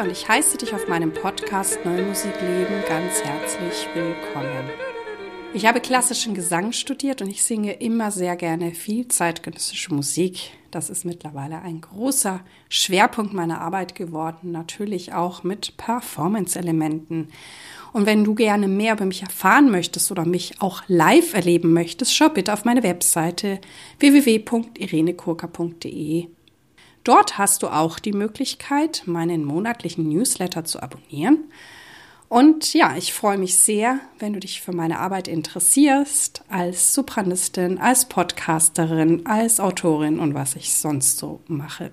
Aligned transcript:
Bianca 0.00 0.02
und 0.02 0.10
ich 0.10 0.28
heiße 0.28 0.58
dich 0.58 0.74
auf 0.74 0.88
meinem 0.88 1.12
Podcast 1.12 1.78
Neue 1.84 2.02
Musik 2.02 2.34
Leben 2.40 2.82
ganz 2.88 3.22
herzlich 3.22 3.86
willkommen. 3.94 4.68
Ich 5.52 5.66
habe 5.66 5.80
klassischen 5.80 6.34
Gesang 6.34 6.70
studiert 6.72 7.22
und 7.22 7.28
ich 7.28 7.42
singe 7.42 7.72
immer 7.74 8.12
sehr 8.12 8.36
gerne 8.36 8.72
viel 8.72 9.08
zeitgenössische 9.08 9.92
Musik. 9.92 10.52
Das 10.70 10.90
ist 10.90 11.04
mittlerweile 11.04 11.60
ein 11.62 11.80
großer 11.80 12.38
Schwerpunkt 12.68 13.32
meiner 13.32 13.60
Arbeit 13.60 13.96
geworden, 13.96 14.52
natürlich 14.52 15.12
auch 15.12 15.42
mit 15.42 15.76
Performance-Elementen. 15.76 17.30
Und 17.92 18.06
wenn 18.06 18.22
du 18.22 18.36
gerne 18.36 18.68
mehr 18.68 18.92
über 18.94 19.06
mich 19.06 19.22
erfahren 19.22 19.68
möchtest 19.70 20.12
oder 20.12 20.24
mich 20.24 20.62
auch 20.62 20.84
live 20.86 21.34
erleben 21.34 21.72
möchtest, 21.72 22.14
schau 22.14 22.28
bitte 22.28 22.52
auf 22.52 22.64
meine 22.64 22.84
Webseite 22.84 23.60
www.irenekurka.de 23.98 26.28
Dort 27.04 27.38
hast 27.38 27.62
du 27.62 27.68
auch 27.68 27.98
die 27.98 28.12
Möglichkeit, 28.12 29.02
meinen 29.06 29.44
monatlichen 29.44 30.08
Newsletter 30.08 30.64
zu 30.64 30.82
abonnieren. 30.82 31.44
Und 32.28 32.74
ja, 32.74 32.96
ich 32.96 33.12
freue 33.12 33.38
mich 33.38 33.56
sehr, 33.56 33.98
wenn 34.18 34.32
du 34.32 34.40
dich 34.40 34.60
für 34.60 34.72
meine 34.72 35.00
Arbeit 35.00 35.26
interessierst, 35.26 36.42
als 36.48 36.94
Sopranistin, 36.94 37.78
als 37.78 38.04
Podcasterin, 38.04 39.26
als 39.26 39.58
Autorin 39.58 40.20
und 40.20 40.34
was 40.34 40.54
ich 40.54 40.72
sonst 40.74 41.18
so 41.18 41.40
mache. 41.48 41.90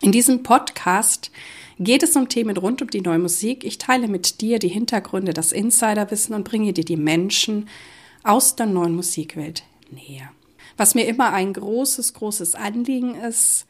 In 0.00 0.12
diesem 0.12 0.42
Podcast 0.42 1.30
geht 1.78 2.02
es 2.02 2.16
um 2.16 2.28
Themen 2.28 2.56
rund 2.56 2.82
um 2.82 2.88
die 2.88 3.02
neue 3.02 3.18
Musik. 3.18 3.64
Ich 3.64 3.78
teile 3.78 4.08
mit 4.08 4.40
dir 4.40 4.58
die 4.58 4.68
Hintergründe, 4.68 5.34
das 5.34 5.52
Insiderwissen 5.52 6.34
und 6.34 6.44
bringe 6.44 6.72
dir 6.72 6.84
die 6.84 6.96
Menschen 6.96 7.68
aus 8.24 8.56
der 8.56 8.66
neuen 8.66 8.96
Musikwelt 8.96 9.62
näher. 9.90 10.32
Was 10.76 10.94
mir 10.94 11.06
immer 11.06 11.32
ein 11.32 11.52
großes, 11.52 12.14
großes 12.14 12.54
Anliegen 12.54 13.14
ist, 13.14 13.66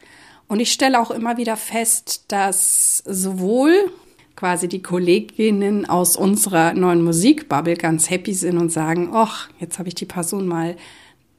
und 0.50 0.58
ich 0.58 0.72
stelle 0.72 0.98
auch 0.98 1.12
immer 1.12 1.36
wieder 1.36 1.56
fest, 1.56 2.24
dass 2.26 3.04
sowohl 3.06 3.92
quasi 4.34 4.66
die 4.66 4.82
Kolleginnen 4.82 5.88
aus 5.88 6.16
unserer 6.16 6.74
neuen 6.74 7.04
Musikbubble 7.04 7.76
ganz 7.76 8.10
happy 8.10 8.34
sind 8.34 8.58
und 8.58 8.72
sagen, 8.72 9.10
ach, 9.12 9.48
jetzt 9.60 9.78
habe 9.78 9.88
ich 9.88 9.94
die 9.94 10.06
Person 10.06 10.48
mal 10.48 10.76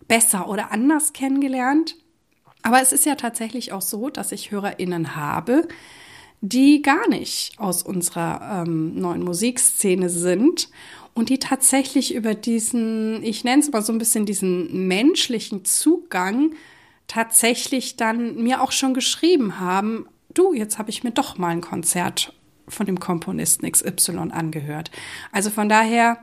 besser 0.07 0.47
oder 0.47 0.71
anders 0.71 1.11
kennengelernt. 1.11 1.97
Aber 2.61 2.81
es 2.81 2.93
ist 2.93 3.05
ja 3.05 3.15
tatsächlich 3.15 3.73
auch 3.73 3.81
so, 3.81 4.09
dass 4.09 4.31
ich 4.31 4.51
HörerInnen 4.51 5.13
habe, 5.13 5.67
die 6.39 6.81
gar 6.81 7.09
nicht 7.09 7.59
aus 7.59 7.83
unserer 7.83 8.63
ähm, 8.65 8.95
neuen 8.95 9.25
Musikszene 9.25 10.09
sind 10.09 10.69
und 11.13 11.27
die 11.27 11.39
tatsächlich 11.39 12.15
über 12.15 12.33
diesen, 12.33 13.21
ich 13.23 13.43
nenne 13.43 13.61
es 13.61 13.73
mal 13.73 13.81
so 13.81 13.91
ein 13.91 13.99
bisschen 13.99 14.25
diesen 14.25 14.87
menschlichen 14.87 15.65
Zugang 15.65 16.53
tatsächlich 17.11 17.97
dann 17.97 18.35
mir 18.35 18.61
auch 18.61 18.71
schon 18.71 18.93
geschrieben 18.93 19.59
haben, 19.59 20.07
du, 20.33 20.53
jetzt 20.53 20.77
habe 20.77 20.89
ich 20.89 21.03
mir 21.03 21.11
doch 21.11 21.37
mal 21.37 21.49
ein 21.49 21.59
Konzert 21.59 22.33
von 22.69 22.85
dem 22.85 23.01
Komponisten 23.01 23.69
XY 23.69 24.29
angehört. 24.31 24.91
Also 25.33 25.49
von 25.49 25.67
daher 25.67 26.19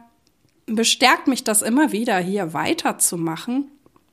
bestärkt 0.64 1.26
mich 1.26 1.44
das 1.44 1.60
immer 1.60 1.92
wieder, 1.92 2.16
hier 2.18 2.54
weiterzumachen, 2.54 3.70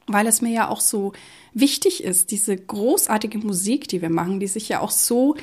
weil 0.07 0.27
es 0.27 0.41
mir 0.41 0.51
ja 0.51 0.67
auch 0.67 0.81
so 0.81 1.13
wichtig 1.53 2.03
ist, 2.03 2.31
diese 2.31 2.57
großartige 2.57 3.37
Musik, 3.37 3.87
die 3.87 4.01
wir 4.01 4.09
machen, 4.09 4.41
die 4.41 4.47
sich 4.47 4.67
ja 4.67 4.81
auch 4.81 4.91
so 4.91 5.37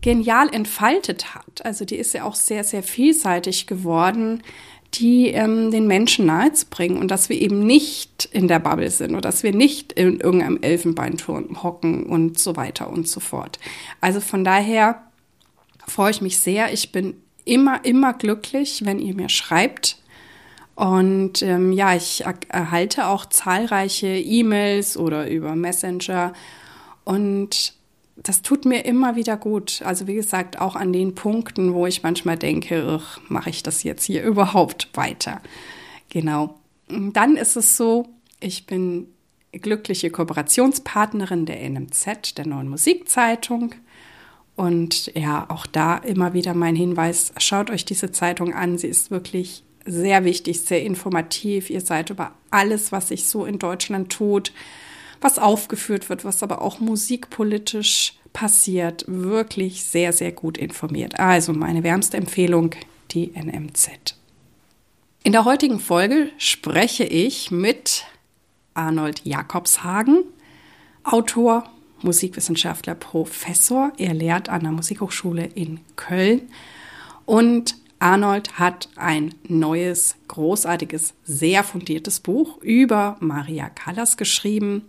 genial 0.00 0.52
entfaltet 0.52 1.36
hat. 1.36 1.64
Also 1.64 1.84
die 1.84 1.96
ist 1.96 2.12
ja 2.12 2.24
auch 2.24 2.34
sehr, 2.34 2.64
sehr 2.64 2.82
vielseitig 2.82 3.68
geworden 3.68 4.42
die 4.94 5.28
ähm, 5.28 5.70
den 5.70 5.86
Menschen 5.86 6.26
nahezubringen 6.26 6.98
und 6.98 7.10
dass 7.10 7.28
wir 7.28 7.40
eben 7.40 7.66
nicht 7.66 8.28
in 8.32 8.48
der 8.48 8.58
Bubble 8.58 8.90
sind 8.90 9.12
oder 9.12 9.20
dass 9.20 9.42
wir 9.42 9.52
nicht 9.52 9.92
in 9.92 10.20
irgendeinem 10.20 10.58
Elfenbeinturm 10.62 11.62
hocken 11.62 12.04
und 12.04 12.38
so 12.38 12.56
weiter 12.56 12.90
und 12.90 13.06
so 13.06 13.20
fort. 13.20 13.58
Also 14.00 14.20
von 14.20 14.44
daher 14.44 15.02
freue 15.86 16.10
ich 16.10 16.20
mich 16.20 16.38
sehr. 16.38 16.72
Ich 16.72 16.90
bin 16.92 17.14
immer, 17.44 17.84
immer 17.84 18.12
glücklich, 18.14 18.84
wenn 18.84 18.98
ihr 18.98 19.14
mir 19.14 19.28
schreibt. 19.28 19.98
Und 20.74 21.42
ähm, 21.42 21.72
ja, 21.72 21.94
ich 21.94 22.24
erhalte 22.48 23.06
auch 23.06 23.26
zahlreiche 23.26 24.06
E-Mails 24.06 24.96
oder 24.96 25.28
über 25.28 25.56
Messenger. 25.56 26.32
Und 27.04 27.74
das 28.22 28.42
tut 28.42 28.64
mir 28.64 28.84
immer 28.84 29.16
wieder 29.16 29.36
gut. 29.36 29.82
Also 29.84 30.06
wie 30.06 30.14
gesagt, 30.14 30.60
auch 30.60 30.76
an 30.76 30.92
den 30.92 31.14
Punkten, 31.14 31.74
wo 31.74 31.86
ich 31.86 32.02
manchmal 32.02 32.36
denke, 32.36 33.00
mache 33.28 33.50
ich 33.50 33.62
das 33.62 33.82
jetzt 33.82 34.04
hier 34.04 34.22
überhaupt 34.24 34.88
weiter? 34.94 35.40
Genau. 36.10 36.58
Dann 36.88 37.36
ist 37.36 37.56
es 37.56 37.76
so, 37.76 38.08
ich 38.40 38.66
bin 38.66 39.08
glückliche 39.52 40.10
Kooperationspartnerin 40.10 41.46
der 41.46 41.68
NMZ, 41.68 42.36
der 42.36 42.46
neuen 42.46 42.68
Musikzeitung. 42.68 43.74
Und 44.56 45.12
ja, 45.14 45.46
auch 45.48 45.66
da 45.66 45.96
immer 45.96 46.32
wieder 46.32 46.54
mein 46.54 46.74
Hinweis, 46.74 47.32
schaut 47.38 47.70
euch 47.70 47.84
diese 47.84 48.10
Zeitung 48.10 48.54
an. 48.54 48.76
Sie 48.78 48.88
ist 48.88 49.10
wirklich 49.10 49.62
sehr 49.84 50.24
wichtig, 50.24 50.62
sehr 50.62 50.82
informativ. 50.82 51.70
Ihr 51.70 51.80
seid 51.80 52.10
über 52.10 52.32
alles, 52.50 52.90
was 52.90 53.08
sich 53.08 53.26
so 53.26 53.44
in 53.44 53.58
Deutschland 53.58 54.10
tut, 54.10 54.52
was 55.20 55.38
aufgeführt 55.38 56.08
wird, 56.08 56.24
was 56.24 56.42
aber 56.42 56.62
auch 56.62 56.80
musikpolitisch 56.80 58.14
passiert, 58.32 59.04
wirklich 59.06 59.84
sehr, 59.84 60.12
sehr 60.12 60.32
gut 60.32 60.58
informiert. 60.58 61.18
Also 61.18 61.52
meine 61.52 61.82
wärmste 61.82 62.16
Empfehlung, 62.16 62.70
die 63.10 63.32
NMZ. 63.34 64.16
In 65.24 65.32
der 65.32 65.44
heutigen 65.44 65.80
Folge 65.80 66.30
spreche 66.38 67.04
ich 67.04 67.50
mit 67.50 68.04
Arnold 68.74 69.24
Jakobshagen, 69.24 70.24
Autor, 71.04 71.64
Musikwissenschaftler, 72.02 72.94
Professor. 72.94 73.92
Er 73.98 74.14
lehrt 74.14 74.48
an 74.48 74.62
der 74.62 74.72
Musikhochschule 74.72 75.44
in 75.44 75.80
Köln 75.96 76.42
und 77.26 77.76
Arnold 77.98 78.60
hat 78.60 78.88
ein 78.94 79.34
neues, 79.48 80.14
großartiges, 80.28 81.14
sehr 81.24 81.64
fundiertes 81.64 82.20
Buch 82.20 82.58
über 82.62 83.16
Maria 83.18 83.68
Callas 83.68 84.16
geschrieben 84.16 84.82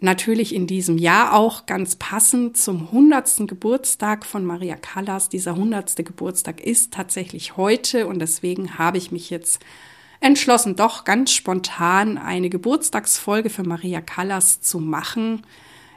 natürlich 0.00 0.54
in 0.54 0.66
diesem 0.66 0.98
Jahr 0.98 1.34
auch 1.34 1.66
ganz 1.66 1.96
passend 1.96 2.56
zum 2.56 2.88
100. 2.88 3.48
Geburtstag 3.48 4.24
von 4.24 4.44
Maria 4.44 4.76
Callas. 4.76 5.28
Dieser 5.28 5.52
100. 5.52 5.96
Geburtstag 5.96 6.60
ist 6.60 6.92
tatsächlich 6.92 7.56
heute 7.56 8.06
und 8.06 8.20
deswegen 8.20 8.78
habe 8.78 8.98
ich 8.98 9.10
mich 9.10 9.30
jetzt 9.30 9.60
entschlossen, 10.20 10.76
doch 10.76 11.04
ganz 11.04 11.32
spontan 11.32 12.18
eine 12.18 12.48
Geburtstagsfolge 12.48 13.50
für 13.50 13.64
Maria 13.64 14.00
Callas 14.00 14.60
zu 14.60 14.78
machen. 14.78 15.42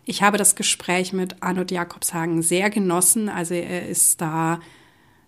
Ich 0.06 0.24
habe 0.24 0.38
das 0.38 0.56
Gespräch 0.56 1.14
mit 1.14 1.42
Arnold 1.42 1.72
Jakobshagen 1.72 2.42
sehr 2.42 2.70
genossen. 2.70 3.30
Also 3.30 3.54
er 3.54 3.88
ist 3.88 4.22
da 4.22 4.60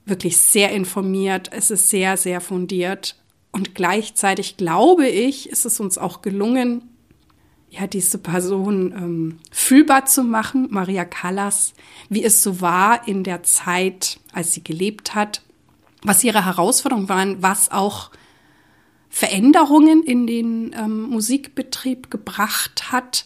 wirklich 0.06 0.38
sehr 0.38 0.72
informiert. 0.72 1.50
Es 1.54 1.72
ist 1.72 1.90
sehr, 1.90 2.18
sehr 2.18 2.42
fundiert. 2.42 3.16
Und 3.52 3.76
gleichzeitig 3.76 4.58
glaube 4.58 5.08
ich, 5.08 5.50
ist 5.50 5.66
es 5.66 5.80
uns 5.80 6.00
auch 6.00 6.22
gelungen, 6.22 6.90
ja, 7.74 7.88
diese 7.88 8.20
Person 8.20 8.92
ähm, 8.92 9.40
fühlbar 9.50 10.06
zu 10.06 10.24
machen, 10.24 10.68
Maria 10.70 11.06
Callas, 11.06 11.74
wie 12.08 12.24
es 12.24 12.44
so 12.44 12.62
war 12.62 13.08
in 13.08 13.24
der 13.24 13.42
Zeit, 13.42 14.20
als 14.32 14.54
sie 14.54 14.64
gelebt 14.64 15.16
hat, 15.16 15.42
was 16.04 16.24
ihre 16.24 16.46
Herausforderungen 16.46 17.10
waren, 17.10 17.42
was 17.42 17.72
auch 17.72 18.12
Veränderungen 19.10 20.04
in 20.04 20.28
den 20.28 20.76
ähm, 20.78 21.04
Musikbetrieb 21.04 22.12
gebracht 22.12 22.92
hat. 22.92 23.26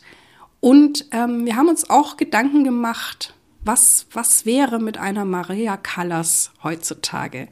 Und 0.61 1.07
ähm, 1.11 1.45
wir 1.45 1.57
haben 1.57 1.67
uns 1.67 1.89
auch 1.89 2.15
Gedanken 2.15 2.63
gemacht, 2.63 3.33
was, 3.65 4.07
was 4.13 4.45
wäre 4.45 4.79
mit 4.79 4.97
einer 4.97 5.25
Maria 5.25 5.75
Callas 5.75 6.51
heutzutage? 6.63 7.49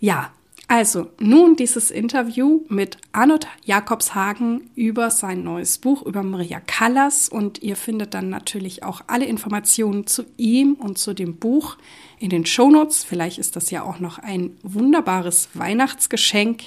Ja, 0.00 0.32
also, 0.74 1.06
nun 1.20 1.54
dieses 1.54 1.92
Interview 1.92 2.62
mit 2.68 2.98
Arnold 3.12 3.46
Jakobshagen 3.64 4.70
über 4.74 5.08
sein 5.12 5.44
neues 5.44 5.78
Buch 5.78 6.02
über 6.02 6.24
Maria 6.24 6.58
Callas 6.58 7.28
und 7.28 7.62
ihr 7.62 7.76
findet 7.76 8.12
dann 8.12 8.28
natürlich 8.28 8.82
auch 8.82 9.02
alle 9.06 9.24
Informationen 9.24 10.08
zu 10.08 10.24
ihm 10.36 10.72
und 10.74 10.98
zu 10.98 11.14
dem 11.14 11.36
Buch 11.36 11.76
in 12.18 12.28
den 12.28 12.44
Shownotes. 12.44 13.04
Vielleicht 13.04 13.38
ist 13.38 13.54
das 13.54 13.70
ja 13.70 13.84
auch 13.84 14.00
noch 14.00 14.18
ein 14.18 14.56
wunderbares 14.64 15.48
Weihnachtsgeschenk. 15.54 16.64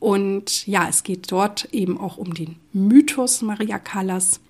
Und 0.00 0.66
ja, 0.66 0.88
es 0.88 1.04
geht 1.04 1.30
dort 1.30 1.66
eben 1.66 2.00
auch 2.00 2.16
um 2.16 2.34
den 2.34 2.56
Mythos 2.72 3.40
Maria 3.40 3.78
Callas. 3.78 4.40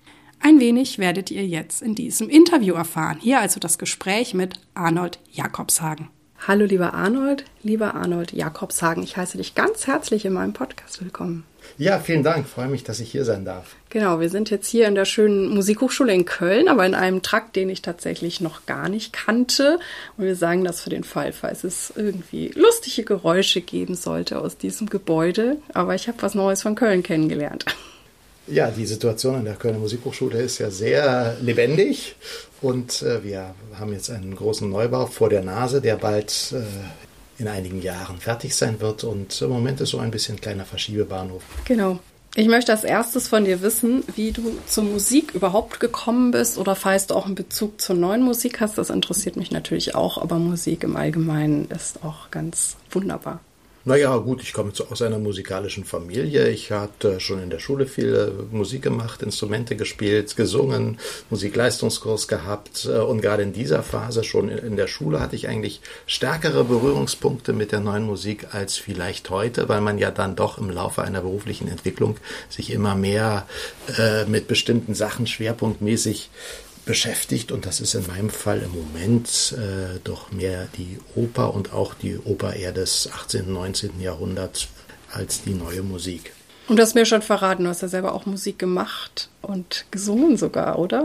Ein 0.40 0.60
wenig 0.60 0.98
werdet 0.98 1.30
ihr 1.30 1.46
jetzt 1.46 1.82
in 1.82 1.94
diesem 1.94 2.30
Interview 2.30 2.72
erfahren. 2.72 3.18
Hier 3.20 3.38
also 3.38 3.60
das 3.60 3.76
Gespräch 3.76 4.32
mit 4.32 4.60
Arnold 4.72 5.18
Jakobshagen. 5.30 6.08
Hallo 6.44 6.64
lieber 6.64 6.92
Arnold, 6.92 7.44
lieber 7.62 7.94
Arnold 7.94 8.32
Jakobshagen, 8.32 9.04
ich 9.04 9.16
heiße 9.16 9.38
dich 9.38 9.54
ganz 9.54 9.86
herzlich 9.86 10.24
in 10.24 10.32
meinem 10.32 10.52
Podcast 10.52 11.00
willkommen. 11.00 11.44
Ja, 11.78 12.00
vielen 12.00 12.24
Dank, 12.24 12.48
freue 12.48 12.66
mich, 12.66 12.82
dass 12.82 12.98
ich 12.98 13.12
hier 13.12 13.24
sein 13.24 13.44
darf. 13.44 13.76
Genau, 13.90 14.18
wir 14.18 14.28
sind 14.28 14.50
jetzt 14.50 14.66
hier 14.66 14.88
in 14.88 14.96
der 14.96 15.04
schönen 15.04 15.54
Musikhochschule 15.54 16.12
in 16.12 16.24
Köln, 16.24 16.66
aber 16.66 16.84
in 16.84 16.96
einem 16.96 17.22
Trakt, 17.22 17.54
den 17.54 17.70
ich 17.70 17.80
tatsächlich 17.80 18.40
noch 18.40 18.66
gar 18.66 18.88
nicht 18.88 19.12
kannte. 19.12 19.78
Und 20.16 20.24
wir 20.24 20.34
sagen 20.34 20.64
das 20.64 20.80
für 20.80 20.90
den 20.90 21.04
Fall, 21.04 21.32
falls 21.32 21.62
es 21.62 21.92
irgendwie 21.94 22.48
lustige 22.56 23.04
Geräusche 23.04 23.60
geben 23.60 23.94
sollte 23.94 24.40
aus 24.40 24.58
diesem 24.58 24.88
Gebäude. 24.88 25.58
Aber 25.74 25.94
ich 25.94 26.08
habe 26.08 26.22
was 26.22 26.34
Neues 26.34 26.62
von 26.62 26.74
Köln 26.74 27.04
kennengelernt. 27.04 27.66
Ja, 28.48 28.72
die 28.72 28.86
Situation 28.86 29.36
an 29.36 29.44
der 29.44 29.54
Kölner 29.54 29.78
Musikhochschule 29.78 30.42
ist 30.42 30.58
ja 30.58 30.72
sehr 30.72 31.36
lebendig 31.40 32.16
und 32.62 33.02
äh, 33.02 33.22
wir 33.24 33.54
haben 33.78 33.92
jetzt 33.92 34.10
einen 34.10 34.34
großen 34.34 34.68
Neubau 34.68 35.06
vor 35.06 35.28
der 35.28 35.42
Nase, 35.42 35.80
der 35.80 35.96
bald 35.96 36.52
äh, 36.52 37.40
in 37.40 37.48
einigen 37.48 37.82
Jahren 37.82 38.18
fertig 38.18 38.54
sein 38.54 38.80
wird 38.80 39.04
und 39.04 39.40
im 39.42 39.50
Moment 39.50 39.80
ist 39.80 39.90
so 39.90 39.98
ein 39.98 40.10
bisschen 40.10 40.40
kleiner 40.40 40.64
Verschiebebahnhof. 40.64 41.42
Genau. 41.64 41.98
Ich 42.34 42.48
möchte 42.48 42.72
als 42.72 42.84
erstes 42.84 43.28
von 43.28 43.44
dir 43.44 43.60
wissen, 43.60 44.04
wie 44.14 44.32
du 44.32 44.56
zur 44.66 44.84
Musik 44.84 45.34
überhaupt 45.34 45.80
gekommen 45.80 46.30
bist 46.30 46.56
oder 46.56 46.74
falls 46.74 47.06
du 47.06 47.14
auch 47.14 47.26
einen 47.26 47.34
Bezug 47.34 47.78
zur 47.78 47.94
neuen 47.94 48.22
Musik 48.22 48.60
hast. 48.60 48.78
Das 48.78 48.88
interessiert 48.88 49.36
mich 49.36 49.50
natürlich 49.50 49.94
auch, 49.94 50.16
aber 50.16 50.36
Musik 50.36 50.82
im 50.82 50.96
Allgemeinen 50.96 51.68
ist 51.68 52.02
auch 52.02 52.30
ganz 52.30 52.76
wunderbar. 52.90 53.40
Naja, 53.84 54.16
gut, 54.18 54.42
ich 54.44 54.52
komme 54.52 54.72
aus 54.90 55.02
einer 55.02 55.18
musikalischen 55.18 55.84
Familie. 55.84 56.48
Ich 56.48 56.70
hatte 56.70 57.18
schon 57.18 57.42
in 57.42 57.50
der 57.50 57.58
Schule 57.58 57.86
viel 57.86 58.14
äh, 58.14 58.54
Musik 58.54 58.82
gemacht, 58.82 59.22
Instrumente 59.22 59.74
gespielt, 59.74 60.36
gesungen, 60.36 60.98
Musikleistungskurs 61.30 62.28
gehabt. 62.28 62.86
Äh, 62.88 62.98
und 62.98 63.22
gerade 63.22 63.42
in 63.42 63.52
dieser 63.52 63.82
Phase, 63.82 64.22
schon 64.22 64.50
in 64.50 64.76
der 64.76 64.86
Schule, 64.86 65.18
hatte 65.18 65.34
ich 65.34 65.48
eigentlich 65.48 65.80
stärkere 66.06 66.62
Berührungspunkte 66.62 67.52
mit 67.52 67.72
der 67.72 67.80
neuen 67.80 68.04
Musik 68.04 68.54
als 68.54 68.76
vielleicht 68.76 69.30
heute, 69.30 69.68
weil 69.68 69.80
man 69.80 69.98
ja 69.98 70.12
dann 70.12 70.36
doch 70.36 70.58
im 70.58 70.70
Laufe 70.70 71.02
einer 71.02 71.22
beruflichen 71.22 71.66
Entwicklung 71.66 72.18
sich 72.48 72.70
immer 72.70 72.94
mehr 72.94 73.48
äh, 73.98 74.26
mit 74.26 74.46
bestimmten 74.46 74.94
Sachen 74.94 75.26
schwerpunktmäßig 75.26 76.30
beschäftigt 76.84 77.52
und 77.52 77.66
das 77.66 77.80
ist 77.80 77.94
in 77.94 78.06
meinem 78.06 78.30
Fall 78.30 78.60
im 78.60 78.72
Moment 78.72 79.54
äh, 79.56 79.98
doch 80.02 80.32
mehr 80.32 80.68
die 80.76 80.98
Oper 81.14 81.54
und 81.54 81.72
auch 81.72 81.94
die 81.94 82.18
Oper 82.18 82.54
eher 82.54 82.72
des 82.72 83.08
18., 83.12 83.46
und 83.46 83.52
19. 83.52 84.00
Jahrhunderts 84.00 84.68
als 85.12 85.42
die 85.42 85.54
neue 85.54 85.82
Musik. 85.82 86.32
Und 86.68 86.76
du 86.76 86.82
hast 86.82 86.94
mir 86.94 87.06
schon 87.06 87.22
verraten, 87.22 87.64
du 87.64 87.70
hast 87.70 87.82
ja 87.82 87.88
selber 87.88 88.14
auch 88.14 88.26
Musik 88.26 88.58
gemacht 88.58 89.28
und 89.42 89.84
gesungen 89.90 90.36
sogar, 90.36 90.78
oder? 90.78 91.04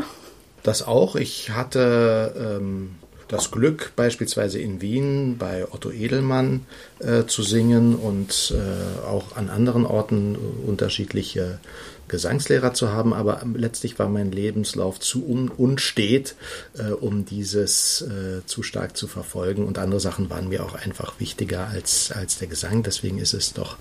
Das 0.64 0.84
auch. 0.84 1.16
Ich 1.16 1.52
hatte 1.52 2.60
ähm, 2.60 2.96
das 3.28 3.52
Glück, 3.52 3.92
beispielsweise 3.96 4.60
in 4.60 4.82
Wien 4.82 5.38
bei 5.38 5.66
Otto 5.70 5.92
Edelmann 5.92 6.66
äh, 7.00 7.26
zu 7.26 7.44
singen 7.44 7.96
und 7.96 8.54
äh, 8.56 9.06
auch 9.06 9.36
an 9.36 9.50
anderen 9.50 9.86
Orten 9.86 10.36
unterschiedliche 10.66 11.60
Gesangslehrer 12.08 12.74
zu 12.74 12.92
haben, 12.92 13.14
aber 13.14 13.42
letztlich 13.54 14.00
war 14.00 14.10
mein 14.10 14.32
Lebenslauf 14.32 15.00
zu 15.00 15.28
un 15.28 15.50
unstet, 15.50 16.36
äh, 16.78 16.92
um 16.92 17.26
dieses 17.26 18.02
äh, 18.02 18.46
zu 18.46 18.64
stark 18.64 18.96
zu 18.96 19.08
verfolgen 19.08 19.66
und 19.66 19.78
andere 19.78 20.00
Sachen 20.00 20.30
waren 20.30 20.50
mir 20.50 20.64
auch 20.64 20.76
einfach 20.76 21.20
wichtiger 21.20 21.68
als, 21.68 22.12
als 22.12 22.38
der 22.38 22.48
Gesang. 22.48 22.84
Deswegen 22.84 23.18
ist 23.18 23.34
es 23.34 23.54
doch 23.54 23.78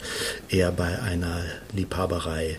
eher 0.48 0.72
bei 0.72 1.00
einer 1.00 1.44
Liebhaberei 1.72 2.58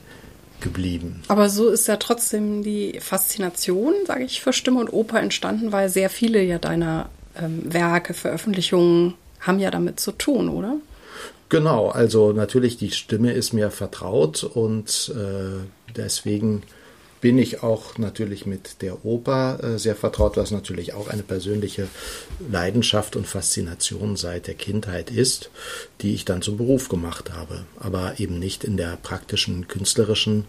geblieben. 0.61 1.21
Aber 1.27 1.49
so 1.49 1.69
ist 1.69 1.87
ja 1.87 1.97
trotzdem 1.97 2.63
die 2.63 2.99
Faszination, 2.99 3.93
sage 4.05 4.23
ich, 4.23 4.41
für 4.41 4.53
Stimme 4.53 4.79
und 4.79 4.91
Oper 4.91 5.19
entstanden, 5.19 5.71
weil 5.71 5.89
sehr 5.89 6.09
viele 6.09 6.41
ja 6.41 6.57
deiner 6.57 7.09
ähm, 7.39 7.61
Werke, 7.71 8.13
Veröffentlichungen 8.13 9.13
haben 9.39 9.59
ja 9.59 9.71
damit 9.71 9.99
zu 9.99 10.11
tun, 10.11 10.49
oder? 10.49 10.77
Genau, 11.49 11.89
also 11.89 12.33
natürlich 12.33 12.77
die 12.77 12.91
Stimme 12.91 13.31
ist 13.31 13.53
mir 13.53 13.71
vertraut 13.71 14.43
und 14.43 15.13
äh, 15.15 15.65
deswegen 15.95 16.63
bin 17.21 17.37
ich 17.37 17.63
auch 17.63 17.97
natürlich 17.97 18.45
mit 18.45 18.81
der 18.81 19.05
Oper 19.05 19.59
äh, 19.63 19.79
sehr 19.79 19.95
vertraut, 19.95 20.37
was 20.37 20.51
natürlich 20.51 20.93
auch 20.93 21.07
eine 21.07 21.23
persönliche 21.23 21.87
Leidenschaft 22.51 23.15
und 23.15 23.25
Faszination 23.25 24.17
seit 24.17 24.47
der 24.47 24.53
Kindheit 24.53 25.09
ist, 25.09 25.49
die 26.01 26.13
ich 26.13 26.25
dann 26.25 26.41
zum 26.41 26.57
Beruf 26.57 26.89
gemacht 26.89 27.31
habe, 27.33 27.65
aber 27.79 28.19
eben 28.19 28.39
nicht 28.39 28.63
in 28.63 28.77
der 28.77 28.97
praktischen 29.01 29.67
künstlerischen 29.67 30.45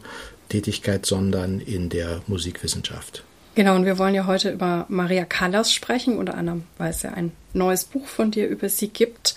Tätigkeit, 0.48 1.06
sondern 1.06 1.60
in 1.60 1.88
der 1.88 2.22
Musikwissenschaft. 2.26 3.22
Genau, 3.54 3.74
und 3.74 3.86
wir 3.86 3.98
wollen 3.98 4.14
ja 4.14 4.26
heute 4.26 4.50
über 4.50 4.86
Maria 4.88 5.24
Callas 5.24 5.72
sprechen, 5.72 6.16
unter 6.16 6.34
anderem, 6.34 6.64
weil 6.76 6.90
es 6.90 7.02
ja 7.02 7.12
ein 7.12 7.32
neues 7.52 7.84
Buch 7.84 8.06
von 8.06 8.30
dir 8.30 8.46
über 8.46 8.68
sie 8.68 8.88
gibt. 8.88 9.34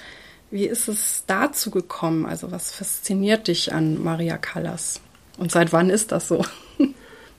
Wie 0.51 0.65
ist 0.65 0.89
es 0.89 1.24
dazu 1.27 1.71
gekommen? 1.71 2.25
Also 2.25 2.51
was 2.51 2.74
fasziniert 2.74 3.48
dich 3.48 3.74
an 3.74 4.03
Maria 4.03 4.38
Callas? 4.38 5.00
Und 5.38 5.51
seit 5.51 5.71
wann 5.71 5.89
ist 5.89 6.12
das 6.12 6.27
so? 6.27 6.45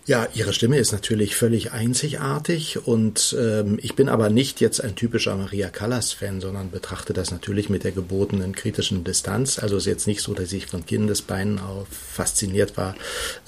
Ja, 0.04 0.26
ihre 0.34 0.52
Stimme 0.52 0.78
ist 0.78 0.90
natürlich 0.90 1.36
völlig 1.36 1.70
einzigartig 1.70 2.88
und 2.88 3.36
ähm, 3.38 3.78
ich 3.80 3.94
bin 3.94 4.08
aber 4.08 4.30
nicht 4.30 4.60
jetzt 4.60 4.82
ein 4.82 4.96
typischer 4.96 5.36
Maria 5.36 5.68
Callas-Fan, 5.68 6.40
sondern 6.40 6.72
betrachte 6.72 7.12
das 7.12 7.30
natürlich 7.30 7.68
mit 7.68 7.84
der 7.84 7.92
gebotenen 7.92 8.52
kritischen 8.52 9.04
Distanz. 9.04 9.60
Also 9.60 9.76
ist 9.76 9.86
jetzt 9.86 10.08
nicht 10.08 10.20
so, 10.20 10.34
dass 10.34 10.52
ich 10.52 10.66
von 10.66 10.84
Kindesbeinen 10.84 11.60
auf 11.60 11.86
fasziniert 11.88 12.76
war 12.76 12.96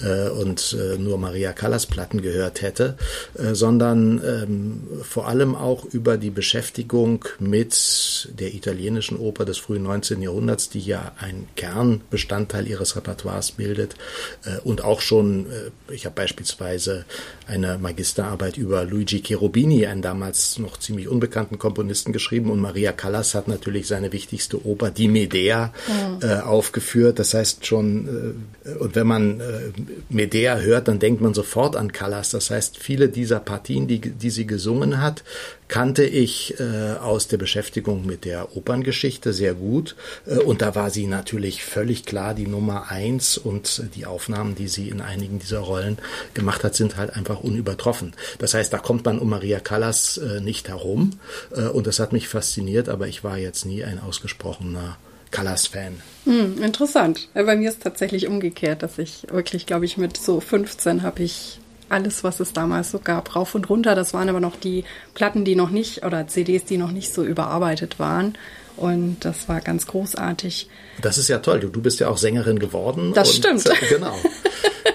äh, 0.00 0.28
und 0.28 0.76
äh, 0.78 0.96
nur 0.96 1.18
Maria 1.18 1.52
Callas-Platten 1.52 2.22
gehört 2.22 2.62
hätte, 2.62 2.98
äh, 3.36 3.52
sondern 3.56 4.22
ähm, 4.24 4.82
vor 5.02 5.26
allem 5.26 5.56
auch 5.56 5.84
über 5.84 6.18
die 6.18 6.30
Beschäftigung 6.30 7.24
mit 7.40 8.28
der 8.38 8.54
italienischen 8.54 9.18
Oper 9.18 9.44
des 9.44 9.58
frühen 9.58 9.82
19. 9.82 10.22
Jahrhunderts, 10.22 10.70
die 10.70 10.78
ja 10.78 11.10
ein 11.18 11.48
Kernbestandteil 11.56 12.68
ihres 12.68 12.94
Repertoires 12.94 13.50
bildet 13.50 13.96
äh, 14.44 14.60
und 14.62 14.84
auch 14.84 15.00
schon, 15.00 15.46
äh, 15.50 15.92
ich 15.92 16.06
habe 16.06 16.14
beispielsweise 16.14 16.43
beispielsweise 16.44 17.04
eine 17.46 17.78
Magisterarbeit 17.78 18.56
über 18.56 18.84
Luigi 18.84 19.20
Cherubini, 19.22 19.86
einen 19.86 20.02
damals 20.02 20.58
noch 20.58 20.78
ziemlich 20.78 21.08
unbekannten 21.08 21.58
Komponisten, 21.58 22.12
geschrieben. 22.12 22.50
Und 22.50 22.60
Maria 22.60 22.92
Callas 22.92 23.34
hat 23.34 23.48
natürlich 23.48 23.86
seine 23.86 24.12
wichtigste 24.12 24.66
Oper, 24.66 24.90
Die 24.90 25.08
Medea, 25.08 25.72
ja. 26.22 26.38
äh, 26.38 26.42
aufgeführt. 26.42 27.18
Das 27.18 27.34
heißt 27.34 27.66
schon, 27.66 28.36
äh, 28.64 28.70
und 28.74 28.94
wenn 28.94 29.06
man 29.06 29.40
äh, 29.40 29.44
Medea 30.08 30.58
hört, 30.58 30.88
dann 30.88 30.98
denkt 30.98 31.20
man 31.20 31.34
sofort 31.34 31.76
an 31.76 31.92
Callas. 31.92 32.30
Das 32.30 32.50
heißt, 32.50 32.78
viele 32.78 33.08
dieser 33.08 33.40
Partien, 33.40 33.86
die, 33.86 34.00
die 34.00 34.30
sie 34.30 34.46
gesungen 34.46 35.00
hat, 35.00 35.22
kannte 35.68 36.04
ich 36.04 36.58
äh, 36.60 36.92
aus 37.00 37.28
der 37.28 37.38
Beschäftigung 37.38 38.06
mit 38.06 38.24
der 38.24 38.56
Operngeschichte 38.56 39.32
sehr 39.32 39.54
gut. 39.54 39.96
Äh, 40.26 40.38
und 40.38 40.62
da 40.62 40.74
war 40.74 40.90
sie 40.90 41.06
natürlich 41.06 41.64
völlig 41.64 42.04
klar 42.04 42.34
die 42.34 42.46
Nummer 42.46 42.90
eins 42.90 43.38
und 43.38 43.82
die 43.94 44.06
Aufnahmen, 44.06 44.54
die 44.54 44.68
sie 44.68 44.88
in 44.88 45.00
einigen 45.00 45.38
dieser 45.38 45.60
Rollen 45.60 45.98
gemacht 46.34 46.64
hat, 46.64 46.74
sind 46.74 46.96
halt 46.96 47.14
einfach 47.16 47.40
unübertroffen. 47.40 48.12
Das 48.38 48.54
heißt, 48.54 48.72
da 48.72 48.78
kommt 48.78 49.04
man 49.04 49.18
um 49.18 49.30
Maria 49.30 49.60
Callas 49.60 50.18
äh, 50.18 50.40
nicht 50.40 50.68
herum. 50.68 51.18
Äh, 51.54 51.62
und 51.62 51.86
das 51.86 51.98
hat 51.98 52.12
mich 52.12 52.28
fasziniert, 52.28 52.88
aber 52.88 53.08
ich 53.08 53.24
war 53.24 53.38
jetzt 53.38 53.64
nie 53.64 53.84
ein 53.84 54.00
ausgesprochener 54.00 54.98
Callas-Fan. 55.30 56.00
Hm, 56.24 56.62
interessant. 56.62 57.28
Bei 57.34 57.56
mir 57.56 57.68
ist 57.68 57.82
tatsächlich 57.82 58.28
umgekehrt, 58.28 58.82
dass 58.82 58.98
ich 58.98 59.26
wirklich, 59.30 59.66
glaube 59.66 59.84
ich, 59.84 59.96
mit 59.96 60.16
so 60.16 60.40
15 60.40 61.02
habe 61.02 61.24
ich 61.24 61.58
alles, 61.88 62.24
was 62.24 62.40
es 62.40 62.52
damals 62.52 62.90
so 62.90 62.98
gab, 62.98 63.34
rauf 63.36 63.54
und 63.54 63.68
runter. 63.68 63.94
Das 63.94 64.14
waren 64.14 64.28
aber 64.28 64.40
noch 64.40 64.56
die 64.56 64.84
Platten, 65.14 65.44
die 65.44 65.56
noch 65.56 65.70
nicht, 65.70 66.04
oder 66.04 66.26
CDs, 66.26 66.64
die 66.64 66.78
noch 66.78 66.92
nicht 66.92 67.12
so 67.12 67.24
überarbeitet 67.24 67.98
waren. 67.98 68.36
Und 68.76 69.18
das 69.20 69.48
war 69.48 69.60
ganz 69.60 69.86
großartig. 69.86 70.68
Das 71.00 71.18
ist 71.18 71.28
ja 71.28 71.38
toll. 71.38 71.60
Du, 71.60 71.68
du 71.68 71.80
bist 71.80 72.00
ja 72.00 72.08
auch 72.08 72.18
Sängerin 72.18 72.58
geworden. 72.58 73.12
Das 73.14 73.30
und, 73.30 73.36
stimmt. 73.36 73.70
Genau. 73.88 74.16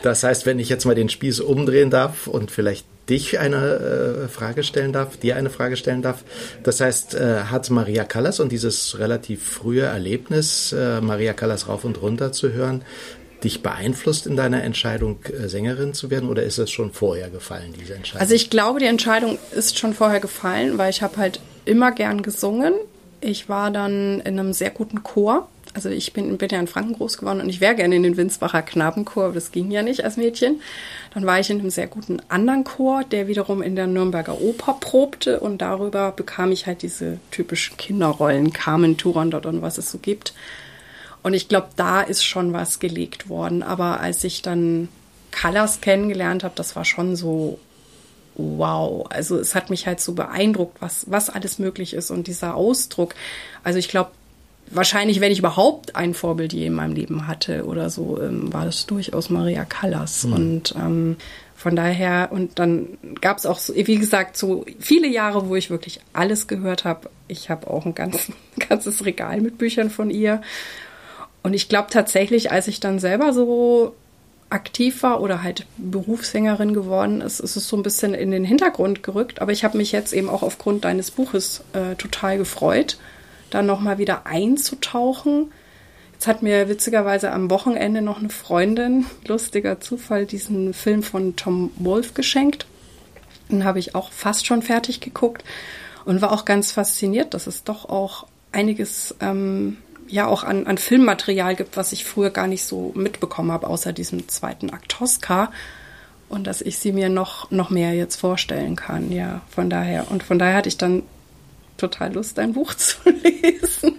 Das 0.04 0.24
heißt, 0.24 0.46
wenn 0.46 0.60
ich 0.60 0.70
jetzt 0.70 0.86
mal 0.86 0.96
den 0.96 1.10
Spieß 1.10 1.42
umdrehen 1.42 1.90
darf 1.90 2.28
und 2.28 2.52
vielleicht 2.52 2.86
dich 3.10 3.40
eine 3.40 4.26
äh, 4.26 4.28
Frage 4.28 4.64
stellen 4.64 4.94
darf, 4.94 5.18
dir 5.18 5.36
eine 5.36 5.50
Frage 5.50 5.76
stellen 5.78 6.02
darf. 6.02 6.24
Das 6.64 6.80
heißt, 6.80 7.16
äh, 7.16 7.44
hat 7.46 7.70
Maria 7.70 8.04
Callas 8.04 8.40
und 8.40 8.52
dieses 8.52 9.00
relativ 9.00 9.44
frühe 9.44 9.82
Erlebnis, 9.82 10.72
äh, 10.72 11.02
Maria 11.02 11.34
Callas 11.34 11.68
rauf 11.68 11.84
und 11.84 12.02
runter 12.02 12.32
zu 12.32 12.54
hören, 12.54 12.84
dich 13.44 13.62
beeinflusst 13.62 14.28
in 14.28 14.36
deiner 14.36 14.64
Entscheidung, 14.64 15.20
äh, 15.26 15.48
Sängerin 15.48 15.94
zu 15.94 16.10
werden 16.10 16.30
oder 16.30 16.44
ist 16.44 16.58
es 16.58 16.72
schon 16.72 16.92
vorher 16.92 17.30
gefallen, 17.30 17.74
diese 17.80 17.96
Entscheidung? 17.96 18.22
Also 18.22 18.34
ich 18.36 18.50
glaube, 18.50 18.80
die 18.80 18.86
Entscheidung 18.86 19.38
ist 19.52 19.78
schon 19.80 19.94
vorher 19.94 20.20
gefallen, 20.20 20.78
weil 20.78 20.90
ich 20.90 21.02
habe 21.02 21.18
halt 21.18 21.40
immer 21.66 21.92
gern 21.92 22.22
gesungen. 22.22 22.74
Ich 23.22 23.50
war 23.50 23.72
dann 23.72 24.22
in 24.22 24.40
einem 24.40 24.54
sehr 24.54 24.72
guten 24.72 25.04
Chor. 25.04 25.48
Also 25.74 25.90
ich 25.90 26.14
bin, 26.14 26.36
bin 26.38 26.50
ja 26.50 26.60
in 26.60 26.68
Franken 26.68 26.94
groß 26.94 27.20
geworden 27.20 27.42
und 27.42 27.50
ich 27.50 27.62
wäre 27.62 27.76
gerne 27.76 27.96
in 27.96 28.02
den 28.02 28.18
Winsbacher 28.18 28.64
Knabenchor, 28.64 29.26
aber 29.26 29.34
das 29.36 29.52
ging 29.52 29.70
ja 29.70 29.84
nicht 29.84 30.04
als 30.04 30.18
Mädchen. 30.18 30.62
Dann 31.14 31.28
war 31.28 31.40
ich 31.40 31.52
in 31.52 31.60
einem 31.60 31.70
sehr 31.70 31.86
guten 31.86 32.20
anderen 32.28 32.64
Chor, 32.64 33.04
der 33.04 33.28
wiederum 33.28 33.62
in 33.62 33.76
der 33.76 33.86
Nürnberger 33.86 34.42
Oper 34.42 34.78
probte 34.80 35.40
und 35.40 35.62
darüber 35.62 36.12
bekam 36.12 36.52
ich 36.52 36.66
halt 36.66 36.82
diese 36.82 37.20
typischen 37.30 37.78
Kinderrollen, 37.78 38.52
Carmen 38.52 38.98
Turandot 38.98 39.46
und 39.46 39.62
was 39.62 39.78
es 39.78 39.92
so 39.92 40.00
gibt. 40.00 40.34
Und 41.22 41.34
ich 41.34 41.48
glaube, 41.48 41.70
da 41.76 42.02
ist 42.02 42.24
schon 42.24 42.54
was 42.54 42.80
gelegt 42.80 43.30
worden. 43.30 43.64
Aber 43.64 44.00
als 44.00 44.24
ich 44.24 44.42
dann 44.42 44.90
Callas 45.32 45.82
kennengelernt 45.82 46.44
habe, 46.44 46.56
das 46.56 46.76
war 46.76 46.86
schon 46.86 47.16
so, 47.16 47.60
wow. 48.36 49.06
Also 49.10 49.38
es 49.38 49.56
hat 49.56 49.70
mich 49.70 49.86
halt 49.86 50.00
so 50.00 50.14
beeindruckt, 50.14 50.82
was, 50.82 51.10
was 51.10 51.30
alles 51.30 51.60
möglich 51.60 51.94
ist 51.94 52.12
und 52.12 52.28
dieser 52.28 52.56
Ausdruck. 52.56 53.16
Also 53.64 53.80
ich 53.80 53.90
glaube, 53.90 54.12
wahrscheinlich, 54.72 55.20
wenn 55.20 55.32
ich 55.32 55.40
überhaupt 55.40 55.96
ein 55.96 56.14
Vorbild 56.14 56.54
je 56.54 56.68
in 56.68 56.74
meinem 56.74 56.94
Leben 56.94 57.28
hatte 57.28 57.66
oder 57.66 57.90
so, 57.90 58.20
ähm, 58.22 58.54
war 58.54 58.66
das 58.66 58.86
durchaus 58.86 59.30
Maria 59.30 59.66
Callas. 59.66 60.24
Mhm. 60.24 60.34
Und 60.34 60.76
ähm, 60.78 61.18
von 61.56 61.76
daher, 61.76 62.30
und 62.32 62.58
dann 62.58 62.98
gab 63.20 63.38
es 63.38 63.46
auch, 63.46 63.60
so, 63.60 63.76
wie 63.76 63.98
gesagt, 63.98 64.38
so 64.38 64.66
viele 64.80 65.08
Jahre, 65.08 65.50
wo 65.50 65.56
ich 65.56 65.70
wirklich 65.70 66.00
alles 66.14 66.48
gehört 66.48 66.86
habe. 66.86 67.10
Ich 67.28 67.50
habe 67.50 67.70
auch 67.70 67.86
ein 67.86 67.96
ganz, 67.96 68.32
ganzes 68.70 69.06
Regal 69.06 69.42
mit 69.42 69.58
Büchern 69.58 69.90
von 69.90 70.10
ihr. 70.10 70.42
Und 71.44 71.54
ich 71.54 71.70
glaube 71.70 71.90
tatsächlich, 71.90 72.52
als 72.52 72.68
ich 72.68 72.80
dann 72.80 73.00
selber 73.00 73.34
so 73.34 73.96
aktiv 74.50 75.04
war 75.04 75.22
oder 75.22 75.44
halt 75.44 75.66
Berufssängerin 75.78 76.74
geworden 76.74 77.22
ist, 77.22 77.40
ist 77.40 77.56
es 77.56 77.68
so 77.68 77.78
ein 77.78 77.84
bisschen 77.84 78.14
in 78.14 78.32
den 78.32 78.44
Hintergrund 78.44 79.04
gerückt. 79.04 79.42
Aber 79.42 79.52
ich 79.52 79.64
habe 79.64 79.78
mich 79.78 79.92
jetzt 79.92 80.14
eben 80.14 80.30
auch 80.30 80.44
aufgrund 80.44 80.86
deines 80.86 81.12
Buches 81.12 81.62
äh, 81.74 81.96
total 81.96 82.38
gefreut, 82.38 82.98
da 83.52 83.62
nochmal 83.62 83.98
wieder 84.00 84.26
einzutauchen. 84.26 85.52
Jetzt 86.14 86.28
hat 86.28 86.44
mir 86.44 86.68
witzigerweise 86.68 87.32
am 87.32 87.50
Wochenende 87.50 88.02
noch 88.02 88.20
eine 88.20 88.30
Freundin, 88.30 89.06
lustiger 89.28 89.80
Zufall, 89.80 90.26
diesen 90.26 90.74
Film 90.74 91.04
von 91.04 91.36
Tom 91.36 91.72
Wolf 91.78 92.14
geschenkt. 92.14 92.66
Den 93.52 93.64
habe 93.64 93.80
ich 93.80 93.96
auch 93.96 94.12
fast 94.12 94.46
schon 94.46 94.62
fertig 94.62 95.00
geguckt 95.00 95.44
und 96.06 96.22
war 96.22 96.32
auch 96.32 96.46
ganz 96.46 96.72
fasziniert, 96.72 97.34
dass 97.34 97.48
es 97.48 97.64
doch 97.64 97.88
auch 97.88 98.26
einiges 98.52 99.16
ähm, 99.22 99.78
ja 100.10 100.28
auch 100.28 100.44
an, 100.44 100.68
an 100.68 100.78
Filmmaterial 100.78 101.56
gibt, 101.56 101.78
was 101.78 101.92
ich 101.92 102.06
früher 102.06 102.30
gar 102.30 102.48
nicht 102.48 102.64
so 102.64 102.92
mitbekommen 102.96 103.52
habe, 103.52 103.68
außer 103.68 103.94
diesem 103.94 104.28
zweiten 104.28 104.70
Akt 104.70 104.90
Tosca. 104.90 105.52
Und 106.28 106.46
dass 106.46 106.62
ich 106.62 106.78
sie 106.78 106.92
mir 106.92 107.10
noch, 107.10 107.50
noch 107.50 107.70
mehr 107.70 107.94
jetzt 107.94 108.18
vorstellen 108.18 108.76
kann, 108.76 109.12
ja, 109.12 109.42
von 109.50 109.70
daher. 109.70 110.12
Und 110.12 110.22
von 110.24 110.38
daher 110.38 110.58
hatte 110.58 110.70
ich 110.70 110.78
dann 110.78 111.04
total 111.78 112.14
Lust, 112.14 112.38
ein 112.38 112.54
Buch 112.54 112.74
zu 112.76 112.98
lesen. 113.10 113.96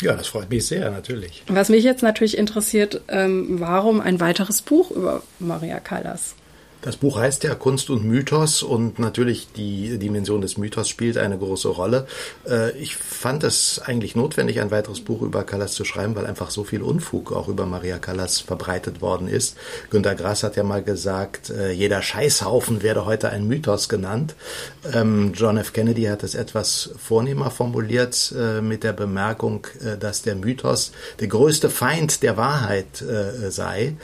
Ja, 0.00 0.14
das 0.14 0.28
freut 0.28 0.48
mich 0.48 0.66
sehr, 0.66 0.90
natürlich. 0.90 1.42
Was 1.48 1.68
mich 1.68 1.82
jetzt 1.82 2.02
natürlich 2.02 2.38
interessiert, 2.38 3.02
ähm, 3.08 3.60
warum 3.60 4.00
ein 4.00 4.20
weiteres 4.20 4.62
Buch 4.62 4.90
über 4.92 5.22
Maria 5.40 5.80
Callas? 5.80 6.36
Das 6.88 6.96
Buch 6.96 7.18
heißt 7.18 7.44
ja 7.44 7.54
Kunst 7.54 7.90
und 7.90 8.06
Mythos 8.06 8.62
und 8.62 8.98
natürlich 8.98 9.48
die 9.54 9.98
Dimension 9.98 10.40
des 10.40 10.56
Mythos 10.56 10.88
spielt 10.88 11.18
eine 11.18 11.36
große 11.36 11.68
Rolle. 11.68 12.06
Äh, 12.48 12.70
ich 12.78 12.96
fand 12.96 13.44
es 13.44 13.78
eigentlich 13.78 14.16
notwendig, 14.16 14.58
ein 14.58 14.70
weiteres 14.70 15.02
Buch 15.02 15.20
über 15.20 15.44
Callas 15.44 15.74
zu 15.74 15.84
schreiben, 15.84 16.16
weil 16.16 16.24
einfach 16.24 16.48
so 16.48 16.64
viel 16.64 16.80
Unfug 16.80 17.30
auch 17.32 17.48
über 17.48 17.66
Maria 17.66 17.98
Callas 17.98 18.40
verbreitet 18.40 19.02
worden 19.02 19.28
ist. 19.28 19.58
Günter 19.90 20.14
Grass 20.14 20.42
hat 20.42 20.56
ja 20.56 20.62
mal 20.62 20.82
gesagt, 20.82 21.50
äh, 21.50 21.72
jeder 21.72 22.00
Scheißhaufen 22.00 22.82
werde 22.82 23.04
heute 23.04 23.28
ein 23.28 23.46
Mythos 23.46 23.90
genannt. 23.90 24.34
Ähm, 24.90 25.32
John 25.34 25.58
F. 25.58 25.74
Kennedy 25.74 26.04
hat 26.04 26.22
es 26.22 26.34
etwas 26.34 26.88
vornehmer 26.96 27.50
formuliert 27.50 28.32
äh, 28.34 28.62
mit 28.62 28.82
der 28.82 28.94
Bemerkung, 28.94 29.66
dass 30.00 30.22
der 30.22 30.36
Mythos 30.36 30.92
der 31.20 31.28
größte 31.28 31.68
Feind 31.68 32.22
der 32.22 32.38
Wahrheit 32.38 33.04
sei, 33.48 33.96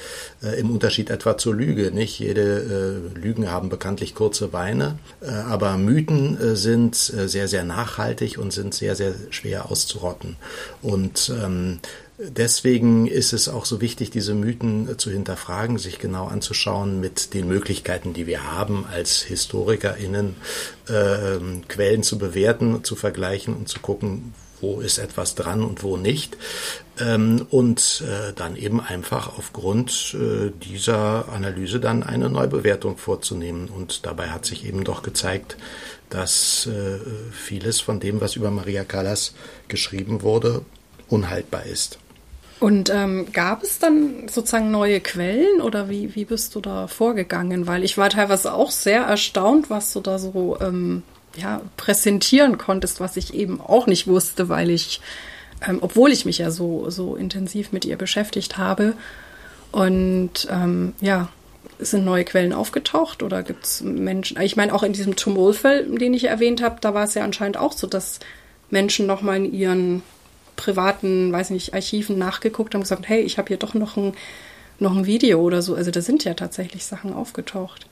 im 0.58 0.70
Unterschied 0.70 1.08
etwa 1.08 1.38
zur 1.38 1.54
Lüge. 1.54 1.90
Nicht 1.90 2.18
jede 2.18 2.73
Lügen 3.14 3.50
haben 3.50 3.68
bekanntlich 3.68 4.14
kurze 4.14 4.48
Beine, 4.48 4.98
äh, 5.20 5.30
aber 5.30 5.76
Mythen 5.76 6.38
äh, 6.40 6.56
sind 6.56 6.94
sehr, 6.94 7.48
sehr 7.48 7.64
nachhaltig 7.64 8.38
und 8.38 8.52
sind 8.52 8.74
sehr, 8.74 8.96
sehr 8.96 9.14
schwer 9.30 9.70
auszurotten. 9.70 10.36
Und 10.82 11.32
ähm, 11.42 11.80
Deswegen 12.16 13.08
ist 13.08 13.32
es 13.32 13.48
auch 13.48 13.64
so 13.64 13.80
wichtig, 13.80 14.10
diese 14.10 14.34
Mythen 14.34 14.98
zu 14.98 15.10
hinterfragen, 15.10 15.78
sich 15.78 15.98
genau 15.98 16.26
anzuschauen 16.26 17.00
mit 17.00 17.34
den 17.34 17.48
Möglichkeiten, 17.48 18.14
die 18.14 18.28
wir 18.28 18.52
haben, 18.52 18.86
als 18.86 19.22
HistorikerInnen 19.22 20.36
äh, 20.86 21.62
Quellen 21.66 22.04
zu 22.04 22.16
bewerten, 22.16 22.84
zu 22.84 22.94
vergleichen 22.94 23.56
und 23.56 23.68
zu 23.68 23.80
gucken, 23.80 24.32
wo 24.60 24.80
ist 24.80 24.98
etwas 24.98 25.34
dran 25.34 25.64
und 25.64 25.82
wo 25.82 25.96
nicht. 25.96 26.36
Ähm, 27.00 27.46
und 27.50 28.04
äh, 28.06 28.32
dann 28.34 28.54
eben 28.54 28.80
einfach 28.80 29.36
aufgrund 29.36 30.14
äh, 30.14 30.52
dieser 30.64 31.28
Analyse 31.28 31.80
dann 31.80 32.04
eine 32.04 32.30
Neubewertung 32.30 32.96
vorzunehmen. 32.98 33.68
Und 33.68 34.06
dabei 34.06 34.28
hat 34.28 34.46
sich 34.46 34.64
eben 34.64 34.84
doch 34.84 35.02
gezeigt, 35.02 35.56
dass 36.08 36.66
äh, 36.66 37.00
vieles 37.32 37.80
von 37.80 37.98
dem, 37.98 38.20
was 38.20 38.36
über 38.36 38.50
Maria 38.52 38.84
Callas 38.84 39.34
geschrieben 39.66 40.22
wurde, 40.22 40.62
unhaltbar 41.08 41.64
ist. 41.64 41.98
Und 42.60 42.88
ähm, 42.88 43.26
gab 43.32 43.62
es 43.62 43.78
dann 43.78 44.28
sozusagen 44.28 44.70
neue 44.70 45.00
Quellen 45.00 45.60
oder 45.60 45.88
wie, 45.90 46.14
wie 46.14 46.24
bist 46.24 46.54
du 46.54 46.60
da 46.60 46.86
vorgegangen? 46.86 47.66
Weil 47.66 47.84
ich 47.84 47.98
war 47.98 48.08
teilweise 48.08 48.54
auch 48.54 48.70
sehr 48.70 49.02
erstaunt, 49.02 49.68
was 49.68 49.92
du 49.92 50.00
da 50.00 50.18
so 50.18 50.58
ähm, 50.60 51.02
ja, 51.36 51.60
präsentieren 51.76 52.56
konntest, 52.56 53.00
was 53.00 53.16
ich 53.16 53.34
eben 53.34 53.60
auch 53.60 53.86
nicht 53.86 54.06
wusste, 54.06 54.48
weil 54.48 54.70
ich, 54.70 55.00
ähm, 55.66 55.78
obwohl 55.80 56.12
ich 56.12 56.24
mich 56.24 56.38
ja 56.38 56.50
so, 56.50 56.90
so 56.90 57.16
intensiv 57.16 57.72
mit 57.72 57.84
ihr 57.84 57.96
beschäftigt 57.96 58.58
habe. 58.58 58.94
Und 59.72 60.46
ähm, 60.50 60.94
ja, 61.00 61.28
sind 61.78 62.04
neue 62.04 62.24
Quellen 62.24 62.52
aufgetaucht 62.52 63.22
oder 63.22 63.42
gibt 63.42 63.64
es 63.64 63.80
Menschen? 63.80 64.40
Ich 64.40 64.56
meine, 64.56 64.72
auch 64.74 64.82
in 64.82 64.92
diesem 64.92 65.16
Tumulfall, 65.16 65.84
den 65.84 66.14
ich 66.14 66.24
erwähnt 66.24 66.62
habe, 66.62 66.76
da 66.80 66.94
war 66.94 67.04
es 67.04 67.14
ja 67.14 67.24
anscheinend 67.24 67.56
auch 67.56 67.72
so, 67.72 67.86
dass 67.86 68.20
Menschen 68.70 69.06
nochmal 69.06 69.36
in 69.36 69.52
ihren 69.52 70.02
privaten, 70.56 71.32
weiß 71.32 71.50
nicht, 71.50 71.74
Archiven 71.74 72.18
nachgeguckt 72.18 72.74
haben 72.74 72.80
und 72.80 72.84
gesagt, 72.84 73.08
hey, 73.08 73.22
ich 73.22 73.38
habe 73.38 73.48
hier 73.48 73.56
doch 73.56 73.74
noch 73.74 73.96
ein, 73.96 74.14
noch 74.78 74.96
ein 74.96 75.06
Video 75.06 75.40
oder 75.40 75.62
so. 75.62 75.74
Also 75.74 75.90
da 75.90 76.00
sind 76.00 76.24
ja 76.24 76.34
tatsächlich 76.34 76.84
Sachen 76.84 77.12
aufgetaucht. 77.12 77.86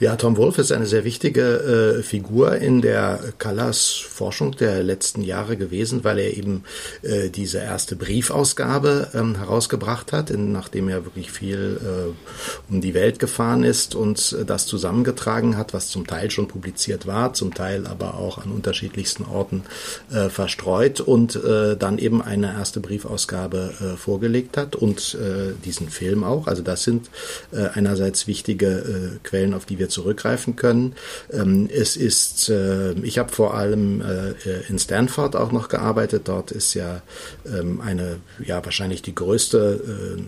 Ja, 0.00 0.16
Tom 0.16 0.36
Wolfe 0.36 0.60
ist 0.60 0.72
eine 0.72 0.86
sehr 0.86 1.04
wichtige 1.04 1.98
äh, 1.98 2.02
Figur 2.02 2.56
in 2.56 2.82
der 2.82 3.20
Callas-Forschung 3.38 4.56
der 4.56 4.82
letzten 4.82 5.22
Jahre 5.22 5.56
gewesen, 5.56 6.04
weil 6.04 6.18
er 6.18 6.36
eben 6.36 6.64
äh, 7.02 7.30
diese 7.30 7.58
erste 7.58 7.96
Briefausgabe 7.96 9.08
ähm, 9.14 9.36
herausgebracht 9.36 10.12
hat, 10.12 10.30
in, 10.30 10.52
nachdem 10.52 10.88
er 10.88 11.04
wirklich 11.04 11.30
viel 11.30 11.80
äh, 11.82 12.72
um 12.72 12.80
die 12.80 12.94
Welt 12.94 13.18
gefahren 13.18 13.64
ist 13.64 13.94
und 13.94 14.36
äh, 14.38 14.44
das 14.44 14.66
zusammengetragen 14.66 15.56
hat, 15.56 15.74
was 15.74 15.88
zum 15.88 16.06
Teil 16.06 16.30
schon 16.30 16.48
publiziert 16.48 17.06
war, 17.06 17.32
zum 17.32 17.54
Teil 17.54 17.86
aber 17.86 18.14
auch 18.14 18.38
an 18.38 18.50
unterschiedlichsten 18.50 19.24
Orten 19.24 19.64
äh, 20.12 20.28
verstreut 20.28 21.00
und 21.00 21.36
äh, 21.36 21.76
dann 21.76 21.98
eben 21.98 22.22
eine 22.22 22.52
erste 22.52 22.80
Briefausgabe 22.80 23.96
vorgelegt 23.96 24.56
hat 24.56 24.76
und 24.76 25.16
diesen 25.64 25.88
Film 25.88 26.24
auch. 26.24 26.46
Also 26.46 26.62
das 26.62 26.84
sind 26.84 27.10
einerseits 27.52 28.26
wichtige 28.26 29.18
Quellen, 29.22 29.54
auf 29.54 29.65
die 29.68 29.78
wir 29.78 29.88
zurückgreifen 29.88 30.56
können. 30.56 30.94
Ähm, 31.32 31.68
es 31.72 31.96
ist, 31.96 32.48
äh, 32.48 32.92
ich 33.00 33.18
habe 33.18 33.32
vor 33.32 33.54
allem 33.54 34.00
äh, 34.00 34.34
in 34.68 34.78
Stanford 34.78 35.36
auch 35.36 35.52
noch 35.52 35.68
gearbeitet. 35.68 36.28
Dort 36.28 36.50
ist 36.50 36.74
ja 36.74 37.02
ähm, 37.46 37.80
eine, 37.80 38.18
ja 38.44 38.64
wahrscheinlich 38.64 39.02
die 39.02 39.14
größte 39.14 40.16
äh, 40.18 40.22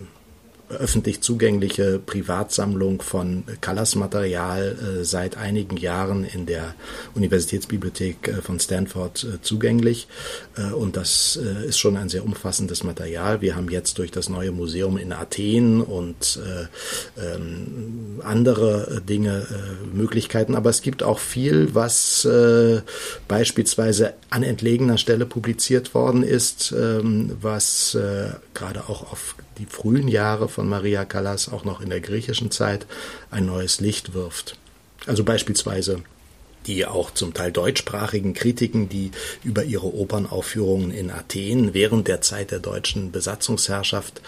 öffentlich 0.71 1.21
zugängliche 1.21 1.99
Privatsammlung 1.99 3.03
von 3.03 3.45
Callas-Material 3.61 4.77
äh, 5.01 5.05
seit 5.05 5.37
einigen 5.37 5.77
Jahren 5.77 6.25
in 6.25 6.47
der 6.47 6.75
Universitätsbibliothek 7.15 8.29
äh, 8.29 8.43
von 8.43 8.61
Stanford 8.61 9.25
äh, 9.25 9.43
zugänglich. 9.43 10.09
Und 10.75 10.97
das 10.97 11.37
ist 11.37 11.79
schon 11.79 11.97
ein 11.97 12.09
sehr 12.09 12.25
umfassendes 12.25 12.83
Material. 12.83 13.41
Wir 13.41 13.55
haben 13.55 13.69
jetzt 13.69 13.99
durch 13.99 14.11
das 14.11 14.29
neue 14.29 14.51
Museum 14.51 14.99
in 14.99 15.13
Athen 15.13 15.81
und 15.81 16.41
äh, 16.45 17.35
ähm, 17.35 18.21
andere 18.25 19.01
Dinge 19.09 19.47
Möglichkeiten. 19.93 20.57
Aber 20.57 20.71
es 20.71 20.83
gibt 20.83 21.03
auch 21.03 21.21
viel, 21.21 21.75
was 21.75 22.29
beispielsweise 23.29 24.15
an 24.31 24.43
entlegener 24.43 24.99
Stelle 24.99 25.27
publiziert 25.27 25.95
worden 25.95 26.25
ist, 26.25 26.75
ähm, 26.77 27.37
was 27.41 27.97
gerade 28.55 28.89
auch 28.89 29.13
auf 29.13 29.37
die 29.59 29.67
frühen 29.67 30.09
Jahre 30.09 30.49
von 30.49 30.69
Maria 30.69 31.05
Callas 31.05 31.51
auch 31.51 31.65
noch 31.65 31.81
in 31.81 31.91
der 31.91 32.01
griechischen 32.01 32.51
Zeit 32.51 32.87
ein 33.31 33.47
neues 33.47 33.81
Licht 33.81 34.15
wirft. 34.15 34.57
Also 35.07 35.25
beispielsweise 35.25 36.03
die 36.67 36.85
auch 36.87 37.11
zum 37.13 37.33
Teil 37.33 37.51
deutschsprachigen 37.51 38.35
Kritiken, 38.35 38.89
die 38.89 39.11
über 39.43 39.65
ihre 39.65 39.95
Opernaufführungen 39.95 40.91
in 40.91 41.11
Athen 41.11 41.73
während 41.73 42.09
der 42.09 42.21
Zeit 42.21 42.51
der 42.51 42.59
deutschen 42.59 43.11
Besatzungsherrschaft 43.11 44.21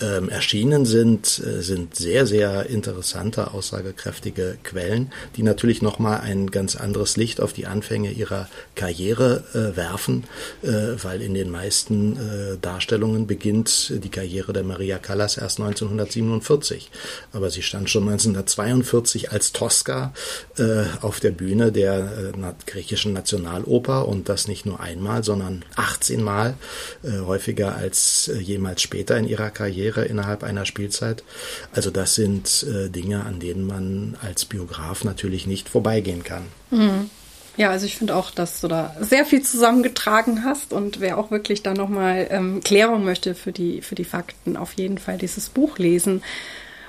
ähm, 0.00 0.28
erschienen 0.28 0.84
sind, 0.84 1.42
äh, 1.44 1.60
sind 1.62 1.96
sehr, 1.96 2.26
sehr 2.26 2.66
interessante, 2.66 3.52
aussagekräftige 3.52 4.58
Quellen, 4.62 5.12
die 5.36 5.42
natürlich 5.42 5.82
nochmal 5.82 6.20
ein 6.20 6.50
ganz 6.50 6.76
anderes 6.76 7.16
Licht 7.16 7.40
auf 7.40 7.52
die 7.52 7.66
Anfänge 7.66 8.12
ihrer 8.12 8.48
Karriere 8.74 9.44
äh, 9.54 9.76
werfen, 9.76 10.24
äh, 10.62 10.68
weil 11.02 11.20
in 11.20 11.34
den 11.34 11.50
meisten 11.50 12.16
äh, 12.16 12.58
Darstellungen 12.60 13.26
beginnt 13.26 13.92
die 14.04 14.08
Karriere 14.08 14.52
der 14.52 14.62
Maria 14.62 14.98
Callas 14.98 15.36
erst 15.36 15.58
1947. 15.58 16.90
Aber 17.32 17.50
sie 17.50 17.62
stand 17.62 17.90
schon 17.90 18.02
1942 18.08 19.32
als 19.32 19.52
Tosca 19.52 20.12
äh, 20.58 20.84
auf 21.00 21.20
der 21.20 21.32
Bühne 21.32 21.72
der 21.72 22.32
äh, 22.34 22.52
griechischen 22.66 23.12
Nationaloper 23.12 24.06
und 24.06 24.28
das 24.28 24.46
nicht 24.46 24.64
nur 24.64 24.80
einmal, 24.80 25.24
sondern 25.24 25.64
18 25.76 26.22
Mal, 26.22 26.54
häufiger 27.02 27.76
als 27.76 28.30
jemals 28.40 28.82
später 28.82 29.16
in 29.16 29.26
ihrer 29.26 29.50
Karriere 29.50 29.87
Karriere 29.88 30.04
innerhalb 30.04 30.44
einer 30.44 30.66
Spielzeit. 30.66 31.24
Also 31.72 31.90
das 31.90 32.14
sind 32.14 32.64
äh, 32.64 32.88
Dinge, 32.88 33.24
an 33.24 33.40
denen 33.40 33.66
man 33.66 34.16
als 34.22 34.44
Biograf 34.44 35.04
natürlich 35.04 35.46
nicht 35.46 35.68
vorbeigehen 35.68 36.24
kann. 36.24 36.44
Mhm. 36.70 37.10
Ja, 37.56 37.70
also 37.70 37.86
ich 37.86 37.96
finde 37.96 38.14
auch, 38.14 38.30
dass 38.30 38.60
du 38.60 38.68
da 38.68 38.94
sehr 39.00 39.24
viel 39.24 39.42
zusammengetragen 39.42 40.44
hast 40.44 40.72
und 40.72 41.00
wer 41.00 41.18
auch 41.18 41.32
wirklich 41.32 41.62
da 41.62 41.74
nochmal 41.74 42.28
ähm, 42.30 42.60
Klärung 42.62 43.04
möchte 43.04 43.34
für 43.34 43.50
die, 43.50 43.82
für 43.82 43.96
die 43.96 44.04
Fakten, 44.04 44.56
auf 44.56 44.74
jeden 44.74 44.98
Fall 44.98 45.18
dieses 45.18 45.48
Buch 45.48 45.78
lesen. 45.78 46.22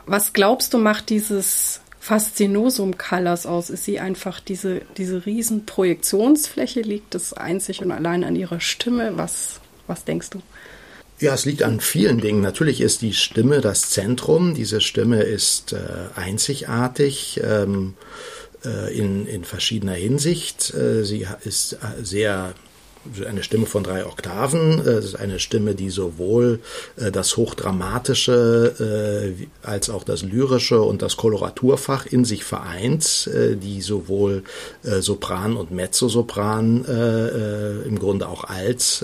Was 0.05 0.33
glaubst 0.33 0.73
du, 0.73 0.77
macht 0.77 1.09
dieses 1.09 1.81
Faszinosum 1.99 2.99
Colors 2.99 3.47
aus? 3.47 3.71
Ist 3.71 3.85
sie 3.85 3.99
einfach 3.99 4.39
diese, 4.39 4.81
diese 4.97 5.25
riesen 5.25 5.65
Projektionsfläche? 5.65 6.81
Liegt 6.81 7.15
es 7.15 7.33
einzig 7.33 7.81
und 7.81 7.91
allein 7.91 8.23
an 8.23 8.35
ihrer 8.35 8.59
Stimme? 8.59 9.13
Was, 9.15 9.61
was 9.87 10.05
denkst 10.05 10.29
du? 10.29 10.41
Ja, 11.19 11.33
es 11.33 11.43
liegt 11.43 11.63
an 11.63 11.81
vielen 11.81 12.21
Dingen. 12.21 12.41
Natürlich 12.41 12.79
ist 12.79 13.01
die 13.01 13.13
Stimme 13.13 13.59
das 13.59 13.89
Zentrum. 13.89 14.53
Diese 14.53 14.79
Stimme 14.79 15.21
ist 15.23 15.73
äh, 15.73 15.77
einzigartig 16.15 17.41
ähm, 17.43 17.95
äh, 18.63 18.97
in, 18.97 19.27
in 19.27 19.43
verschiedener 19.43 19.93
Hinsicht. 19.93 20.73
Äh, 20.73 21.03
sie 21.03 21.27
ist 21.43 21.73
äh, 21.73 22.03
sehr 22.03 22.53
eine 23.27 23.43
Stimme 23.43 23.65
von 23.65 23.83
drei 23.83 24.05
Oktaven. 24.05 24.79
Es 24.79 25.05
ist 25.05 25.15
eine 25.15 25.39
Stimme, 25.39 25.75
die 25.75 25.89
sowohl 25.89 26.59
äh, 26.97 27.11
das 27.11 27.37
Hochdramatische 27.37 29.33
äh, 29.33 29.67
als 29.67 29.89
auch 29.89 30.03
das 30.03 30.23
Lyrische 30.23 30.81
und 30.81 31.01
das 31.01 31.17
Koloraturfach 31.17 32.05
in 32.05 32.25
sich 32.25 32.43
vereint, 32.43 33.29
äh, 33.33 33.55
die 33.55 33.81
sowohl 33.81 34.43
Sopran 34.83 35.55
und 35.57 35.71
Mezzosopran 35.71 36.85
im 37.85 37.99
Grunde 37.99 38.27
auch 38.27 38.43
alt 38.45 39.03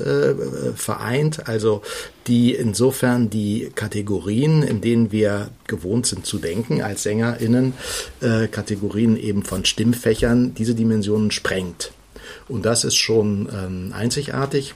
vereint. 0.75 1.47
Also 1.47 1.81
die 2.27 2.53
insofern 2.53 3.29
die 3.29 3.71
Kategorien, 3.75 4.63
in 4.63 4.81
denen 4.81 5.12
wir 5.12 5.50
gewohnt 5.67 6.07
sind 6.07 6.25
zu 6.25 6.38
denken 6.38 6.81
als 6.81 7.03
SängerInnen, 7.03 7.74
Kategorien 8.51 9.17
eben 9.17 9.43
von 9.43 9.65
Stimmfächern, 9.65 10.53
diese 10.53 10.75
Dimensionen 10.75 11.31
sprengt. 11.31 11.91
Und 12.47 12.65
das 12.65 12.83
ist 12.83 12.95
schon 12.95 13.49
ähm, 13.51 13.93
einzigartig. 13.93 14.75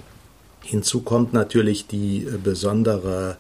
Hinzu 0.61 1.01
kommt 1.01 1.33
natürlich 1.33 1.87
die 1.87 2.25
äh, 2.25 2.37
besondere 2.37 3.37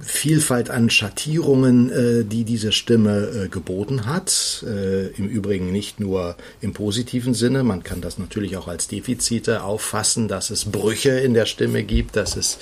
Vielfalt 0.00 0.70
an 0.70 0.90
Schattierungen, 0.90 1.90
äh, 1.90 2.24
die 2.24 2.44
diese 2.44 2.72
Stimme 2.72 3.44
äh, 3.44 3.48
geboten 3.48 4.06
hat. 4.06 4.64
Äh, 4.66 5.08
Im 5.08 5.28
Übrigen 5.28 5.70
nicht 5.70 6.00
nur 6.00 6.36
im 6.60 6.72
positiven 6.72 7.34
Sinne. 7.34 7.62
Man 7.62 7.82
kann 7.82 8.00
das 8.00 8.16
natürlich 8.16 8.56
auch 8.56 8.68
als 8.68 8.88
Defizite 8.88 9.62
auffassen, 9.62 10.26
dass 10.26 10.50
es 10.50 10.64
Brüche 10.64 11.10
in 11.10 11.34
der 11.34 11.46
Stimme 11.46 11.82
gibt, 11.82 12.16
dass 12.16 12.36
es 12.36 12.58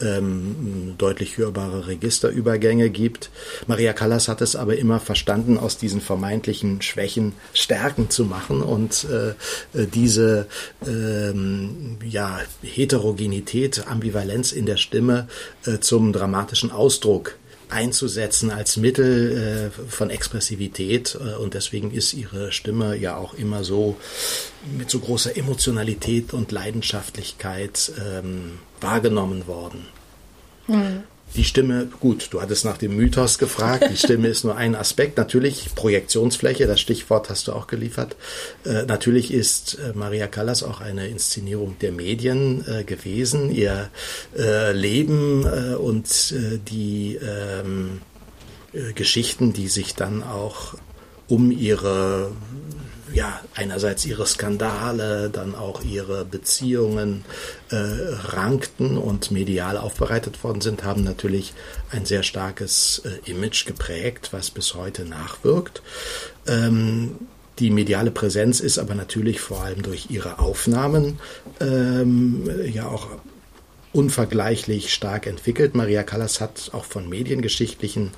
ähm, 0.00 0.94
deutlich 0.98 1.38
hörbare 1.38 1.86
Registerübergänge 1.86 2.90
gibt. 2.90 3.30
Maria 3.66 3.92
Callas 3.92 4.28
hat 4.28 4.42
es 4.42 4.54
aber 4.54 4.76
immer 4.76 5.00
verstanden, 5.00 5.58
aus 5.58 5.78
diesen 5.78 6.00
vermeintlichen 6.00 6.82
Schwächen 6.82 7.32
Stärken 7.54 8.10
zu 8.10 8.24
machen 8.24 8.62
und 8.62 9.06
äh, 9.10 9.30
äh 9.78 9.86
diese 9.86 10.46
ähm, 10.86 11.96
ja, 12.04 12.40
Heterogenität, 12.62 13.86
Ambivalenz 13.86 14.52
in 14.52 14.66
der 14.66 14.76
Stimme 14.76 15.28
äh, 15.66 15.78
zum 15.78 16.12
dramatischen 16.12 16.49
Ausdruck 16.70 17.36
einzusetzen 17.70 18.50
als 18.50 18.76
Mittel 18.76 19.70
äh, 19.76 19.90
von 19.90 20.10
Expressivität 20.10 21.16
äh, 21.20 21.36
und 21.36 21.54
deswegen 21.54 21.92
ist 21.92 22.12
ihre 22.12 22.52
Stimme 22.52 22.96
ja 22.96 23.16
auch 23.16 23.34
immer 23.34 23.64
so 23.64 23.96
mit 24.76 24.90
so 24.90 24.98
großer 24.98 25.36
Emotionalität 25.36 26.32
und 26.32 26.52
Leidenschaftlichkeit 26.52 27.92
ähm, 27.98 28.58
wahrgenommen 28.80 29.46
worden. 29.46 29.86
Mhm. 30.66 31.04
Die 31.36 31.44
Stimme, 31.44 31.88
gut, 32.00 32.28
du 32.32 32.42
hattest 32.42 32.64
nach 32.64 32.76
dem 32.76 32.96
Mythos 32.96 33.38
gefragt. 33.38 33.84
Die 33.88 33.96
Stimme 33.96 34.28
ist 34.28 34.44
nur 34.44 34.56
ein 34.56 34.74
Aspekt. 34.74 35.16
Natürlich 35.16 35.74
Projektionsfläche, 35.74 36.66
das 36.66 36.80
Stichwort 36.80 37.30
hast 37.30 37.46
du 37.46 37.52
auch 37.52 37.68
geliefert. 37.68 38.16
Äh, 38.64 38.84
natürlich 38.86 39.32
ist 39.32 39.78
äh, 39.78 39.96
Maria 39.96 40.26
Callas 40.26 40.62
auch 40.64 40.80
eine 40.80 41.06
Inszenierung 41.06 41.76
der 41.80 41.92
Medien 41.92 42.64
äh, 42.66 42.82
gewesen. 42.82 43.50
Ihr 43.50 43.90
äh, 44.36 44.72
Leben 44.72 45.46
äh, 45.46 45.76
und 45.76 46.06
äh, 46.32 46.58
die 46.58 47.16
ähm, 47.16 48.00
Geschichten, 48.94 49.52
die 49.52 49.68
sich 49.68 49.94
dann 49.94 50.22
auch 50.22 50.74
um 51.28 51.50
ihre 51.50 52.32
ja, 53.12 53.40
einerseits 53.54 54.04
ihre 54.04 54.26
Skandale, 54.26 55.30
dann 55.30 55.54
auch 55.54 55.82
ihre 55.82 56.24
Beziehungen 56.24 57.24
äh, 57.70 57.76
rankten 57.76 58.96
und 58.98 59.30
medial 59.30 59.76
aufbereitet 59.76 60.42
worden 60.44 60.60
sind, 60.60 60.84
haben 60.84 61.02
natürlich 61.02 61.52
ein 61.90 62.04
sehr 62.04 62.22
starkes 62.22 63.02
äh, 63.04 63.30
Image 63.30 63.66
geprägt, 63.66 64.28
was 64.32 64.50
bis 64.50 64.74
heute 64.74 65.04
nachwirkt. 65.04 65.82
Ähm, 66.46 67.16
die 67.58 67.70
mediale 67.70 68.10
Präsenz 68.10 68.60
ist 68.60 68.78
aber 68.78 68.94
natürlich 68.94 69.40
vor 69.40 69.62
allem 69.62 69.82
durch 69.82 70.10
ihre 70.10 70.38
Aufnahmen 70.38 71.18
ähm, 71.60 72.48
ja 72.72 72.88
auch 72.88 73.08
unvergleichlich 73.92 74.92
stark 74.92 75.26
entwickelt. 75.26 75.74
Maria 75.74 76.02
Callas 76.02 76.40
hat 76.40 76.70
auch 76.72 76.84
von 76.84 77.08
mediengeschichtlichen 77.08 78.12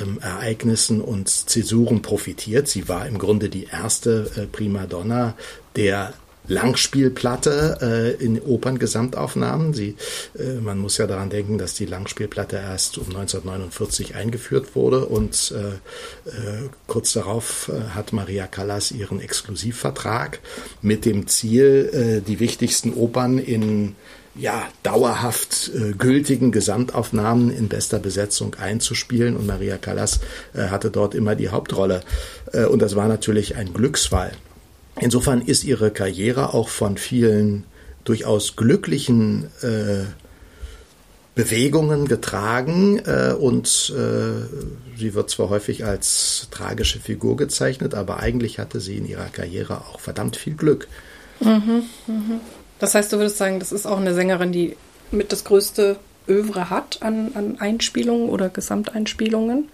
ähm, 0.00 0.18
Ereignissen 0.20 1.00
und 1.00 1.28
Zäsuren 1.28 2.02
profitiert. 2.02 2.68
Sie 2.68 2.88
war 2.88 3.06
im 3.06 3.18
Grunde 3.18 3.48
die 3.48 3.64
erste 3.64 4.30
äh, 4.36 4.46
Primadonna 4.46 5.34
der 5.74 6.14
Langspielplatte 6.48 7.78
äh, 8.20 8.24
in 8.24 8.40
Operngesamtaufnahmen. 8.40 9.74
Sie, 9.74 9.96
äh, 10.38 10.60
man 10.60 10.78
muss 10.78 10.98
ja 10.98 11.06
daran 11.06 11.30
denken, 11.30 11.58
dass 11.58 11.74
die 11.74 11.86
Langspielplatte 11.86 12.56
erst 12.56 12.98
um 12.98 13.06
1949 13.06 14.14
eingeführt 14.14 14.76
wurde 14.76 15.06
und 15.06 15.52
äh, 15.56 16.28
äh, 16.28 16.68
kurz 16.86 17.12
darauf 17.12 17.68
äh, 17.68 17.90
hat 17.94 18.12
Maria 18.12 18.46
Callas 18.46 18.92
ihren 18.92 19.20
Exklusivvertrag 19.20 20.40
mit 20.82 21.04
dem 21.04 21.26
Ziel, 21.26 21.90
äh, 21.92 22.26
die 22.26 22.40
wichtigsten 22.40 22.94
Opern 22.94 23.38
in 23.38 23.96
ja, 24.38 24.68
dauerhaft 24.82 25.70
äh, 25.74 25.92
gültigen 25.92 26.52
Gesamtaufnahmen 26.52 27.50
in 27.50 27.68
bester 27.68 27.98
Besetzung 27.98 28.54
einzuspielen. 28.56 29.36
Und 29.36 29.46
Maria 29.46 29.76
Callas 29.78 30.20
äh, 30.54 30.68
hatte 30.68 30.90
dort 30.90 31.14
immer 31.14 31.34
die 31.34 31.48
Hauptrolle. 31.48 32.02
Äh, 32.52 32.64
und 32.64 32.80
das 32.80 32.96
war 32.96 33.08
natürlich 33.08 33.56
ein 33.56 33.72
Glücksfall. 33.72 34.32
Insofern 35.00 35.42
ist 35.42 35.64
ihre 35.64 35.90
Karriere 35.90 36.54
auch 36.54 36.68
von 36.68 36.96
vielen 36.96 37.64
durchaus 38.04 38.56
glücklichen 38.56 39.46
äh, 39.62 40.04
Bewegungen 41.34 42.08
getragen 42.08 42.98
äh, 43.04 43.34
und 43.38 43.92
äh, 43.94 44.96
sie 44.96 45.12
wird 45.12 45.28
zwar 45.28 45.50
häufig 45.50 45.84
als 45.84 46.48
tragische 46.50 46.98
Figur 46.98 47.36
gezeichnet, 47.36 47.94
aber 47.94 48.20
eigentlich 48.20 48.58
hatte 48.58 48.80
sie 48.80 48.96
in 48.96 49.06
ihrer 49.06 49.26
Karriere 49.26 49.82
auch 49.82 50.00
verdammt 50.00 50.36
viel 50.36 50.54
Glück. 50.54 50.88
Mhm, 51.40 51.82
mh. 52.06 52.40
Das 52.78 52.94
heißt, 52.94 53.12
du 53.12 53.18
würdest 53.18 53.38
sagen, 53.38 53.58
das 53.58 53.72
ist 53.72 53.86
auch 53.86 53.98
eine 53.98 54.14
Sängerin, 54.14 54.52
die 54.52 54.76
mit 55.10 55.32
das 55.32 55.44
größte 55.44 55.96
Övre 56.28 56.70
hat 56.70 57.02
an, 57.02 57.30
an 57.34 57.60
Einspielungen 57.60 58.28
oder 58.28 58.48
Gesamteinspielungen? 58.48 59.68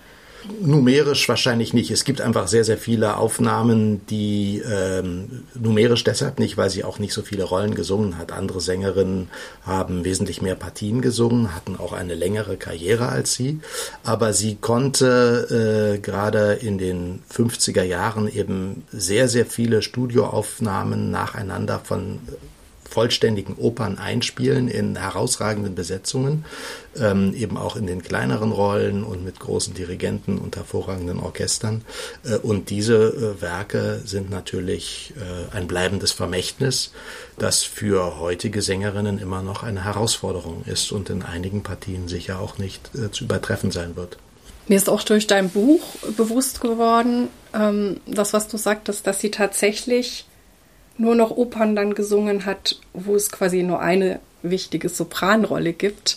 Numerisch 0.60 1.28
wahrscheinlich 1.28 1.72
nicht. 1.72 1.92
Es 1.92 2.04
gibt 2.04 2.20
einfach 2.20 2.48
sehr, 2.48 2.64
sehr 2.64 2.78
viele 2.78 3.16
Aufnahmen, 3.16 4.04
die 4.08 4.60
ähm, 4.68 5.44
numerisch 5.54 6.02
deshalb 6.02 6.40
nicht, 6.40 6.56
weil 6.56 6.68
sie 6.68 6.82
auch 6.82 6.98
nicht 6.98 7.12
so 7.12 7.22
viele 7.22 7.44
Rollen 7.44 7.76
gesungen 7.76 8.18
hat. 8.18 8.32
Andere 8.32 8.60
Sängerinnen 8.60 9.28
haben 9.64 10.04
wesentlich 10.04 10.42
mehr 10.42 10.56
Partien 10.56 11.00
gesungen, 11.00 11.54
hatten 11.54 11.76
auch 11.76 11.92
eine 11.92 12.14
längere 12.14 12.56
Karriere 12.56 13.08
als 13.08 13.34
sie. 13.34 13.60
Aber 14.02 14.32
sie 14.32 14.56
konnte 14.56 15.94
äh, 15.94 15.98
gerade 16.00 16.54
in 16.54 16.76
den 16.76 17.22
50er 17.32 17.84
Jahren 17.84 18.26
eben 18.26 18.82
sehr, 18.90 19.28
sehr 19.28 19.46
viele 19.46 19.80
Studioaufnahmen 19.80 21.12
nacheinander 21.12 21.78
von 21.78 22.18
vollständigen 22.92 23.54
Opern 23.56 23.98
einspielen 23.98 24.68
in 24.68 24.96
herausragenden 24.96 25.74
Besetzungen, 25.74 26.44
ähm, 26.96 27.34
eben 27.34 27.56
auch 27.56 27.76
in 27.76 27.86
den 27.86 28.02
kleineren 28.02 28.52
Rollen 28.52 29.02
und 29.02 29.24
mit 29.24 29.40
großen 29.40 29.74
Dirigenten 29.74 30.38
und 30.38 30.56
hervorragenden 30.56 31.18
Orchestern. 31.18 31.82
Äh, 32.24 32.36
und 32.36 32.70
diese 32.70 32.94
äh, 32.94 33.40
Werke 33.40 34.02
sind 34.04 34.30
natürlich 34.30 35.14
äh, 35.16 35.56
ein 35.56 35.66
bleibendes 35.66 36.12
Vermächtnis, 36.12 36.92
das 37.38 37.62
für 37.62 38.18
heutige 38.18 38.60
Sängerinnen 38.60 39.18
immer 39.18 39.42
noch 39.42 39.62
eine 39.62 39.84
Herausforderung 39.84 40.64
ist 40.66 40.92
und 40.92 41.08
in 41.08 41.22
einigen 41.22 41.62
Partien 41.62 42.08
sicher 42.08 42.40
auch 42.40 42.58
nicht 42.58 42.90
äh, 42.94 43.10
zu 43.10 43.24
übertreffen 43.24 43.70
sein 43.70 43.96
wird. 43.96 44.18
Mir 44.68 44.76
ist 44.76 44.88
auch 44.88 45.02
durch 45.02 45.26
dein 45.26 45.50
Buch 45.50 45.82
bewusst 46.16 46.60
geworden, 46.60 47.28
ähm, 47.52 48.00
das, 48.06 48.32
was 48.32 48.48
du 48.48 48.56
sagtest, 48.56 49.06
dass 49.06 49.20
sie 49.20 49.30
tatsächlich 49.30 50.26
nur 51.02 51.14
noch 51.16 51.30
Opern 51.32 51.74
dann 51.76 51.94
gesungen 51.94 52.46
hat, 52.46 52.76
wo 52.94 53.14
es 53.16 53.30
quasi 53.30 53.62
nur 53.62 53.80
eine 53.80 54.20
wichtige 54.42 54.88
Sopranrolle 54.88 55.72
gibt. 55.72 56.16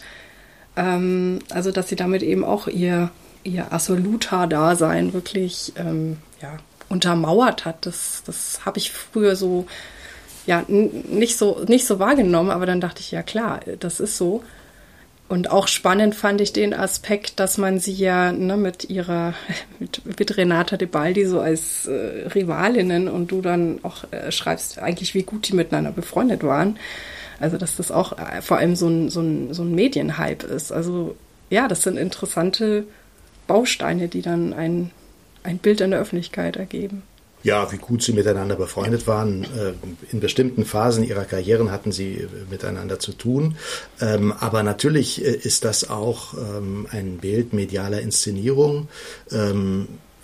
Ähm, 0.77 1.39
also 1.49 1.71
dass 1.71 1.89
sie 1.89 1.95
damit 1.95 2.21
eben 2.21 2.45
auch 2.45 2.67
ihr, 2.67 3.09
ihr 3.43 3.73
Assoluta-Dasein 3.73 5.13
wirklich 5.13 5.73
ähm, 5.75 6.17
ja, 6.41 6.57
untermauert 6.87 7.65
hat. 7.65 7.85
Das, 7.85 8.21
das 8.25 8.65
habe 8.65 8.77
ich 8.77 8.91
früher 8.91 9.35
so 9.35 9.65
ja 10.45 10.63
nicht 10.67 11.37
so 11.37 11.65
nicht 11.67 11.87
so 11.87 11.97
wahrgenommen, 11.97 12.51
aber 12.51 12.67
dann 12.67 12.79
dachte 12.79 13.01
ich, 13.01 13.09
ja 13.11 13.23
klar, 13.23 13.61
das 13.79 13.99
ist 13.99 14.17
so. 14.17 14.43
Und 15.27 15.49
auch 15.49 15.67
spannend 15.67 16.13
fand 16.13 16.39
ich 16.39 16.53
den 16.53 16.73
Aspekt, 16.73 17.39
dass 17.39 17.57
man 17.57 17.79
sie 17.79 17.93
ja 17.93 18.31
ne, 18.31 18.57
mit 18.57 18.89
ihrer, 18.89 19.33
mit, 19.79 20.01
mit 20.05 20.37
Renata 20.37 20.77
de 20.77 20.87
Baldi 20.87 21.25
so 21.25 21.39
als 21.39 21.87
äh, 21.87 22.27
Rivalinnen 22.27 23.07
und 23.07 23.31
du 23.31 23.41
dann 23.41 23.79
auch 23.83 24.03
äh, 24.11 24.31
schreibst 24.31 24.77
eigentlich, 24.79 25.15
wie 25.15 25.23
gut 25.23 25.47
die 25.47 25.55
miteinander 25.55 25.91
befreundet 25.91 26.43
waren. 26.43 26.77
Also, 27.39 27.57
dass 27.57 27.75
das 27.75 27.91
auch 27.91 28.17
äh, 28.17 28.41
vor 28.41 28.57
allem 28.57 28.75
so 28.75 28.87
ein, 28.87 29.09
so, 29.09 29.21
ein, 29.21 29.53
so 29.53 29.63
ein 29.63 29.73
Medienhype 29.73 30.45
ist. 30.45 30.71
Also, 30.71 31.15
ja, 31.49 31.67
das 31.67 31.81
sind 31.81 31.97
interessante 31.97 32.85
Bausteine, 33.47 34.07
die 34.07 34.21
dann 34.21 34.53
ein, 34.53 34.91
ein 35.43 35.57
Bild 35.57 35.81
in 35.81 35.91
der 35.91 35.99
Öffentlichkeit 35.99 36.55
ergeben. 36.55 37.03
Ja, 37.45 37.71
wie 37.71 37.77
gut 37.77 38.01
sie 38.01 38.13
miteinander 38.13 38.55
befreundet 38.55 39.05
waren. 39.05 39.43
Äh, 39.43 39.73
in 40.11 40.19
bestimmten 40.19 40.65
Phasen 40.65 41.03
ihrer 41.03 41.25
Karrieren 41.25 41.69
hatten 41.69 41.91
sie 41.91 42.15
äh, 42.15 42.27
miteinander 42.49 42.97
zu 42.97 43.13
tun. 43.13 43.55
Ähm, 44.01 44.31
aber 44.31 44.63
natürlich 44.63 45.23
äh, 45.23 45.29
ist 45.29 45.63
das 45.63 45.87
auch 45.87 46.33
ähm, 46.33 46.87
ein 46.89 47.19
Bild 47.19 47.53
medialer 47.53 48.01
Inszenierung. 48.01 48.87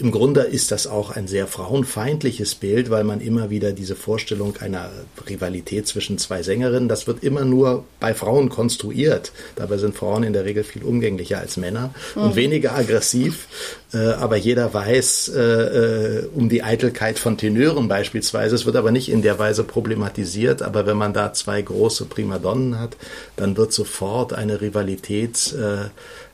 Im 0.01 0.09
Grunde 0.09 0.41
ist 0.41 0.71
das 0.71 0.87
auch 0.87 1.11
ein 1.11 1.27
sehr 1.27 1.45
frauenfeindliches 1.45 2.55
Bild, 2.55 2.89
weil 2.89 3.03
man 3.03 3.21
immer 3.21 3.51
wieder 3.51 3.71
diese 3.71 3.95
Vorstellung 3.95 4.57
einer 4.57 4.89
Rivalität 5.29 5.85
zwischen 5.85 6.17
zwei 6.17 6.41
Sängerinnen, 6.41 6.89
das 6.89 7.05
wird 7.05 7.23
immer 7.23 7.45
nur 7.45 7.83
bei 7.99 8.15
Frauen 8.15 8.49
konstruiert. 8.49 9.31
Dabei 9.55 9.77
sind 9.77 9.95
Frauen 9.95 10.23
in 10.23 10.33
der 10.33 10.43
Regel 10.43 10.63
viel 10.63 10.81
umgänglicher 10.81 11.37
als 11.37 11.55
Männer 11.55 11.93
mhm. 12.15 12.21
und 12.23 12.35
weniger 12.35 12.73
aggressiv. 12.73 13.47
Äh, 13.93 13.97
aber 13.97 14.37
jeder 14.37 14.73
weiß 14.73 15.33
äh, 15.35 15.39
äh, 15.39 16.29
um 16.33 16.49
die 16.49 16.63
Eitelkeit 16.63 17.19
von 17.19 17.37
Tenören 17.37 17.87
beispielsweise. 17.87 18.55
Es 18.55 18.65
wird 18.65 18.77
aber 18.77 18.89
nicht 18.89 19.09
in 19.09 19.21
der 19.21 19.37
Weise 19.37 19.63
problematisiert. 19.63 20.63
Aber 20.63 20.87
wenn 20.87 20.97
man 20.97 21.13
da 21.13 21.31
zwei 21.33 21.61
große 21.61 22.05
Primadonnen 22.05 22.79
hat, 22.79 22.97
dann 23.35 23.55
wird 23.55 23.71
sofort 23.71 24.33
eine 24.33 24.61
Rivalität 24.61 25.53
äh, 25.53 25.89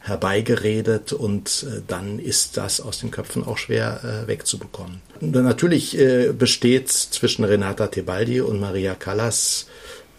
herbeigeredet 0.07 1.13
und 1.13 1.65
äh, 1.67 1.81
dann 1.87 2.19
ist 2.19 2.57
das 2.57 2.81
aus 2.81 2.99
den 2.99 3.11
Köpfen 3.11 3.45
auch 3.45 3.57
schwer 3.57 4.01
äh, 4.03 4.27
wegzubekommen. 4.27 5.01
Natürlich 5.19 5.97
äh, 5.97 6.31
besteht 6.31 6.89
zwischen 6.89 7.43
Renata 7.43 7.87
Tebaldi 7.87 8.41
und 8.41 8.59
Maria 8.59 8.95
Callas 8.95 9.67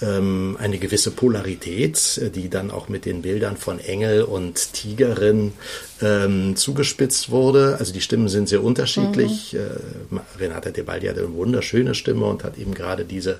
ähm, 0.00 0.56
eine 0.60 0.78
gewisse 0.78 1.10
Polarität, 1.10 2.20
die 2.34 2.48
dann 2.48 2.70
auch 2.70 2.88
mit 2.88 3.04
den 3.04 3.22
Bildern 3.22 3.56
von 3.56 3.80
Engel 3.80 4.22
und 4.22 4.72
Tigerin 4.72 5.52
ähm, 6.02 6.56
zugespitzt 6.56 7.30
wurde. 7.30 7.76
Also 7.78 7.92
die 7.92 8.00
Stimmen 8.00 8.28
sind 8.28 8.48
sehr 8.48 8.62
unterschiedlich. 8.62 9.54
Mhm. 10.10 10.18
Äh, 10.18 10.38
Renata 10.38 10.70
Tebaldi 10.70 11.06
hat 11.06 11.18
eine 11.18 11.32
wunderschöne 11.32 11.94
Stimme 11.94 12.26
und 12.26 12.44
hat 12.44 12.58
eben 12.58 12.74
gerade 12.74 13.04
diese 13.04 13.38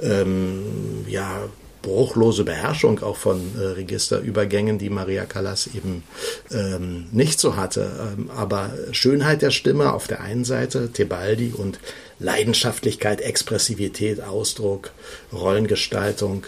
ähm, 0.00 1.04
ja, 1.06 1.42
bruchlose 1.82 2.44
Beherrschung 2.44 3.02
auch 3.02 3.16
von 3.16 3.40
äh, 3.58 3.64
Registerübergängen, 3.64 4.78
die 4.78 4.90
Maria 4.90 5.24
Callas 5.24 5.68
eben 5.74 6.02
ähm, 6.50 7.06
nicht 7.12 7.40
so 7.40 7.56
hatte. 7.56 7.90
Ähm, 8.18 8.30
aber 8.36 8.70
Schönheit 8.92 9.42
der 9.42 9.50
Stimme 9.50 9.92
auf 9.92 10.06
der 10.06 10.20
einen 10.20 10.44
Seite, 10.44 10.90
Tebaldi 10.92 11.52
und 11.56 11.80
Leidenschaftlichkeit, 12.18 13.20
Expressivität, 13.20 14.20
Ausdruck, 14.22 14.92
Rollengestaltung 15.32 16.44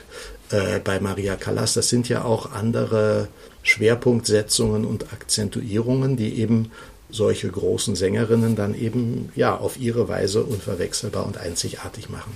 äh, 0.51 0.79
bei 0.81 1.01
Maria 1.01 1.37
Callas, 1.37 1.75
das 1.75 1.89
sind 1.89 2.09
ja 2.09 2.25
auch 2.25 2.53
andere 2.53 3.29
Schwerpunktsetzungen 3.63 4.85
und 4.85 5.13
Akzentuierungen, 5.13 6.17
die 6.17 6.39
eben 6.41 6.71
solche 7.11 7.49
großen 7.49 7.95
Sängerinnen 7.95 8.57
dann 8.57 8.75
eben 8.75 9.31
ja 9.37 9.57
auf 9.57 9.79
ihre 9.79 10.09
Weise 10.09 10.45
unverwechselbar 10.45 11.27
und 11.27 11.39
einzigartig 11.39 12.09
machen. 12.09 12.33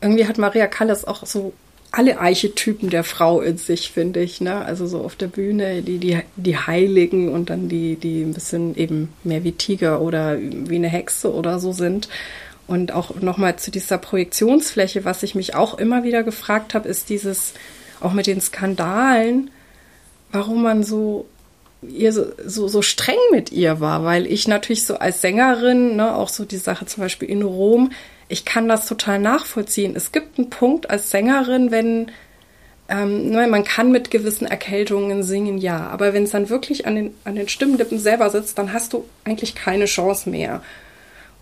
Irgendwie 0.00 0.26
hat 0.26 0.38
Maria 0.38 0.66
Callas 0.66 1.04
auch 1.04 1.26
so 1.26 1.52
alle 1.92 2.20
Archetypen 2.20 2.88
der 2.90 3.04
Frau 3.04 3.40
in 3.40 3.58
sich, 3.58 3.90
finde 3.90 4.20
ich. 4.20 4.40
Ne? 4.40 4.64
Also 4.64 4.86
so 4.86 5.00
auf 5.00 5.16
der 5.16 5.26
Bühne 5.26 5.82
die, 5.82 5.98
die, 5.98 6.20
die 6.36 6.56
Heiligen 6.56 7.30
und 7.30 7.50
dann 7.50 7.68
die, 7.68 7.96
die 7.96 8.22
ein 8.22 8.34
bisschen 8.34 8.76
eben 8.76 9.12
mehr 9.24 9.42
wie 9.44 9.52
Tiger 9.52 10.00
oder 10.00 10.38
wie 10.38 10.76
eine 10.76 10.88
Hexe 10.88 11.32
oder 11.32 11.58
so 11.58 11.72
sind. 11.72 12.08
Und 12.66 12.92
auch 12.92 13.16
nochmal 13.20 13.56
zu 13.56 13.72
dieser 13.72 13.98
Projektionsfläche, 13.98 15.04
was 15.04 15.24
ich 15.24 15.34
mich 15.34 15.56
auch 15.56 15.76
immer 15.78 16.04
wieder 16.04 16.22
gefragt 16.22 16.74
habe, 16.74 16.88
ist 16.88 17.08
dieses, 17.08 17.54
auch 18.00 18.12
mit 18.12 18.28
den 18.28 18.40
Skandalen, 18.40 19.50
warum 20.30 20.62
man 20.62 20.84
so 20.84 21.26
ihr 21.82 22.12
so, 22.12 22.26
so, 22.44 22.68
so 22.68 22.82
streng 22.82 23.18
mit 23.30 23.52
ihr 23.52 23.80
war, 23.80 24.04
weil 24.04 24.26
ich 24.26 24.46
natürlich 24.46 24.84
so 24.84 24.96
als 24.96 25.22
Sängerin, 25.22 25.96
ne, 25.96 26.14
auch 26.14 26.28
so 26.28 26.44
die 26.44 26.58
Sache 26.58 26.86
zum 26.86 27.02
Beispiel 27.02 27.28
in 27.28 27.42
Rom, 27.42 27.90
ich 28.30 28.44
kann 28.44 28.68
das 28.68 28.86
total 28.86 29.18
nachvollziehen. 29.18 29.94
Es 29.96 30.12
gibt 30.12 30.38
einen 30.38 30.50
Punkt 30.50 30.88
als 30.88 31.10
Sängerin, 31.10 31.70
wenn 31.70 32.10
ähm, 32.88 33.30
ne, 33.30 33.46
man 33.48 33.64
kann 33.64 33.92
mit 33.92 34.10
gewissen 34.10 34.46
Erkältungen 34.46 35.22
singen, 35.22 35.58
ja, 35.58 35.88
aber 35.88 36.12
wenn 36.12 36.24
es 36.24 36.30
dann 36.30 36.48
wirklich 36.48 36.86
an 36.86 36.94
den, 36.94 37.14
an 37.24 37.34
den 37.34 37.48
Stimmenlippen 37.48 37.98
selber 37.98 38.30
sitzt, 38.30 38.58
dann 38.58 38.72
hast 38.72 38.92
du 38.92 39.04
eigentlich 39.24 39.54
keine 39.54 39.84
Chance 39.84 40.30
mehr. 40.30 40.62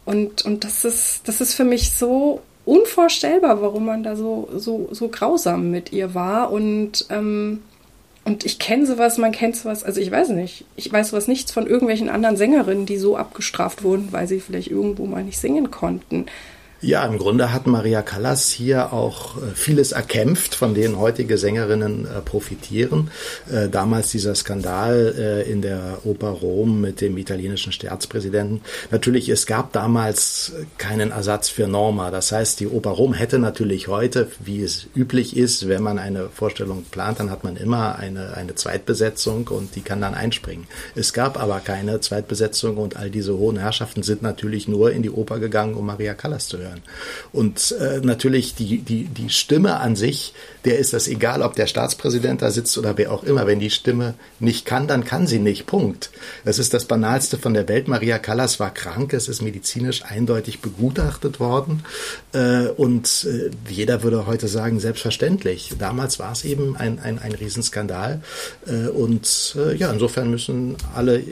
Und, 0.05 0.44
und 0.44 0.64
das, 0.64 0.85
ist, 0.85 1.29
das 1.29 1.40
ist 1.40 1.55
für 1.55 1.64
mich 1.64 1.92
so 1.92 2.40
unvorstellbar, 2.64 3.62
warum 3.62 3.87
man 3.87 4.03
da 4.03 4.16
so, 4.16 4.48
so, 4.55 4.88
so 4.90 5.09
grausam 5.09 5.70
mit 5.70 5.92
ihr 5.92 6.14
war. 6.14 6.51
Und, 6.51 7.07
ähm, 7.11 7.62
und 8.24 8.44
ich 8.44 8.59
kenne 8.59 8.87
sowas, 8.87 9.16
man 9.16 9.33
kennt 9.33 9.57
sowas, 9.57 9.85
also 9.85 10.01
ich 10.01 10.11
weiß 10.11 10.31
nicht, 10.31 10.64
ich 10.77 10.90
weiß 10.90 11.11
sowas 11.11 11.29
nichts 11.29 11.51
von 11.51 11.66
irgendwelchen 11.66 12.11
anderen 12.11 12.37
Sängerinnen, 12.37 12.85
die 12.85 12.98
so 12.98 13.16
abgestraft 13.16 13.83
wurden, 13.83 14.09
weil 14.11 14.27
sie 14.27 14.40
vielleicht 14.40 14.70
irgendwo 14.70 15.07
mal 15.07 15.24
nicht 15.24 15.38
singen 15.38 15.70
konnten. 15.70 16.27
Ja, 16.81 17.05
im 17.05 17.19
Grunde 17.19 17.53
hat 17.53 17.67
Maria 17.67 18.03
Callas 18.03 18.51
hier 18.51 18.93
auch 18.93 19.37
äh, 19.37 19.41
vieles 19.53 19.91
erkämpft, 19.91 20.55
von 20.55 20.75
denen 20.75 20.97
heutige 20.97 21.37
Sängerinnen 21.37 22.07
äh, 22.07 22.21
profitieren. 22.21 23.11
Äh, 23.51 23.69
damals 23.69 24.12
dieser 24.12 24.37
Skandal 24.37 25.45
in 25.49 25.62
der 25.62 25.99
Oper 26.05 26.29
Rom 26.29 26.81
mit 26.81 27.01
dem 27.01 27.17
italienischen 27.19 27.73
Staatspräsidenten. 27.73 28.61
Natürlich, 28.91 29.29
es 29.29 29.47
gab 29.47 29.73
damals 29.73 30.53
keinen 30.77 31.11
Ersatz 31.11 31.49
für 31.49 31.67
Norma. 31.67 32.11
Das 32.11 32.31
heißt, 32.31 32.61
die 32.61 32.69
Oper 32.69 32.91
Rom 32.91 33.14
hätte 33.14 33.38
natürlich 33.38 33.88
heute, 33.88 34.29
wie 34.38 34.62
es 34.62 34.87
üblich 34.95 35.37
ist, 35.37 35.69
wenn 35.69 35.83
man 35.83 35.99
eine 35.99 36.29
Vorstellung 36.29 36.85
plant, 36.91 37.21
dann 37.21 37.31
hat 37.31 37.43
man 37.43 37.57
immer 37.57 37.97
eine, 37.97 38.35
eine 38.35 38.55
Zweitbesetzung 38.55 39.49
und 39.49 39.75
die 39.75 39.81
kann 39.81 40.01
dann 40.01 40.14
einspringen. 40.14 40.67
Es 40.95 41.12
gab 41.12 41.41
aber 41.41 41.61
keine 41.61 42.01
Zweitbesetzung 42.01 42.77
und 42.77 42.97
all 42.97 43.11
diese 43.11 43.37
hohen 43.37 43.59
Herrschaften 43.59 44.03
sind 44.03 44.23
natürlich 44.23 44.69
nur 44.69 44.93
in 44.93 45.03
die 45.03 45.11
Oper 45.11 45.38
gegangen, 45.38 45.75
um 45.75 45.87
Maria 45.87 46.14
Callas 46.14 46.49
zu 46.49 46.59
hören 46.59 46.67
hören. 46.68 46.83
Und 47.33 47.74
äh, 47.81 48.00
natürlich 48.02 48.54
die, 48.54 48.78
die, 48.78 49.04
die 49.04 49.31
Stimme 49.31 49.81
an 49.81 49.96
sich, 49.96 50.35
der 50.64 50.78
ist 50.78 50.92
das 50.92 51.09
egal, 51.09 51.42
ob 51.42 51.54
der 51.54 51.66
Staatspräsident 51.66 52.42
da 52.42 52.50
sitzt 52.50 52.76
oder 52.78 52.96
wer 52.98 53.12
auch 53.12 53.24
immer. 53.24 53.46
Wenn 53.46 53.61
die 53.61 53.70
Stimme 53.70 54.14
nicht 54.40 54.66
kann, 54.66 54.87
dann 54.87 55.04
kann 55.04 55.26
sie 55.26 55.38
nicht. 55.38 55.66
Punkt. 55.66 56.11
Das 56.44 56.59
ist 56.59 56.74
das 56.74 56.85
Banalste 56.85 57.38
von 57.38 57.54
der 57.54 57.68
Welt. 57.68 57.88
Maria 57.88 58.18
Callas 58.18 58.61
war 58.61 58.72
krank, 58.72 59.12
es 59.12 59.28
ist 59.28 59.42
medizinisch 59.42 60.04
eindeutig 60.04 60.61
begutachtet 60.61 61.40
worden. 61.40 61.85
Äh, 62.33 62.68
und 62.68 63.26
äh, 63.28 63.50
jeder 63.68 64.02
würde 64.02 64.26
heute 64.26 64.48
sagen, 64.48 64.81
selbstverständlich. 64.81 65.74
Damals 65.78 66.18
war 66.18 66.33
es 66.33 66.44
eben 66.44 66.76
ein, 66.76 66.98
ein, 66.98 67.18
ein 67.18 67.33
Riesenskandal. 67.33 68.20
Äh, 68.66 68.88
und 68.88 69.57
äh, 69.59 69.74
ja, 69.76 69.90
insofern 69.92 70.31
müssen 70.31 70.76
alle 70.94 71.22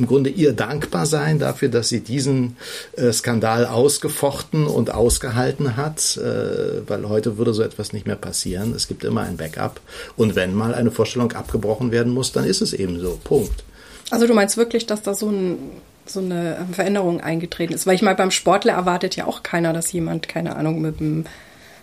im 0.00 0.06
Grunde 0.06 0.30
ihr 0.30 0.52
dankbar 0.52 1.06
sein 1.06 1.38
dafür, 1.38 1.68
dass 1.68 1.90
sie 1.90 2.00
diesen 2.00 2.56
äh, 2.96 3.12
Skandal 3.12 3.66
ausgefochten 3.66 4.66
und 4.66 4.92
ausgehalten 4.92 5.76
hat, 5.76 6.16
äh, 6.16 6.88
weil 6.88 7.08
heute 7.08 7.36
würde 7.36 7.52
so 7.52 7.62
etwas 7.62 7.92
nicht 7.92 8.06
mehr 8.06 8.16
passieren. 8.16 8.74
Es 8.74 8.88
gibt 8.88 9.04
immer 9.04 9.20
ein 9.22 9.36
Backup 9.36 9.80
und 10.16 10.34
wenn 10.34 10.54
mal 10.54 10.74
eine 10.74 10.90
Vorstellung 10.90 11.32
abgebrochen 11.32 11.92
werden 11.92 12.12
muss, 12.12 12.32
dann 12.32 12.44
ist 12.44 12.62
es 12.62 12.72
eben 12.72 12.98
so. 12.98 13.18
Punkt. 13.22 13.62
Also 14.10 14.26
du 14.26 14.34
meinst 14.34 14.56
wirklich, 14.56 14.86
dass 14.86 15.02
da 15.02 15.14
so 15.14 15.28
ein 15.28 15.58
so 16.06 16.18
eine 16.18 16.66
Veränderung 16.72 17.20
eingetreten 17.20 17.72
ist. 17.72 17.86
Weil 17.86 17.94
ich 17.94 18.02
meine, 18.02 18.16
beim 18.16 18.32
Sportler 18.32 18.72
erwartet 18.72 19.14
ja 19.14 19.26
auch 19.26 19.44
keiner, 19.44 19.72
dass 19.72 19.92
jemand, 19.92 20.26
keine 20.26 20.56
Ahnung, 20.56 20.80
mit 20.80 21.00
einem 21.00 21.24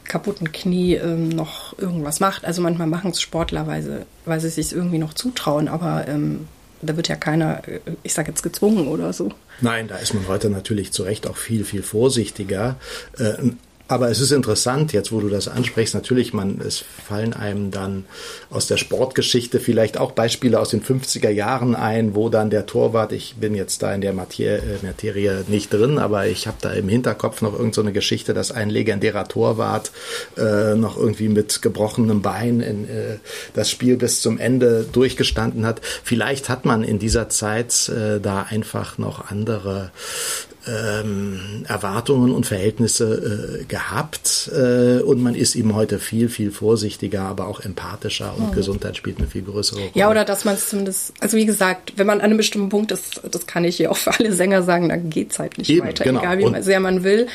kaputten 0.04 0.52
Knie 0.52 0.96
ähm, 0.96 1.30
noch 1.30 1.78
irgendwas 1.78 2.20
macht. 2.20 2.44
Also 2.44 2.62
manchmal 2.62 2.88
machen 2.88 3.12
es 3.12 3.22
Sportler, 3.22 3.68
weil 3.68 3.82
sie, 3.84 4.06
sie 4.40 4.50
sich 4.50 4.74
irgendwie 4.74 4.98
noch 4.98 5.14
zutrauen, 5.14 5.70
aber 5.70 6.08
ähm, 6.10 6.48
da 6.82 6.96
wird 6.96 7.08
ja 7.08 7.16
keiner, 7.16 7.62
ich 8.04 8.14
sage 8.14 8.30
jetzt, 8.30 8.44
gezwungen 8.44 8.88
oder 8.88 9.14
so. 9.14 9.32
Nein, 9.62 9.88
da 9.88 9.98
ist 9.98 10.14
man 10.14 10.28
heute 10.28 10.50
natürlich 10.50 10.92
zu 10.92 11.04
Recht 11.04 11.28
auch 11.28 11.38
viel, 11.38 11.66
viel 11.66 11.84
vorsichtiger. 11.84 12.76
Äh, 13.18 13.52
aber 13.88 14.10
es 14.10 14.20
ist 14.20 14.32
interessant, 14.32 14.92
jetzt 14.94 15.12
wo 15.12 15.20
du 15.22 15.30
das 15.30 15.48
ansprichst, 15.48 15.94
natürlich, 15.94 16.34
man, 16.34 16.60
es 16.60 16.84
fallen 17.08 17.34
einem 17.34 17.72
dann 17.72 18.06
aus 18.50 18.68
der 18.68 18.78
Sportgeschichte 18.78 19.60
vielleicht 19.60 19.98
auch 19.98 20.12
Beispiele 20.12 20.60
aus 20.60 20.70
den 20.70 20.84
50er 20.84 21.30
Jahren 21.30 21.76
ein, 21.76 22.14
wo 22.14 22.30
dann 22.30 22.50
der 22.50 22.66
Torwart, 22.66 23.14
ich 23.14 23.36
bin 23.36 23.56
jetzt 23.56 23.82
da 23.84 23.94
in 23.94 24.02
der 24.02 24.14
Materie, 24.14 24.58
äh, 24.58 24.86
Materie 24.86 25.46
nicht 25.48 25.72
drin, 25.72 26.00
aber 26.00 26.28
ich 26.28 26.48
habe 26.48 26.58
da 26.62 26.72
im 26.72 26.90
Hinterkopf 26.90 27.42
noch 27.42 27.54
irgendeine 27.54 27.90
so 27.90 27.94
Geschichte, 27.94 28.34
dass 28.34 28.52
ein 28.52 28.70
legendärer 28.70 29.28
Torwart 29.28 29.92
äh, 30.38 30.76
noch 30.76 30.98
irgendwie 30.98 31.30
mit 31.30 31.62
gebrochenem 31.62 32.22
Bein 32.22 32.60
in, 32.60 32.90
äh, 32.90 33.18
das 33.54 33.70
Spiel 33.70 33.98
bis 33.98 34.22
zum 34.22 34.38
Ende 34.38 34.86
durchgestanden 34.92 35.66
hat. 35.66 35.82
Vielleicht 36.04 36.50
hat 36.50 36.66
man 36.66 36.84
in 36.84 37.00
dieser 37.00 37.30
Zeit 37.30 37.90
äh, 37.90 38.20
da 38.20 38.44
einfach 38.44 38.98
noch 38.98 39.32
andere 39.32 39.92
ähm, 40.68 41.66
Erwartungen 41.68 42.32
und 42.32 42.46
Verhältnisse 42.46 43.62
äh, 43.62 43.66
gehabt 43.66 44.50
äh, 44.54 45.02
und 45.02 45.22
man 45.22 45.36
ist 45.36 45.56
eben 45.56 45.76
heute 45.76 46.00
viel, 46.00 46.30
viel 46.30 46.52
vorsichtiger, 46.52 47.22
aber 47.22 47.48
auch 47.48 47.60
empathischer 47.60 48.34
und 48.38 48.52
mhm. 48.52 48.56
Gesundheit 48.56 48.98
spielt 48.98 49.18
eine 49.18 49.28
viel 49.28 49.44
größere 49.44 49.80
Rolle. 49.80 49.92
Ja, 49.94 50.10
oder 50.10 50.26
dass 50.26 50.46
man 50.46 50.56
es 50.56 50.70
zumindest, 50.70 51.14
also 51.20 51.38
wie 51.38 51.46
gesagt, 51.46 51.94
wenn 51.96 52.08
man 52.08 52.20
an 52.20 52.26
einem 52.26 52.38
bestimmten 52.38 52.70
Punkt 52.70 52.92
ist, 52.92 53.22
das 53.30 53.48
kann 53.48 53.64
ich 53.64 53.78
hier 53.78 53.92
auch 53.92 53.98
für 53.98 54.14
alle 54.20 54.32
Sänger 54.34 54.64
sagen, 54.64 54.90
dann 54.90 55.10
geht's 55.10 55.40
halt 55.40 55.58
nicht 55.58 55.70
eben, 55.70 55.88
weiter, 55.88 56.04
genau. 56.04 56.20
egal 56.20 56.38
wie 56.40 56.46
und 56.46 56.64
sehr 56.64 56.80
man 56.80 57.04
will. 57.04 57.28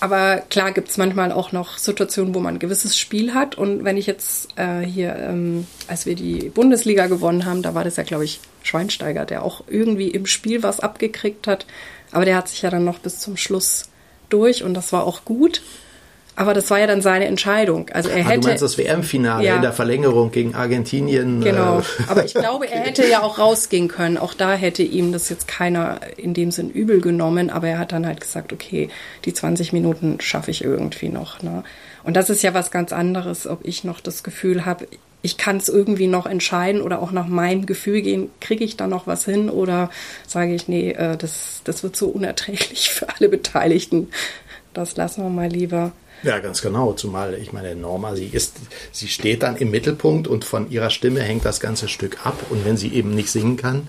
Aber 0.00 0.42
klar 0.48 0.72
gibt's 0.72 0.96
manchmal 0.96 1.32
auch 1.32 1.52
noch 1.52 1.78
Situationen, 1.78 2.34
wo 2.34 2.40
man 2.40 2.54
ein 2.54 2.58
gewisses 2.58 2.98
Spiel 2.98 3.34
hat 3.34 3.56
und 3.56 3.84
wenn 3.84 3.96
ich 3.96 4.06
jetzt 4.06 4.48
äh, 4.56 4.80
hier, 4.80 5.14
ähm, 5.16 5.66
als 5.88 6.06
wir 6.06 6.14
die 6.14 6.50
Bundesliga 6.50 7.06
gewonnen 7.06 7.44
haben, 7.44 7.62
da 7.62 7.74
war 7.74 7.84
das 7.84 7.96
ja, 7.96 8.02
glaube 8.02 8.24
ich, 8.24 8.40
Schweinsteiger, 8.62 9.24
der 9.24 9.44
auch 9.44 9.64
irgendwie 9.68 10.08
im 10.08 10.26
Spiel 10.26 10.62
was 10.62 10.80
abgekriegt 10.80 11.46
hat 11.46 11.66
aber 12.12 12.24
der 12.24 12.36
hat 12.36 12.48
sich 12.48 12.62
ja 12.62 12.70
dann 12.70 12.84
noch 12.84 12.98
bis 12.98 13.20
zum 13.20 13.36
Schluss 13.36 13.88
durch 14.28 14.62
und 14.62 14.74
das 14.74 14.92
war 14.92 15.04
auch 15.04 15.24
gut. 15.24 15.62
Aber 16.38 16.54
das 16.54 16.70
war 16.70 16.78
ja 16.78 16.86
dann 16.86 17.02
seine 17.02 17.24
Entscheidung. 17.24 17.90
Also 17.92 18.10
er 18.10 18.24
ah, 18.24 18.28
hätte. 18.28 18.40
Du 18.42 18.46
meinst 18.46 18.62
das 18.62 18.78
WM-Finale 18.78 19.44
ja, 19.44 19.56
in 19.56 19.62
der 19.62 19.72
Verlängerung 19.72 20.30
gegen 20.30 20.54
Argentinien? 20.54 21.40
Genau. 21.40 21.80
Äh, 21.80 21.82
Aber 22.06 22.24
ich 22.24 22.32
glaube, 22.34 22.70
er 22.70 22.78
hätte 22.82 23.04
ja 23.08 23.22
auch 23.22 23.40
rausgehen 23.40 23.88
können. 23.88 24.16
Auch 24.16 24.34
da 24.34 24.54
hätte 24.54 24.84
ihm 24.84 25.10
das 25.10 25.28
jetzt 25.30 25.48
keiner 25.48 25.98
in 26.16 26.34
dem 26.34 26.52
Sinn 26.52 26.70
übel 26.70 27.00
genommen. 27.00 27.50
Aber 27.50 27.66
er 27.66 27.80
hat 27.80 27.90
dann 27.90 28.06
halt 28.06 28.20
gesagt, 28.20 28.52
okay, 28.52 28.88
die 29.24 29.34
20 29.34 29.72
Minuten 29.72 30.20
schaffe 30.20 30.52
ich 30.52 30.62
irgendwie 30.62 31.08
noch. 31.08 31.42
Ne? 31.42 31.64
Und 32.04 32.14
das 32.14 32.30
ist 32.30 32.44
ja 32.44 32.54
was 32.54 32.70
ganz 32.70 32.92
anderes, 32.92 33.48
ob 33.48 33.66
ich 33.66 33.82
noch 33.82 33.98
das 33.98 34.22
Gefühl 34.22 34.64
habe, 34.64 34.86
ich 35.22 35.36
kann 35.36 35.56
es 35.56 35.68
irgendwie 35.68 36.06
noch 36.06 36.26
entscheiden 36.26 36.80
oder 36.80 37.02
auch 37.02 37.10
nach 37.10 37.26
meinem 37.26 37.66
Gefühl 37.66 38.02
gehen, 38.02 38.30
kriege 38.40 38.64
ich 38.64 38.76
da 38.76 38.86
noch 38.86 39.06
was 39.06 39.24
hin 39.24 39.50
oder 39.50 39.90
sage 40.26 40.54
ich, 40.54 40.68
nee, 40.68 40.90
äh, 40.92 41.16
das, 41.16 41.62
das 41.64 41.82
wird 41.82 41.96
so 41.96 42.08
unerträglich 42.08 42.90
für 42.92 43.08
alle 43.08 43.28
Beteiligten. 43.28 44.08
Das 44.74 44.96
lassen 44.96 45.22
wir 45.24 45.30
mal 45.30 45.48
lieber. 45.48 45.92
Ja, 46.22 46.40
ganz 46.40 46.62
genau. 46.62 46.92
Zumal, 46.94 47.34
ich 47.34 47.52
meine, 47.52 47.76
Norma, 47.76 48.16
sie 48.16 48.26
ist, 48.26 48.56
sie 48.90 49.08
steht 49.08 49.42
dann 49.42 49.56
im 49.56 49.70
Mittelpunkt 49.70 50.26
und 50.26 50.44
von 50.44 50.70
ihrer 50.70 50.90
Stimme 50.90 51.20
hängt 51.20 51.44
das 51.44 51.60
ganze 51.60 51.86
Stück 51.88 52.26
ab. 52.26 52.36
Und 52.50 52.64
wenn 52.64 52.76
sie 52.76 52.92
eben 52.92 53.14
nicht 53.14 53.30
singen 53.30 53.56
kann, 53.56 53.88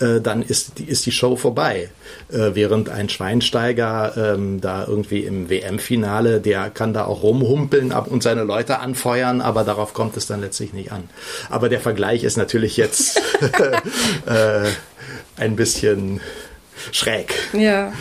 äh, 0.00 0.20
dann 0.20 0.42
ist 0.42 0.78
die, 0.78 0.84
ist 0.84 1.06
die 1.06 1.12
Show 1.12 1.36
vorbei. 1.36 1.90
Äh, 2.30 2.50
während 2.54 2.88
ein 2.88 3.08
Schweinsteiger 3.08 4.34
ähm, 4.34 4.60
da 4.60 4.86
irgendwie 4.86 5.20
im 5.20 5.48
WM-Finale, 5.48 6.40
der 6.40 6.70
kann 6.70 6.92
da 6.92 7.04
auch 7.04 7.22
rumhumpeln 7.22 7.92
und 7.92 8.22
seine 8.22 8.42
Leute 8.42 8.80
anfeuern, 8.80 9.40
aber 9.40 9.62
darauf 9.62 9.94
kommt 9.94 10.16
es 10.16 10.26
dann 10.26 10.40
letztlich 10.40 10.72
nicht 10.72 10.90
an. 10.90 11.08
Aber 11.48 11.68
der 11.68 11.80
Vergleich 11.80 12.24
ist 12.24 12.36
natürlich 12.36 12.76
jetzt 12.76 13.20
äh, 14.26 14.68
ein 15.36 15.54
bisschen 15.54 16.20
schräg. 16.90 17.34
Ja. 17.52 17.92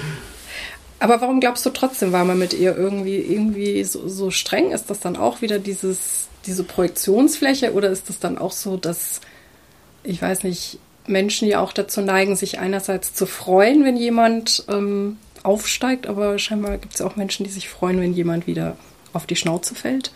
Aber 0.99 1.21
warum 1.21 1.39
glaubst 1.39 1.65
du 1.65 1.69
trotzdem, 1.69 2.11
war 2.11 2.25
man 2.25 2.39
mit 2.39 2.53
ihr 2.53 2.75
irgendwie, 2.75 3.17
irgendwie 3.17 3.83
so, 3.83 4.07
so 4.07 4.31
streng? 4.31 4.71
Ist 4.71 4.89
das 4.89 4.99
dann 4.99 5.15
auch 5.15 5.41
wieder 5.41 5.59
dieses, 5.59 6.27
diese 6.45 6.63
Projektionsfläche 6.63 7.73
oder 7.73 7.89
ist 7.89 8.09
das 8.09 8.19
dann 8.19 8.37
auch 8.37 8.51
so, 8.51 8.77
dass, 8.77 9.21
ich 10.03 10.21
weiß 10.21 10.43
nicht, 10.43 10.79
Menschen 11.05 11.47
ja 11.47 11.61
auch 11.61 11.71
dazu 11.71 12.01
neigen, 12.01 12.35
sich 12.35 12.59
einerseits 12.59 13.13
zu 13.13 13.25
freuen, 13.25 13.85
wenn 13.85 13.95
jemand 13.95 14.65
ähm, 14.67 15.17
aufsteigt, 15.43 16.07
aber 16.07 16.39
scheinbar 16.39 16.77
gibt 16.77 16.95
es 16.95 17.01
auch 17.01 17.15
Menschen, 17.15 17.45
die 17.45 17.51
sich 17.51 17.69
freuen, 17.69 18.01
wenn 18.01 18.13
jemand 18.13 18.47
wieder 18.47 18.75
auf 19.13 19.25
die 19.25 19.35
Schnauze 19.35 19.75
fällt. 19.75 20.11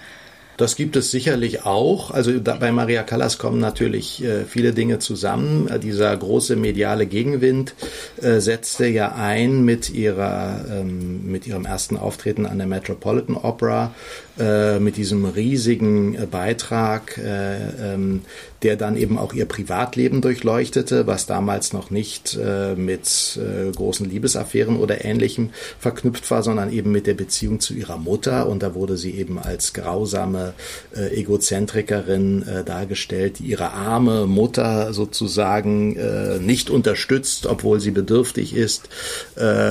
Das 0.62 0.76
gibt 0.76 0.96
es 0.96 1.10
sicherlich 1.10 1.66
auch. 1.66 2.12
Also 2.12 2.38
da, 2.38 2.54
bei 2.54 2.72
Maria 2.72 3.02
Callas 3.02 3.40
kommen 3.40 3.60
natürlich 3.60 4.24
äh, 4.24 4.46
viele 4.46 4.74
Dinge 4.74 5.00
zusammen. 5.00 5.68
Äh, 5.68 5.80
dieser 5.80 6.16
große 6.16 6.56
mediale 6.56 7.08
Gegenwind 7.08 7.74
äh, 8.22 8.40
setzte 8.40 8.86
ja 8.86 9.16
ein 9.16 9.66
mit 9.66 9.90
ihrer 9.90 10.64
ähm, 10.70 11.32
mit 11.32 11.48
ihrem 11.48 11.66
ersten 11.66 11.98
Auftreten 11.98 12.46
an 12.46 12.60
der 12.60 12.68
Metropolitan 12.68 13.38
Opera 13.38 13.96
äh, 14.42 14.80
mit 14.80 14.98
diesem 14.98 15.26
riesigen 15.26 16.16
äh, 16.16 16.26
Beitrag, 16.26 17.20
äh, 17.20 17.94
ähm, 17.94 18.22
der 18.64 18.76
dann 18.76 18.98
eben 18.98 19.20
auch 19.20 19.34
ihr 19.34 19.46
Privatleben 19.46 20.22
durchleuchtete, 20.22 21.06
was 21.08 21.26
damals 21.26 21.74
noch 21.74 21.90
nicht 21.90 22.38
mit 22.76 23.40
großen 23.76 24.08
Liebesaffären 24.08 24.78
oder 24.78 25.04
ähnlichem 25.04 25.50
verknüpft 25.80 26.30
war, 26.30 26.44
sondern 26.44 26.72
eben 26.72 26.92
mit 26.92 27.08
der 27.08 27.16
Beziehung 27.16 27.60
zu 27.60 27.74
ihrer 27.74 27.98
Mutter. 27.98 28.48
Und 28.48 28.62
da 28.62 28.76
wurde 28.76 28.98
sie 28.98 29.16
eben 29.16 29.40
als 29.40 29.74
grausame 29.74 30.54
Egozentrikerin 30.94 32.46
dargestellt, 32.64 33.40
die 33.40 33.46
ihre 33.46 33.72
arme 33.72 34.28
Mutter 34.28 34.94
sozusagen 34.94 35.98
nicht 36.46 36.70
unterstützt, 36.70 37.48
obwohl 37.48 37.80
sie 37.80 37.90
bedürftig 37.90 38.56
ist. 38.56 38.90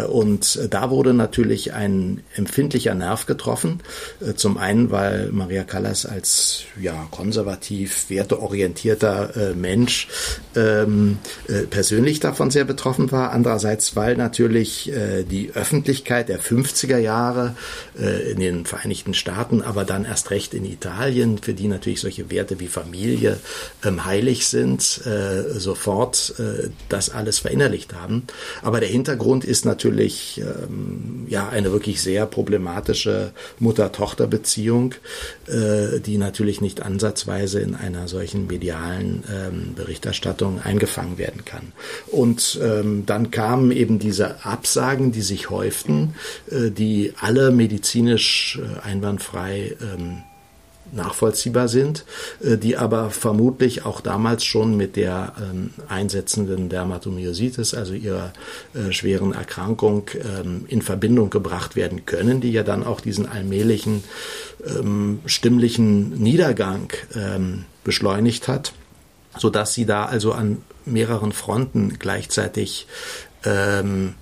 Und 0.09 0.67
da 0.69 0.91
wurde 0.91 1.15
natürlich 1.15 1.75
ein 1.75 2.25
empfindlicher 2.35 2.97
Nerv 2.97 3.27
getroffen. 3.27 3.85
Zum 4.35 4.59
einen, 4.61 4.91
weil 4.91 5.31
Maria 5.33 5.65
Callas 5.65 6.07
als 6.07 6.65
ja, 6.81 7.09
konservativ, 7.11 8.11
werteorientiert 8.11 9.01
orientierter 9.01 9.37
äh, 9.37 9.55
Mensch 9.55 10.09
ähm, 10.57 11.19
äh, 11.49 11.63
persönlich 11.63 12.21
davon 12.21 12.51
sehr 12.51 12.65
betroffen 12.65 13.11
war. 13.13 13.33
Andererseits, 13.33 13.97
weil 13.97 14.17
natürlich 14.17 14.93
äh, 14.93 15.25
die 15.25 15.53
Öffentlichkeit 15.55 16.29
der 16.29 16.41
50er 16.41 16.99
Jahre 16.99 17.57
äh, 17.99 18.33
in 18.33 18.41
den 18.41 18.67
Vereinigten 18.67 19.15
Staaten, 19.15 19.63
aber 19.63 19.85
dann 19.85 20.05
erst 20.05 20.31
recht 20.31 20.55
in 20.55 20.65
Italien, 20.65 21.39
für 21.39 21.55
die 21.55 21.69
natürlich 21.69 22.01
solche 22.01 22.31
Werte 22.31 22.61
wie 22.61 22.69
Familie 22.69 23.39
ähm, 23.85 24.05
heilig 24.05 24.47
sind, 24.47 25.03
äh, 25.07 25.59
sofort 25.59 26.35
äh, 26.39 26.71
das 26.89 27.11
alles 27.11 27.39
verinnerlicht 27.41 27.95
haben. 27.95 28.25
Aber 28.63 28.81
der 28.81 28.89
Hintergrund 28.89 29.45
ist 29.45 29.65
natürlich 29.65 30.41
ähm, 30.41 31.27
ja 31.29 31.49
eine 31.49 31.73
wirklich 31.73 32.01
sehr 32.01 32.27
problematische 32.27 33.33
Mutter-Tochter-Beziehung, 34.41 34.95
äh, 35.47 36.01
die 36.01 36.19
natürlich 36.19 36.61
nicht 36.61 36.83
ansatzweise 36.83 37.61
in 37.61 37.75
einer 37.75 38.09
solchen 38.09 38.47
medialen 38.47 38.61
medialen 38.61 39.25
ähm, 39.31 39.75
Berichterstattung 39.75 40.61
eingefangen 40.61 41.19
werden 41.19 41.45
kann. 41.45 41.73
Und 42.11 42.59
ähm, 42.63 43.05
dann 43.07 43.31
kamen 43.31 43.71
eben 43.71 43.99
diese 43.99 44.45
Absagen, 44.45 45.13
die 45.13 45.23
sich 45.23 45.51
häuften, 45.51 46.15
äh, 46.51 46.71
die 46.71 47.13
alle 47.21 47.51
medizinisch 47.51 48.59
äh, 48.61 48.87
einwandfrei 48.87 49.77
ähm, 49.81 50.23
nachvollziehbar 50.93 51.69
sind, 51.69 52.05
äh, 52.43 52.57
die 52.57 52.77
aber 52.77 53.11
vermutlich 53.11 53.85
auch 53.85 54.01
damals 54.01 54.45
schon 54.45 54.77
mit 54.77 54.97
der 54.97 55.35
ähm, 55.41 55.71
einsetzenden 55.89 56.69
Dermatomyositis, 56.69 57.75
also 57.75 57.95
ihrer 57.95 58.33
äh, 58.75 58.93
schweren 58.93 59.33
Erkrankung, 59.33 60.11
ähm, 60.15 60.65
in 60.69 60.83
Verbindung 60.83 61.31
gebracht 61.31 61.77
werden 61.77 62.07
können, 62.07 62.41
die 62.41 62.53
ja 62.53 62.63
dann 62.63 62.85
auch 62.85 63.01
diesen 63.01 63.27
allmählichen 63.27 64.05
ähm, 64.67 65.21
stimmlichen 65.27 66.11
Niedergang 66.11 66.93
beschleunigt 67.85 68.49
hat, 68.49 68.73
so 69.37 69.51
dass 69.51 69.75
sie 69.75 69.87
da 69.87 70.05
also 70.05 70.33
an 70.33 70.59
mehreren 70.85 71.33
Fronten 71.33 71.99
gleichzeitig 71.99 72.87
ähm, 73.45 74.15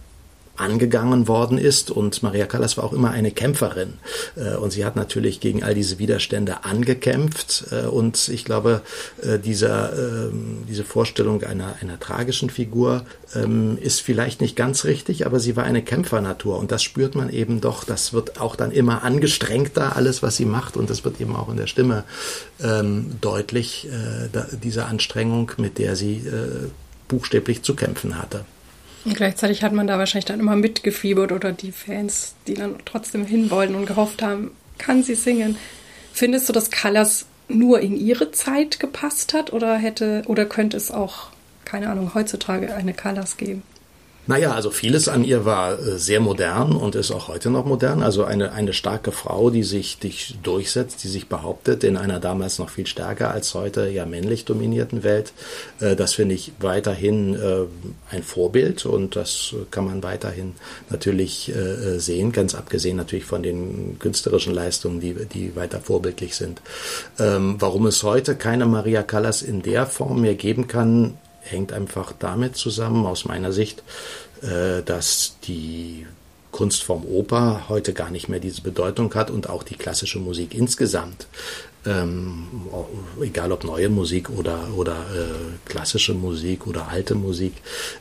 angegangen 0.58 1.28
worden 1.28 1.58
ist. 1.58 1.90
Und 1.90 2.22
Maria 2.22 2.46
Callas 2.46 2.76
war 2.76 2.84
auch 2.84 2.92
immer 2.92 3.10
eine 3.10 3.30
Kämpferin. 3.30 3.94
Äh, 4.36 4.56
und 4.56 4.72
sie 4.72 4.84
hat 4.84 4.96
natürlich 4.96 5.40
gegen 5.40 5.62
all 5.62 5.74
diese 5.74 5.98
Widerstände 5.98 6.64
angekämpft. 6.64 7.66
Äh, 7.70 7.86
und 7.86 8.28
ich 8.28 8.44
glaube, 8.44 8.82
äh, 9.22 9.38
dieser, 9.38 9.92
ähm, 9.92 10.64
diese 10.68 10.84
Vorstellung 10.84 11.42
einer, 11.42 11.76
einer 11.80 11.98
tragischen 11.98 12.50
Figur 12.50 13.04
ähm, 13.34 13.78
ist 13.80 14.00
vielleicht 14.00 14.40
nicht 14.40 14.56
ganz 14.56 14.84
richtig, 14.84 15.26
aber 15.26 15.40
sie 15.40 15.56
war 15.56 15.64
eine 15.64 15.82
Kämpfernatur. 15.82 16.58
Und 16.58 16.72
das 16.72 16.82
spürt 16.82 17.14
man 17.14 17.30
eben 17.30 17.60
doch. 17.60 17.84
Das 17.84 18.12
wird 18.12 18.40
auch 18.40 18.56
dann 18.56 18.70
immer 18.70 19.02
angestrengter, 19.02 19.96
alles, 19.96 20.22
was 20.22 20.36
sie 20.36 20.46
macht. 20.46 20.76
Und 20.76 20.90
das 20.90 21.04
wird 21.04 21.20
eben 21.20 21.36
auch 21.36 21.48
in 21.48 21.56
der 21.56 21.66
Stimme 21.66 22.04
ähm, 22.62 23.16
deutlich, 23.20 23.88
diese 24.62 24.86
Anstrengung, 24.86 25.52
mit 25.56 25.78
der 25.78 25.96
sie 25.96 26.22
buchstäblich 27.08 27.62
zu 27.62 27.74
kämpfen 27.74 28.18
hatte. 28.18 28.44
Gleichzeitig 29.14 29.62
hat 29.62 29.72
man 29.72 29.86
da 29.86 29.98
wahrscheinlich 29.98 30.24
dann 30.24 30.40
immer 30.40 30.56
mitgefiebert 30.56 31.32
oder 31.32 31.52
die 31.52 31.72
Fans, 31.72 32.34
die 32.46 32.54
dann 32.54 32.76
trotzdem 32.84 33.26
hinwollten 33.26 33.74
und 33.74 33.86
gehofft 33.86 34.22
haben, 34.22 34.52
kann 34.78 35.02
sie 35.02 35.14
singen. 35.14 35.56
Findest 36.12 36.48
du, 36.48 36.52
dass 36.52 36.70
Callas 36.70 37.26
nur 37.48 37.80
in 37.80 37.96
ihre 37.96 38.30
Zeit 38.30 38.80
gepasst 38.80 39.34
hat 39.34 39.52
oder 39.52 39.76
hätte 39.76 40.22
oder 40.26 40.44
könnte 40.46 40.76
es 40.76 40.90
auch, 40.90 41.28
keine 41.64 41.90
Ahnung, 41.90 42.12
heutzutage 42.14 42.74
eine 42.74 42.94
Callas 42.94 43.36
geben? 43.36 43.62
Naja, 44.28 44.52
also 44.52 44.70
vieles 44.70 45.08
an 45.08 45.24
ihr 45.24 45.46
war 45.46 45.78
äh, 45.78 45.98
sehr 45.98 46.20
modern 46.20 46.72
und 46.72 46.94
ist 46.94 47.10
auch 47.10 47.28
heute 47.28 47.48
noch 47.48 47.64
modern. 47.64 48.02
Also 48.02 48.24
eine, 48.24 48.52
eine 48.52 48.74
starke 48.74 49.10
Frau, 49.10 49.48
die 49.48 49.62
sich 49.62 49.98
die 49.98 50.12
durchsetzt, 50.42 51.02
die 51.02 51.08
sich 51.08 51.28
behauptet 51.28 51.82
in 51.82 51.96
einer 51.96 52.20
damals 52.20 52.58
noch 52.58 52.68
viel 52.68 52.86
stärker 52.86 53.30
als 53.30 53.54
heute 53.54 53.88
ja 53.88 54.04
männlich 54.04 54.44
dominierten 54.44 55.02
Welt. 55.02 55.32
Äh, 55.80 55.96
das 55.96 56.12
finde 56.12 56.34
ich 56.34 56.52
weiterhin 56.60 57.36
äh, 57.36 57.64
ein 58.14 58.22
Vorbild 58.22 58.84
und 58.84 59.16
das 59.16 59.54
kann 59.70 59.86
man 59.86 60.02
weiterhin 60.02 60.54
natürlich 60.90 61.50
sehen, 61.96 62.32
ganz 62.32 62.54
abgesehen 62.54 62.96
natürlich 62.96 63.24
von 63.24 63.42
den 63.42 63.98
künstlerischen 63.98 64.52
Leistungen, 64.52 65.00
die, 65.00 65.14
die 65.14 65.56
weiter 65.56 65.80
vorbildlich 65.80 66.36
sind. 66.36 66.60
Ähm, 67.18 67.56
warum 67.58 67.86
es 67.86 68.02
heute 68.02 68.36
keine 68.36 68.66
Maria 68.66 69.02
Callas 69.02 69.40
in 69.40 69.62
der 69.62 69.86
Form 69.86 70.20
mehr 70.20 70.34
geben 70.34 70.66
kann, 70.66 71.14
hängt 71.50 71.72
einfach 71.72 72.12
damit 72.18 72.56
zusammen, 72.56 73.06
aus 73.06 73.24
meiner 73.24 73.52
Sicht, 73.52 73.82
äh, 74.42 74.82
dass 74.82 75.36
die 75.44 76.06
Kunstform 76.52 77.04
Oper 77.04 77.68
heute 77.68 77.92
gar 77.92 78.10
nicht 78.10 78.28
mehr 78.28 78.40
diese 78.40 78.62
Bedeutung 78.62 79.14
hat 79.14 79.30
und 79.30 79.48
auch 79.48 79.62
die 79.62 79.76
klassische 79.76 80.18
Musik 80.18 80.54
insgesamt 80.54 81.26
ähm, 81.88 82.46
egal 83.22 83.52
ob 83.52 83.64
neue 83.64 83.88
Musik 83.88 84.30
oder, 84.30 84.68
oder 84.76 84.92
äh, 84.92 85.68
klassische 85.68 86.14
Musik 86.14 86.66
oder 86.66 86.88
alte 86.88 87.14
Musik. 87.14 87.54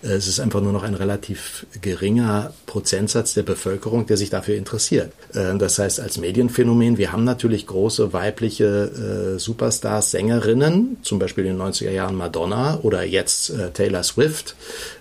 Äh, 0.04 0.10
es 0.10 0.28
ist 0.28 0.39
einfach 0.39 0.62
nur 0.62 0.73
noch 0.73 0.84
ein 0.84 0.93
relativ 0.93 1.65
geringer 1.82 2.54
Prozentsatz 2.65 3.34
der 3.34 3.43
Bevölkerung, 3.43 4.06
der 4.06 4.17
sich 4.17 4.30
dafür 4.30 4.56
interessiert. 4.56 5.12
Äh, 5.34 5.58
das 5.58 5.80
heißt, 5.80 6.00
als 6.00 6.17
Medienphänomen, 6.17 6.97
wir 6.97 7.12
haben 7.12 7.23
natürlich 7.23 7.67
große 7.67 8.13
weibliche 8.13 9.36
äh, 9.36 9.39
Superstars, 9.39 10.12
Sängerinnen, 10.12 10.97
zum 11.02 11.19
Beispiel 11.19 11.45
in 11.45 11.58
den 11.58 11.67
90er 11.67 11.91
Jahren 11.91 12.15
Madonna 12.15 12.80
oder 12.82 13.04
jetzt 13.04 13.50
äh, 13.50 13.71
Taylor 13.71 14.04
Swift, 14.04 14.56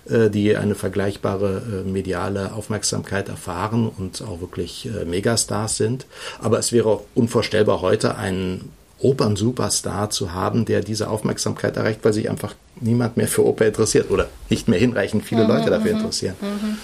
äh, 0.09 0.29
die 0.29 0.55
eine 0.55 0.75
vergleichbare 0.75 1.83
mediale 1.85 2.53
Aufmerksamkeit 2.53 3.29
erfahren 3.29 3.89
und 3.89 4.21
auch 4.21 4.41
wirklich 4.41 4.89
Megastars 5.05 5.77
sind. 5.77 6.05
Aber 6.39 6.59
es 6.59 6.71
wäre 6.71 7.01
unvorstellbar 7.15 7.81
heute 7.81 8.15
einen 8.15 8.71
Opern-Superstar 8.99 10.09
zu 10.09 10.33
haben, 10.33 10.65
der 10.65 10.81
diese 10.81 11.09
Aufmerksamkeit 11.09 11.77
erreicht, 11.77 11.99
weil 12.03 12.13
sich 12.13 12.29
einfach 12.29 12.55
niemand 12.79 13.17
mehr 13.17 13.27
für 13.27 13.45
Oper 13.45 13.67
interessiert 13.67 14.09
oder 14.09 14.29
nicht 14.49 14.67
mehr 14.67 14.79
hinreichend 14.79 15.23
viele 15.23 15.43
mhm, 15.43 15.49
Leute 15.49 15.69
dafür 15.69 15.91
mhm, 15.91 15.99
interessieren. 15.99 16.35
Mhm. 16.41 16.77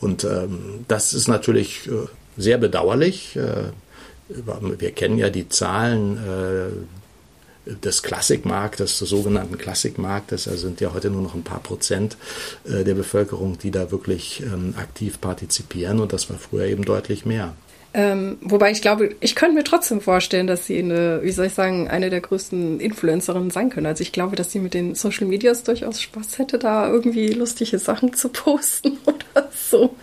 Und 0.00 0.24
ähm, 0.24 0.84
das 0.88 1.12
ist 1.14 1.28
natürlich 1.28 1.88
äh, 1.88 2.06
sehr 2.36 2.58
bedauerlich. 2.58 3.36
Äh, 3.36 3.70
wir 4.28 4.90
kennen 4.90 5.18
ja 5.18 5.30
die 5.30 5.48
Zahlen 5.48 6.18
äh, 6.18 7.72
des 7.84 8.02
Klassikmarktes, 8.02 8.98
des 9.00 9.08
sogenannten 9.08 9.58
Klassikmarktes. 9.58 10.48
Also 10.48 10.68
sind 10.68 10.80
ja 10.80 10.92
heute 10.94 11.10
nur 11.10 11.22
noch 11.22 11.34
ein 11.34 11.42
paar 11.42 11.60
Prozent 11.60 12.16
äh, 12.64 12.84
der 12.84 12.94
Bevölkerung, 12.94 13.58
die 13.58 13.70
da 13.70 13.90
wirklich 13.90 14.42
ähm, 14.42 14.74
aktiv 14.76 15.20
partizipieren. 15.20 16.00
Und 16.00 16.12
das 16.12 16.30
war 16.30 16.38
früher 16.38 16.66
eben 16.66 16.84
deutlich 16.84 17.26
mehr. 17.26 17.54
Ähm, 17.96 18.36
wobei 18.42 18.72
ich 18.72 18.82
glaube, 18.82 19.16
ich 19.20 19.34
könnte 19.34 19.54
mir 19.54 19.64
trotzdem 19.64 20.02
vorstellen, 20.02 20.46
dass 20.46 20.66
sie 20.66 20.78
eine, 20.78 21.20
wie 21.22 21.30
soll 21.30 21.46
ich 21.46 21.54
sagen, 21.54 21.88
eine 21.88 22.10
der 22.10 22.20
größten 22.20 22.78
Influencerinnen 22.78 23.50
sein 23.50 23.70
können. 23.70 23.86
Also 23.86 24.02
ich 24.02 24.12
glaube, 24.12 24.36
dass 24.36 24.52
sie 24.52 24.58
mit 24.58 24.74
den 24.74 24.94
Social 24.94 25.26
Medias 25.26 25.62
durchaus 25.62 26.02
Spaß 26.02 26.36
hätte, 26.36 26.58
da 26.58 26.90
irgendwie 26.90 27.28
lustige 27.28 27.78
Sachen 27.78 28.12
zu 28.12 28.28
posten 28.28 28.98
oder 29.06 29.48
so. 29.50 29.94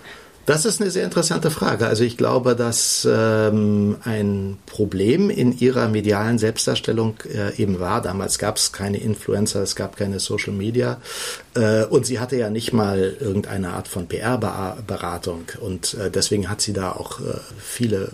Das 0.45 0.65
ist 0.65 0.81
eine 0.81 0.91
sehr 0.91 1.05
interessante 1.05 1.49
Frage. 1.51 1.87
Also 1.87 2.03
ich 2.03 2.17
glaube, 2.17 2.55
dass 2.55 3.07
ähm, 3.09 3.95
ein 4.03 4.57
Problem 4.65 5.29
in 5.29 5.57
ihrer 5.57 5.87
medialen 5.87 6.37
Selbstdarstellung 6.37 7.15
äh, 7.33 7.55
eben 7.61 7.79
war. 7.79 8.01
Damals 8.01 8.39
gab 8.39 8.57
es 8.57 8.73
keine 8.73 8.97
Influencer, 8.97 9.61
es 9.61 9.77
gab 9.77 9.95
keine 9.95 10.19
Social 10.19 10.51
Media 10.51 10.99
äh, 11.55 11.85
und 11.85 12.05
sie 12.05 12.19
hatte 12.19 12.35
ja 12.35 12.49
nicht 12.49 12.73
mal 12.73 13.15
irgendeine 13.21 13.69
Art 13.69 13.87
von 13.87 14.07
PR-Beratung 14.07 15.45
und 15.61 15.93
äh, 15.93 16.11
deswegen 16.11 16.49
hat 16.49 16.59
sie 16.59 16.73
da 16.73 16.91
auch 16.91 17.21
äh, 17.21 17.35
viele 17.57 18.11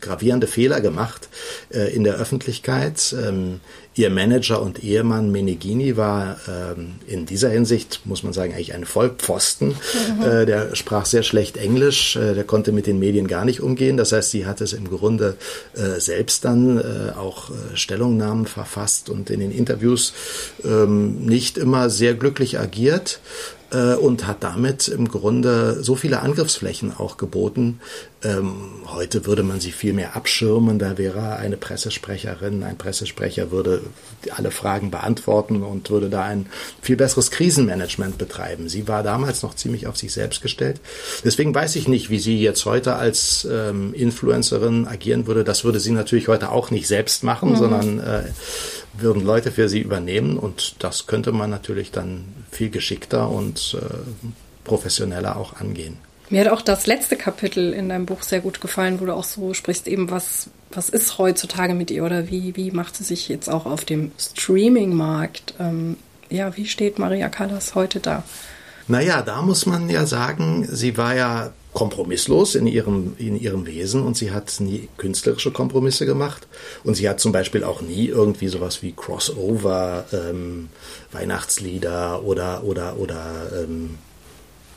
gravierende 0.00 0.46
Fehler 0.46 0.80
gemacht 0.80 1.28
äh, 1.70 1.94
in 1.94 2.04
der 2.04 2.14
Öffentlichkeit. 2.16 3.14
Ähm, 3.18 3.60
Ihr 3.96 4.10
Manager 4.10 4.60
und 4.60 4.82
Ehemann 4.82 5.30
Meneghini 5.30 5.96
war 5.96 6.36
ähm, 6.48 6.96
in 7.06 7.26
dieser 7.26 7.50
Hinsicht, 7.50 8.00
muss 8.04 8.24
man 8.24 8.32
sagen, 8.32 8.52
eigentlich 8.52 8.74
ein 8.74 8.84
Vollpfosten. 8.84 9.68
Mhm. 9.68 10.22
Äh, 10.24 10.46
der 10.46 10.74
sprach 10.74 11.06
sehr 11.06 11.22
schlecht 11.22 11.56
Englisch, 11.56 12.16
äh, 12.16 12.34
der 12.34 12.42
konnte 12.42 12.72
mit 12.72 12.88
den 12.88 12.98
Medien 12.98 13.28
gar 13.28 13.44
nicht 13.44 13.60
umgehen. 13.60 13.96
Das 13.96 14.10
heißt, 14.10 14.32
sie 14.32 14.46
hat 14.46 14.60
es 14.60 14.72
im 14.72 14.90
Grunde 14.90 15.36
äh, 15.74 16.00
selbst 16.00 16.44
dann 16.44 16.78
äh, 16.78 17.16
auch 17.16 17.50
äh, 17.50 17.76
Stellungnahmen 17.76 18.46
verfasst 18.46 19.10
und 19.10 19.30
in 19.30 19.38
den 19.38 19.52
Interviews 19.52 20.12
ähm, 20.64 21.24
nicht 21.24 21.56
immer 21.56 21.88
sehr 21.88 22.14
glücklich 22.14 22.58
agiert 22.58 23.20
äh, 23.74 23.94
und 23.94 24.26
hat 24.26 24.42
damit 24.42 24.88
im 24.88 25.08
Grunde 25.08 25.82
so 25.82 25.96
viele 25.96 26.20
Angriffsflächen 26.20 26.96
auch 26.96 27.16
geboten. 27.16 27.80
Ähm, 28.22 28.54
heute 28.86 29.26
würde 29.26 29.42
man 29.42 29.60
sie 29.60 29.72
viel 29.72 29.92
mehr 29.92 30.16
abschirmen. 30.16 30.78
Da 30.78 30.96
wäre 30.96 31.36
eine 31.36 31.56
Pressesprecherin, 31.56 32.62
ein 32.62 32.78
Pressesprecher 32.78 33.50
würde 33.50 33.82
alle 34.34 34.50
Fragen 34.50 34.90
beantworten 34.90 35.62
und 35.62 35.90
würde 35.90 36.08
da 36.08 36.22
ein 36.22 36.46
viel 36.80 36.96
besseres 36.96 37.30
Krisenmanagement 37.30 38.16
betreiben. 38.16 38.68
Sie 38.68 38.88
war 38.88 39.02
damals 39.02 39.42
noch 39.42 39.54
ziemlich 39.54 39.86
auf 39.86 39.96
sich 39.96 40.12
selbst 40.12 40.40
gestellt. 40.40 40.80
Deswegen 41.24 41.54
weiß 41.54 41.76
ich 41.76 41.88
nicht, 41.88 42.08
wie 42.08 42.18
sie 42.18 42.40
jetzt 42.40 42.64
heute 42.64 42.94
als 42.94 43.46
ähm, 43.50 43.92
Influencerin 43.92 44.86
agieren 44.86 45.26
würde. 45.26 45.44
Das 45.44 45.64
würde 45.64 45.80
sie 45.80 45.90
natürlich 45.90 46.28
heute 46.28 46.50
auch 46.50 46.70
nicht 46.70 46.86
selbst 46.86 47.24
machen, 47.24 47.50
mhm. 47.50 47.56
sondern 47.56 47.98
äh, 47.98 48.22
würden 48.98 49.24
Leute 49.24 49.50
für 49.50 49.68
sie 49.68 49.80
übernehmen 49.80 50.38
und 50.38 50.76
das 50.78 51.06
könnte 51.06 51.32
man 51.32 51.50
natürlich 51.50 51.90
dann 51.90 52.24
viel 52.50 52.70
geschickter 52.70 53.28
und 53.30 53.76
äh, 53.80 53.84
professioneller 54.64 55.36
auch 55.36 55.60
angehen. 55.60 55.98
Mir 56.30 56.40
hat 56.40 56.52
auch 56.52 56.62
das 56.62 56.86
letzte 56.86 57.16
Kapitel 57.16 57.72
in 57.72 57.88
deinem 57.88 58.06
Buch 58.06 58.22
sehr 58.22 58.40
gut 58.40 58.60
gefallen, 58.60 59.00
wo 59.00 59.04
du 59.04 59.14
auch 59.14 59.24
so 59.24 59.52
sprichst, 59.52 59.86
eben 59.86 60.10
was, 60.10 60.48
was 60.72 60.88
ist 60.88 61.18
heutzutage 61.18 61.74
mit 61.74 61.90
ihr 61.90 62.04
oder 62.04 62.30
wie, 62.30 62.56
wie 62.56 62.70
macht 62.70 62.96
sie 62.96 63.04
sich 63.04 63.28
jetzt 63.28 63.48
auch 63.48 63.66
auf 63.66 63.84
dem 63.84 64.12
Streaming-Markt? 64.18 65.54
Ähm, 65.60 65.96
ja, 66.30 66.56
wie 66.56 66.66
steht 66.66 66.98
Maria 66.98 67.28
Callas 67.28 67.74
heute 67.74 68.00
da? 68.00 68.22
Naja, 68.88 69.22
da 69.22 69.42
muss 69.42 69.66
man 69.66 69.88
ja 69.88 70.06
sagen, 70.06 70.66
sie 70.70 70.96
war 70.96 71.14
ja 71.14 71.52
kompromisslos 71.74 72.54
in 72.54 72.66
ihrem, 72.66 73.14
in 73.18 73.38
ihrem 73.38 73.66
Wesen 73.66 74.02
und 74.02 74.16
sie 74.16 74.30
hat 74.30 74.60
nie 74.60 74.88
künstlerische 74.96 75.50
Kompromisse 75.50 76.06
gemacht. 76.06 76.46
Und 76.84 76.94
sie 76.94 77.08
hat 77.08 77.20
zum 77.20 77.32
Beispiel 77.32 77.64
auch 77.64 77.82
nie 77.82 78.06
irgendwie 78.06 78.48
sowas 78.48 78.82
wie 78.82 78.92
Crossover, 78.92 80.06
ähm, 80.12 80.70
Weihnachtslieder 81.12 82.22
oder, 82.22 82.64
oder, 82.64 82.96
oder 82.96 83.50
ähm, 83.64 83.98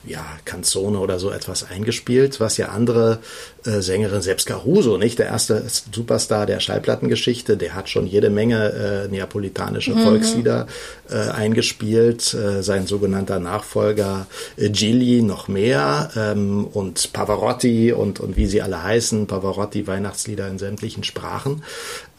ja, 0.08 0.26
Canzone 0.46 1.00
oder 1.00 1.20
so 1.20 1.32
etwas 1.32 1.70
eingespielt, 1.70 2.40
was 2.40 2.58
ja 2.58 2.70
andere 2.70 3.20
äh, 3.66 3.82
Sängerinnen, 3.82 4.22
selbst 4.22 4.48
Caruso, 4.48 4.98
nicht 4.98 5.20
der 5.20 5.28
erste 5.28 5.64
Superstar 5.92 6.46
der 6.46 6.60
Schallplattengeschichte, 6.60 7.58
der 7.58 7.76
hat 7.76 7.90
schon 7.90 8.08
jede 8.08 8.30
Menge 8.30 8.72
äh, 8.72 9.08
neapolitanische 9.10 9.94
mhm. 9.94 10.04
Volkslieder 10.04 10.68
äh, 11.10 11.16
eingespielt, 11.16 12.34
äh, 12.34 12.64
sein 12.64 12.88
sogenannter 12.88 13.40
Nachfolger 13.40 14.28
äh, 14.56 14.70
Gilli 14.70 15.22
noch 15.22 15.48
mehr 15.48 16.12
ähm, 16.16 16.66
und 16.66 17.14
Pavarotti 17.14 17.92
und, 17.92 18.20
und 18.20 18.38
wie 18.38 18.48
sie 18.48 18.62
alle 18.62 18.82
heißen, 18.82 19.28
Pavarotti 19.28 19.88
Weihnachtslieder 19.88 20.48
in 20.48 20.60
sämtlichen 20.60 21.04
Sprachen. 21.04 21.64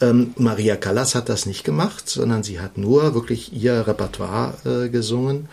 Ähm, 0.01 0.33
Maria 0.37 0.75
Callas 0.75 1.15
hat 1.15 1.29
das 1.29 1.45
nicht 1.45 1.63
gemacht, 1.63 2.09
sondern 2.09 2.43
sie 2.43 2.59
hat 2.59 2.77
nur 2.77 3.13
wirklich 3.13 3.53
ihr 3.53 3.87
Repertoire 3.87 4.53
äh, 4.65 4.89
gesungen 4.89 5.49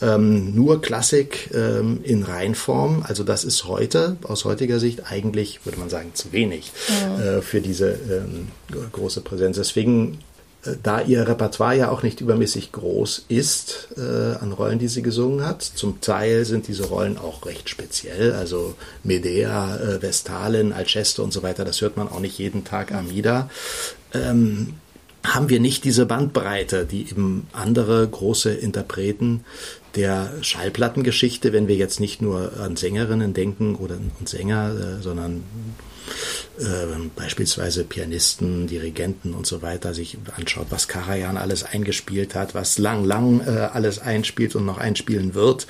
ähm, 0.00 0.54
nur 0.54 0.82
Klassik 0.82 1.50
ähm, 1.54 2.00
in 2.02 2.22
Reinform. 2.22 3.02
Also 3.06 3.24
das 3.24 3.44
ist 3.44 3.64
heute, 3.64 4.16
aus 4.22 4.44
heutiger 4.44 4.78
Sicht, 4.78 5.10
eigentlich, 5.10 5.64
würde 5.64 5.78
man 5.78 5.88
sagen, 5.88 6.10
zu 6.14 6.32
wenig 6.32 6.72
ja. 6.88 7.38
äh, 7.38 7.42
für 7.42 7.60
diese 7.60 7.92
ähm, 7.92 8.48
große 8.92 9.22
Präsenz. 9.22 9.56
Deswegen, 9.56 10.18
äh, 10.64 10.72
da 10.82 11.00
ihr 11.00 11.26
Repertoire 11.26 11.76
ja 11.76 11.90
auch 11.90 12.02
nicht 12.02 12.20
übermäßig 12.20 12.72
groß 12.72 13.24
ist 13.28 13.88
äh, 13.96 14.36
an 14.36 14.52
Rollen, 14.52 14.78
die 14.78 14.88
sie 14.88 15.02
gesungen 15.02 15.46
hat, 15.46 15.62
zum 15.62 16.00
Teil 16.02 16.44
sind 16.44 16.68
diese 16.68 16.84
Rollen 16.84 17.16
auch 17.16 17.46
recht 17.46 17.70
speziell. 17.70 18.32
Also 18.32 18.74
Medea, 19.02 19.76
äh, 19.76 20.02
Vestalin, 20.02 20.72
Alceste 20.72 21.22
und 21.22 21.32
so 21.32 21.42
weiter, 21.42 21.64
das 21.64 21.80
hört 21.80 21.96
man 21.96 22.08
auch 22.08 22.20
nicht 22.20 22.38
jeden 22.38 22.64
Tag 22.64 22.92
Amida. 22.92 23.48
Ähm, 24.12 24.74
haben 25.34 25.48
wir 25.48 25.60
nicht 25.60 25.84
diese 25.84 26.06
Bandbreite, 26.06 26.86
die 26.86 27.08
eben 27.10 27.46
andere 27.52 28.06
große 28.06 28.52
Interpreten 28.52 29.44
der 29.96 30.32
Schallplattengeschichte, 30.42 31.52
wenn 31.52 31.68
wir 31.68 31.76
jetzt 31.76 32.00
nicht 32.00 32.22
nur 32.22 32.52
an 32.60 32.76
Sängerinnen 32.76 33.34
denken 33.34 33.74
oder 33.74 33.96
an 33.96 34.26
Sänger, 34.26 34.98
äh, 34.98 35.02
sondern 35.02 35.42
äh, 36.58 37.08
beispielsweise 37.14 37.84
Pianisten, 37.84 38.66
Dirigenten 38.66 39.34
und 39.34 39.46
so 39.46 39.62
weiter 39.62 39.94
sich 39.94 40.18
anschaut, 40.36 40.66
was 40.70 40.88
Karajan 40.88 41.36
alles 41.36 41.64
eingespielt 41.64 42.34
hat, 42.34 42.54
was 42.54 42.78
lang, 42.78 43.04
lang 43.04 43.40
äh, 43.40 43.50
alles 43.72 43.98
einspielt 43.98 44.54
und 44.54 44.64
noch 44.64 44.78
einspielen 44.78 45.34
wird, 45.34 45.66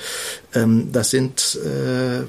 ähm, 0.55 0.91
das 0.93 1.11
sind 1.11 1.59
äh, 1.65 2.21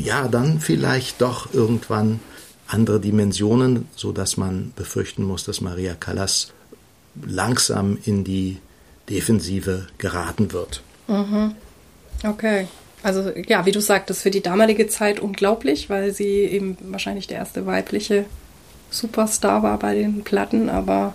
ja 0.00 0.28
dann 0.28 0.60
vielleicht 0.60 1.20
doch 1.20 1.52
irgendwann 1.52 2.20
andere 2.66 3.00
Dimensionen, 3.00 3.88
so 3.94 4.12
dass 4.12 4.36
man 4.36 4.72
befürchten 4.76 5.24
muss, 5.24 5.44
dass 5.44 5.60
Maria 5.60 5.94
Callas 5.94 6.52
langsam 7.26 7.98
in 8.04 8.24
die 8.24 8.58
Defensive 9.10 9.86
geraten 9.98 10.52
wird. 10.52 10.82
Mhm. 11.08 11.54
Okay. 12.24 12.68
Also 13.02 13.30
ja, 13.48 13.66
wie 13.66 13.72
du 13.72 13.80
sagtest, 13.80 14.22
für 14.22 14.30
die 14.30 14.42
damalige 14.42 14.86
Zeit 14.86 15.18
unglaublich, 15.18 15.90
weil 15.90 16.12
sie 16.12 16.42
eben 16.42 16.76
wahrscheinlich 16.82 17.26
der 17.26 17.38
erste 17.38 17.66
weibliche 17.66 18.26
Superstar 18.90 19.62
war 19.62 19.78
bei 19.78 19.94
den 19.94 20.22
Platten, 20.22 20.68
aber 20.68 21.14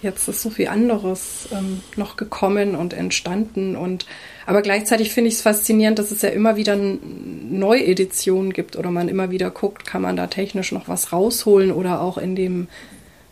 jetzt 0.00 0.28
ist 0.28 0.40
so 0.40 0.48
viel 0.48 0.68
anderes 0.68 1.48
ähm, 1.52 1.82
noch 1.96 2.16
gekommen 2.16 2.74
und 2.74 2.94
entstanden 2.94 3.76
und 3.76 4.06
aber 4.46 4.62
gleichzeitig 4.62 5.12
finde 5.12 5.28
ich 5.28 5.34
es 5.34 5.42
faszinierend, 5.42 5.98
dass 5.98 6.10
es 6.10 6.22
ja 6.22 6.30
immer 6.30 6.56
wieder 6.56 6.74
Neueditionen 6.76 8.52
gibt 8.52 8.76
oder 8.76 8.90
man 8.90 9.08
immer 9.08 9.30
wieder 9.30 9.50
guckt, 9.50 9.86
kann 9.86 10.00
man 10.02 10.16
da 10.16 10.26
technisch 10.26 10.72
noch 10.72 10.88
was 10.88 11.12
rausholen 11.12 11.70
oder 11.70 12.00
auch 12.00 12.16
in 12.16 12.34
dem 12.34 12.68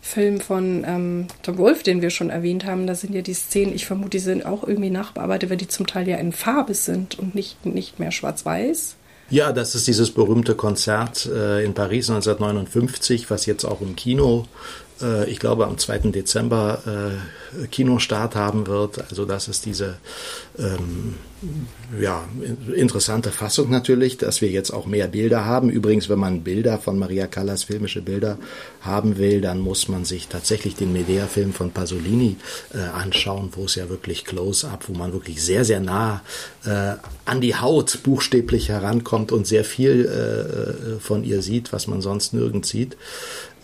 Film 0.08 0.40
von 0.40 0.84
ähm, 0.86 1.26
Tom 1.42 1.58
Wolf, 1.58 1.82
den 1.82 2.00
wir 2.00 2.10
schon 2.10 2.30
erwähnt 2.30 2.64
haben, 2.64 2.86
da 2.86 2.94
sind 2.94 3.14
ja 3.14 3.20
die 3.20 3.34
Szenen, 3.34 3.74
ich 3.74 3.84
vermute, 3.84 4.10
die 4.10 4.18
sind 4.18 4.46
auch 4.46 4.66
irgendwie 4.66 4.90
nachbearbeitet, 4.90 5.50
weil 5.50 5.58
die 5.58 5.68
zum 5.68 5.86
Teil 5.86 6.08
ja 6.08 6.16
in 6.16 6.32
Farbe 6.32 6.74
sind 6.74 7.18
und 7.18 7.34
nicht, 7.34 7.66
nicht 7.66 7.98
mehr 7.98 8.10
schwarz-weiß. 8.10 8.96
Ja, 9.30 9.52
das 9.52 9.74
ist 9.74 9.86
dieses 9.86 10.10
berühmte 10.10 10.54
Konzert 10.54 11.26
äh, 11.26 11.62
in 11.62 11.74
Paris 11.74 12.08
1959, 12.08 13.28
was 13.28 13.44
jetzt 13.44 13.66
auch 13.66 13.82
im 13.82 13.94
Kino 13.94 14.46
äh, 15.02 15.28
ich 15.30 15.38
glaube, 15.38 15.66
am 15.66 15.78
2. 15.78 16.10
Dezember 16.10 16.82
äh, 16.86 17.66
Kinostart 17.68 18.34
haben 18.34 18.66
wird. 18.66 18.98
Also 19.10 19.24
das 19.24 19.48
ist 19.48 19.66
diese 19.66 19.96
ähm, 20.58 21.14
ja, 22.00 22.24
interessante 22.74 23.30
Fassung 23.30 23.70
natürlich, 23.70 24.18
dass 24.18 24.40
wir 24.40 24.50
jetzt 24.50 24.72
auch 24.72 24.86
mehr 24.86 25.06
Bilder 25.06 25.44
haben. 25.44 25.70
Übrigens, 25.70 26.08
wenn 26.08 26.18
man 26.18 26.42
Bilder 26.42 26.78
von 26.78 26.98
Maria 26.98 27.28
Callas, 27.28 27.64
filmische 27.64 28.02
Bilder 28.02 28.38
haben 28.80 29.18
will, 29.18 29.40
dann 29.40 29.60
muss 29.60 29.88
man 29.88 30.04
sich 30.04 30.26
tatsächlich 30.26 30.74
den 30.74 30.92
Medea-Film 30.92 31.52
von 31.52 31.70
Pasolini 31.70 32.36
äh, 32.74 32.78
anschauen, 32.78 33.50
wo 33.52 33.66
es 33.66 33.76
ja 33.76 33.88
wirklich 33.88 34.24
Close-up, 34.24 34.88
wo 34.88 34.94
man 34.94 35.12
wirklich 35.12 35.42
sehr, 35.42 35.64
sehr 35.64 35.80
nah 35.80 36.22
äh, 36.64 36.94
an 37.24 37.40
die 37.40 37.54
Haut 37.54 38.02
buchstäblich 38.02 38.68
herankommt 38.68 39.30
und 39.30 39.46
sehr 39.46 39.64
viel 39.64 40.06
äh, 40.06 41.00
von 41.00 41.22
ihr 41.22 41.42
sieht, 41.42 41.72
was 41.72 41.86
man 41.86 42.00
sonst 42.00 42.34
nirgends 42.34 42.68
sieht. 42.68 42.96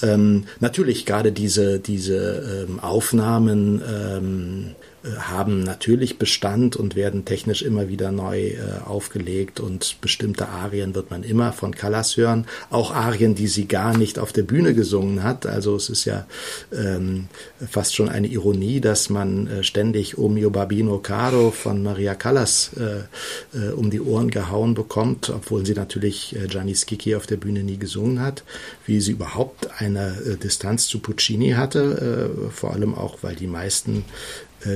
Ähm, 0.02 0.44
natürlich 0.60 1.06
gerade 1.06 1.32
diese, 1.32 1.78
diese 1.78 2.66
ähm, 2.68 2.80
Aufnahmen 2.80 3.82
ähm, 3.88 4.70
äh, 4.70 4.93
haben 5.18 5.62
natürlich 5.62 6.18
Bestand 6.18 6.76
und 6.76 6.96
werden 6.96 7.24
technisch 7.26 7.62
immer 7.62 7.88
wieder 7.88 8.10
neu 8.10 8.48
äh, 8.48 8.58
aufgelegt 8.86 9.60
und 9.60 10.00
bestimmte 10.00 10.48
Arien 10.48 10.94
wird 10.94 11.10
man 11.10 11.22
immer 11.22 11.52
von 11.52 11.74
Callas 11.74 12.16
hören, 12.16 12.46
auch 12.70 12.90
Arien, 12.90 13.34
die 13.34 13.48
sie 13.48 13.68
gar 13.68 13.96
nicht 13.96 14.18
auf 14.18 14.32
der 14.32 14.44
Bühne 14.44 14.72
gesungen 14.72 15.22
hat. 15.22 15.46
Also 15.46 15.76
es 15.76 15.90
ist 15.90 16.06
ja 16.06 16.26
ähm, 16.72 17.26
fast 17.68 17.94
schon 17.94 18.08
eine 18.08 18.28
Ironie, 18.28 18.80
dass 18.80 19.10
man 19.10 19.46
äh, 19.46 19.62
ständig 19.62 20.16
mio 20.16 20.48
Babino 20.48 20.98
Caro 20.98 21.50
von 21.50 21.82
Maria 21.82 22.14
Callas 22.14 22.70
äh, 22.78 23.58
äh, 23.58 23.72
um 23.72 23.90
die 23.90 24.00
Ohren 24.00 24.30
gehauen 24.30 24.72
bekommt, 24.72 25.28
obwohl 25.28 25.66
sie 25.66 25.74
natürlich 25.74 26.34
äh, 26.34 26.46
Gianni 26.46 26.74
Schicchi 26.74 27.14
auf 27.14 27.26
der 27.26 27.36
Bühne 27.36 27.62
nie 27.62 27.76
gesungen 27.76 28.20
hat, 28.20 28.42
wie 28.86 29.00
sie 29.02 29.12
überhaupt 29.12 29.68
eine 29.80 30.16
äh, 30.26 30.36
Distanz 30.36 30.86
zu 30.86 30.98
Puccini 30.98 31.50
hatte, 31.50 32.30
vor 32.50 32.72
allem 32.72 32.94
auch, 32.94 33.18
weil 33.22 33.34
die 33.34 33.46
meisten 33.46 34.04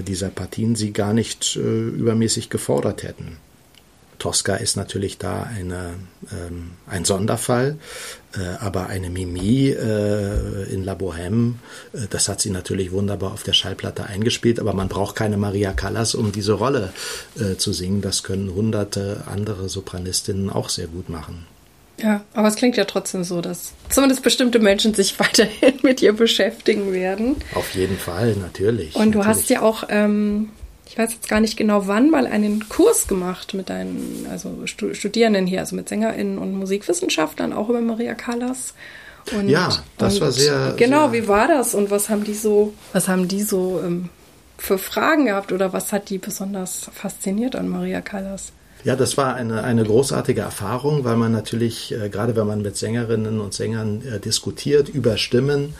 dieser 0.02 0.28
Partien 0.28 0.74
sie 0.76 0.92
gar 0.92 1.12
nicht 1.12 1.56
äh, 1.56 1.60
übermäßig 1.60 2.50
gefordert 2.50 3.02
hätten. 3.02 3.38
Tosca 4.18 4.56
ist 4.56 4.76
natürlich 4.76 5.18
da 5.18 5.44
eine, 5.44 5.94
ähm, 6.32 6.72
ein 6.86 7.04
Sonderfall, 7.04 7.78
äh, 8.36 8.40
aber 8.58 8.88
eine 8.88 9.10
Mimi 9.10 9.68
äh, 9.68 10.64
in 10.72 10.84
La 10.84 10.94
Bohème, 10.94 11.54
äh, 11.92 12.06
das 12.10 12.28
hat 12.28 12.40
sie 12.40 12.50
natürlich 12.50 12.90
wunderbar 12.90 13.32
auf 13.32 13.42
der 13.42 13.52
Schallplatte 13.52 14.04
eingespielt, 14.04 14.60
aber 14.60 14.74
man 14.74 14.88
braucht 14.88 15.16
keine 15.16 15.36
Maria 15.36 15.72
Callas, 15.72 16.14
um 16.14 16.32
diese 16.32 16.54
Rolle 16.54 16.92
äh, 17.38 17.56
zu 17.56 17.72
singen. 17.72 18.02
Das 18.02 18.22
können 18.22 18.52
hunderte 18.52 19.22
andere 19.26 19.68
Sopranistinnen 19.68 20.50
auch 20.50 20.68
sehr 20.68 20.88
gut 20.88 21.08
machen. 21.08 21.46
Ja, 22.02 22.22
aber 22.32 22.48
es 22.48 22.56
klingt 22.56 22.76
ja 22.76 22.84
trotzdem 22.84 23.24
so, 23.24 23.40
dass 23.40 23.72
zumindest 23.90 24.22
bestimmte 24.22 24.58
Menschen 24.58 24.94
sich 24.94 25.18
weiterhin 25.20 25.74
mit 25.82 26.02
ihr 26.02 26.12
beschäftigen 26.12 26.92
werden. 26.92 27.36
Auf 27.54 27.74
jeden 27.74 27.98
Fall, 27.98 28.36
natürlich. 28.36 28.94
Und 28.94 29.12
du 29.12 29.18
natürlich. 29.18 29.26
hast 29.26 29.50
ja 29.50 29.62
auch, 29.62 29.84
ähm, 29.88 30.50
ich 30.86 30.96
weiß 30.96 31.12
jetzt 31.12 31.28
gar 31.28 31.40
nicht 31.40 31.56
genau 31.56 31.86
wann, 31.86 32.10
mal 32.10 32.26
einen 32.26 32.68
Kurs 32.68 33.08
gemacht 33.08 33.54
mit 33.54 33.68
deinen 33.68 34.26
also 34.30 34.66
Studierenden 34.66 35.46
hier, 35.46 35.60
also 35.60 35.76
mit 35.76 35.88
SängerInnen 35.88 36.38
und 36.38 36.54
Musikwissenschaftlern, 36.54 37.52
auch 37.52 37.68
über 37.68 37.80
Maria 37.80 38.14
Callas. 38.14 38.74
Und, 39.36 39.48
ja, 39.48 39.70
das 39.98 40.14
und 40.14 40.20
war 40.22 40.32
sehr. 40.32 40.74
Genau, 40.76 41.10
sehr 41.10 41.12
wie 41.12 41.28
war 41.28 41.48
das 41.48 41.74
und 41.74 41.90
was 41.90 42.08
haben 42.08 42.24
die 42.24 42.34
so, 42.34 42.72
was 42.92 43.08
haben 43.08 43.28
die 43.28 43.42
so 43.42 43.80
ähm, 43.84 44.08
für 44.56 44.78
Fragen 44.78 45.26
gehabt 45.26 45.52
oder 45.52 45.72
was 45.72 45.92
hat 45.92 46.08
die 46.08 46.18
besonders 46.18 46.90
fasziniert 46.94 47.54
an 47.54 47.68
Maria 47.68 48.00
Callas? 48.00 48.52
Ja, 48.84 48.96
das 48.96 49.16
war 49.16 49.34
eine, 49.34 49.64
eine 49.64 49.84
großartige 49.84 50.40
Erfahrung, 50.40 51.04
weil 51.04 51.16
man 51.16 51.32
natürlich, 51.32 51.92
äh, 51.92 52.08
gerade 52.08 52.36
wenn 52.36 52.46
man 52.46 52.62
mit 52.62 52.76
Sängerinnen 52.76 53.40
und 53.40 53.52
Sängern 53.52 54.02
äh, 54.06 54.20
diskutiert 54.20 54.88
über 54.88 55.16
Stimmen, 55.16 55.74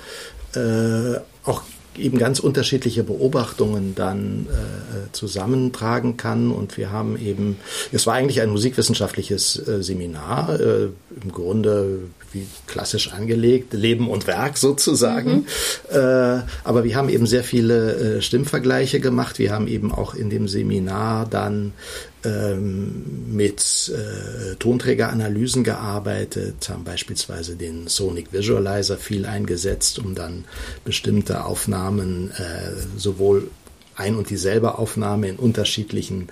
äh, 0.55 1.21
auch 1.45 1.63
eben 1.99 2.19
ganz 2.19 2.39
unterschiedliche 2.39 3.03
Beobachtungen 3.03 3.95
dann 3.95 4.47
äh, 4.47 5.13
zusammentragen 5.13 6.17
kann. 6.17 6.51
Und 6.51 6.77
wir 6.77 6.91
haben 6.91 7.19
eben, 7.19 7.57
es 7.93 8.07
war 8.07 8.15
eigentlich 8.15 8.41
ein 8.41 8.51
musikwissenschaftliches 8.51 9.69
äh, 9.69 9.83
Seminar, 9.83 10.61
äh, 10.61 10.89
im 11.23 11.33
Grunde 11.33 12.01
wie 12.33 12.47
klassisch 12.67 13.13
angelegt, 13.13 13.73
Leben 13.73 14.09
und 14.09 14.27
Werk 14.27 14.59
sozusagen. 14.59 15.33
Mhm. 15.33 15.47
Äh, 15.91 16.43
aber 16.65 16.85
wir 16.85 16.97
haben 16.97 17.09
eben 17.09 17.27
sehr 17.27 17.45
viele 17.45 18.19
äh, 18.19 18.23
Stimmvergleiche 18.23 19.01
gemacht. 19.01 19.39
Wir 19.39 19.53
haben 19.53 19.69
eben 19.69 19.93
auch 19.93 20.15
in 20.15 20.31
dem 20.31 20.49
Seminar 20.49 21.27
dann 21.27 21.73
ähm, 22.25 23.05
mit 23.31 23.93
äh, 23.95 24.57
Tonträgeranalysen 24.57 25.65
gearbeitet, 25.65 26.69
haben 26.69 26.85
beispielsweise 26.85 27.57
den 27.57 27.87
Sonic 27.87 28.33
Visualizer 28.33 28.99
viel 28.99 29.25
eingesetzt, 29.25 29.99
um 29.99 30.15
dann 30.15 30.45
bestimmte 30.85 31.45
Aufnahmen 31.45 32.33
äh, 32.33 32.73
sowohl 32.97 33.51
ein 33.95 34.17
und 34.17 34.31
dieselbe 34.31 34.79
Aufnahme 34.79 35.29
in 35.29 35.37
unterschiedlichen 35.37 36.29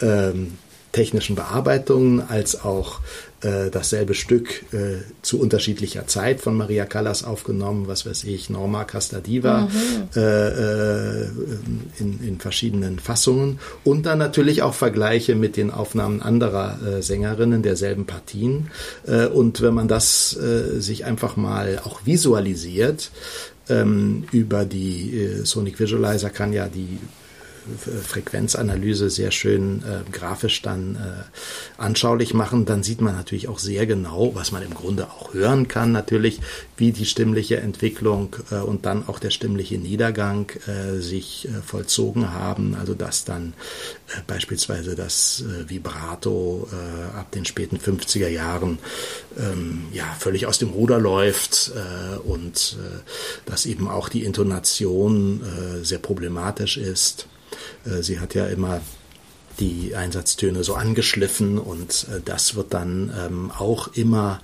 ähm, 0.00 0.58
technischen 0.92 1.36
Bearbeitungen 1.36 2.20
als 2.20 2.62
auch 2.62 3.00
äh, 3.42 3.70
dasselbe 3.70 4.14
Stück 4.14 4.64
äh, 4.72 4.98
zu 5.22 5.40
unterschiedlicher 5.40 6.06
Zeit 6.06 6.40
von 6.40 6.56
Maria 6.56 6.84
Callas 6.84 7.24
aufgenommen, 7.24 7.88
was 7.88 8.04
weiß 8.04 8.24
ich, 8.24 8.50
Norma 8.50 8.84
Castadiva 8.84 9.62
mhm. 9.62 9.70
äh, 10.14 10.20
äh, 10.20 11.28
in, 11.98 12.20
in 12.22 12.38
verschiedenen 12.38 12.98
Fassungen 12.98 13.58
und 13.82 14.06
dann 14.06 14.18
natürlich 14.18 14.62
auch 14.62 14.74
Vergleiche 14.74 15.34
mit 15.34 15.56
den 15.56 15.70
Aufnahmen 15.70 16.20
anderer 16.20 16.78
äh, 16.82 17.02
Sängerinnen 17.02 17.62
derselben 17.62 18.04
Partien. 18.04 18.70
Äh, 19.06 19.26
und 19.26 19.62
wenn 19.62 19.74
man 19.74 19.88
das 19.88 20.30
sich 20.30 21.04
einfach 21.04 21.36
mal 21.36 21.80
auch 21.84 22.04
visualisiert, 22.04 23.10
ähm, 23.68 24.24
über 24.32 24.64
die 24.64 25.40
Sonic 25.44 25.78
Visualizer 25.80 26.30
kann 26.30 26.52
ja 26.52 26.68
die 26.68 26.98
Frequenzanalyse 27.78 29.10
sehr 29.10 29.30
schön 29.30 29.82
äh, 29.82 30.10
grafisch 30.10 30.62
dann 30.62 30.96
äh, 30.96 31.80
anschaulich 31.80 32.34
machen, 32.34 32.64
dann 32.64 32.82
sieht 32.82 33.00
man 33.00 33.16
natürlich 33.16 33.48
auch 33.48 33.58
sehr 33.58 33.86
genau, 33.86 34.34
was 34.34 34.52
man 34.52 34.62
im 34.62 34.74
Grunde 34.74 35.08
auch 35.10 35.34
hören 35.34 35.68
kann, 35.68 35.92
natürlich, 35.92 36.40
wie 36.76 36.92
die 36.92 37.06
stimmliche 37.06 37.58
Entwicklung 37.58 38.36
äh, 38.50 38.56
und 38.56 38.86
dann 38.86 39.06
auch 39.08 39.18
der 39.18 39.30
stimmliche 39.30 39.78
Niedergang 39.78 40.50
äh, 40.66 41.00
sich 41.00 41.48
äh, 41.48 41.62
vollzogen 41.62 42.32
haben. 42.32 42.74
Also 42.74 42.94
dass 42.94 43.24
dann 43.24 43.54
äh, 44.08 44.20
beispielsweise 44.26 44.94
das 44.94 45.44
Vibrato 45.66 46.68
ab 47.14 47.30
den 47.32 47.44
späten 47.44 47.76
50er 47.76 48.28
Jahren 48.28 48.78
ähm, 49.38 49.84
ja 49.92 50.04
völlig 50.18 50.46
aus 50.46 50.58
dem 50.58 50.70
Ruder 50.70 50.98
läuft 50.98 51.72
und 52.24 52.76
dass 53.46 53.66
eben 53.66 53.88
auch 53.88 54.08
die 54.08 54.24
Intonation 54.24 55.42
sehr 55.82 55.98
problematisch 55.98 56.76
ist. 56.76 57.26
Äh, 57.84 58.02
sie 58.02 58.20
hat 58.20 58.34
ja 58.34 58.46
immer 58.46 58.80
die 59.60 59.94
Einsatztöne 59.94 60.64
so 60.64 60.74
angeschliffen 60.74 61.58
und 61.58 62.06
äh, 62.10 62.20
das 62.24 62.54
wird 62.54 62.72
dann 62.74 63.12
ähm, 63.16 63.50
auch 63.56 63.88
immer 63.94 64.40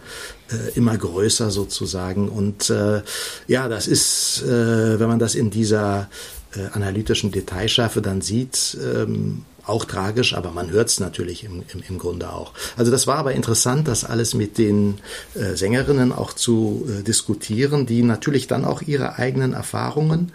äh, 0.51 0.77
immer 0.77 0.97
größer 0.97 1.51
sozusagen 1.51 2.29
und 2.29 2.71
äh, 2.71 3.03
ja 3.47 3.69
das 3.69 3.87
ist 3.87 4.43
äh, 4.43 5.01
wenn 5.01 5.09
man 5.09 5.19
das 5.19 5.35
in 5.35 5.51
dieser 5.51 6.09
äh, 6.55 6.67
analytischen 6.73 7.33
Detailschärfe 7.33 8.03
dann 8.03 8.21
sieht 8.21 8.77
ähm, 8.83 9.45
auch 9.65 9.85
tragisch, 9.85 10.33
aber 10.35 10.53
man 10.53 10.71
hört 10.71 10.91
es 10.91 11.01
natürlich 11.01 11.43
im, 11.43 11.65
im, 11.75 11.83
im 11.89 11.99
Grunde 11.99 12.33
auch. 12.33 12.53
Also 12.77 12.93
das 12.93 13.09
war 13.09 13.17
aber 13.17 13.33
interessant, 13.33 13.89
das 13.89 14.05
alles 14.05 14.33
mit 14.33 14.59
den 14.59 14.99
Sängerinnen 15.35 16.13
auch 16.13 16.33
zu 16.35 16.87
diskutieren, 17.05 17.85
die 17.85 18.05
natürlich 18.05 18.47
dann 18.47 18.65
auch 18.65 18.81
ihre 18.83 19.17
eigenen 19.17 19.55
Erfahrungen 19.55 20.31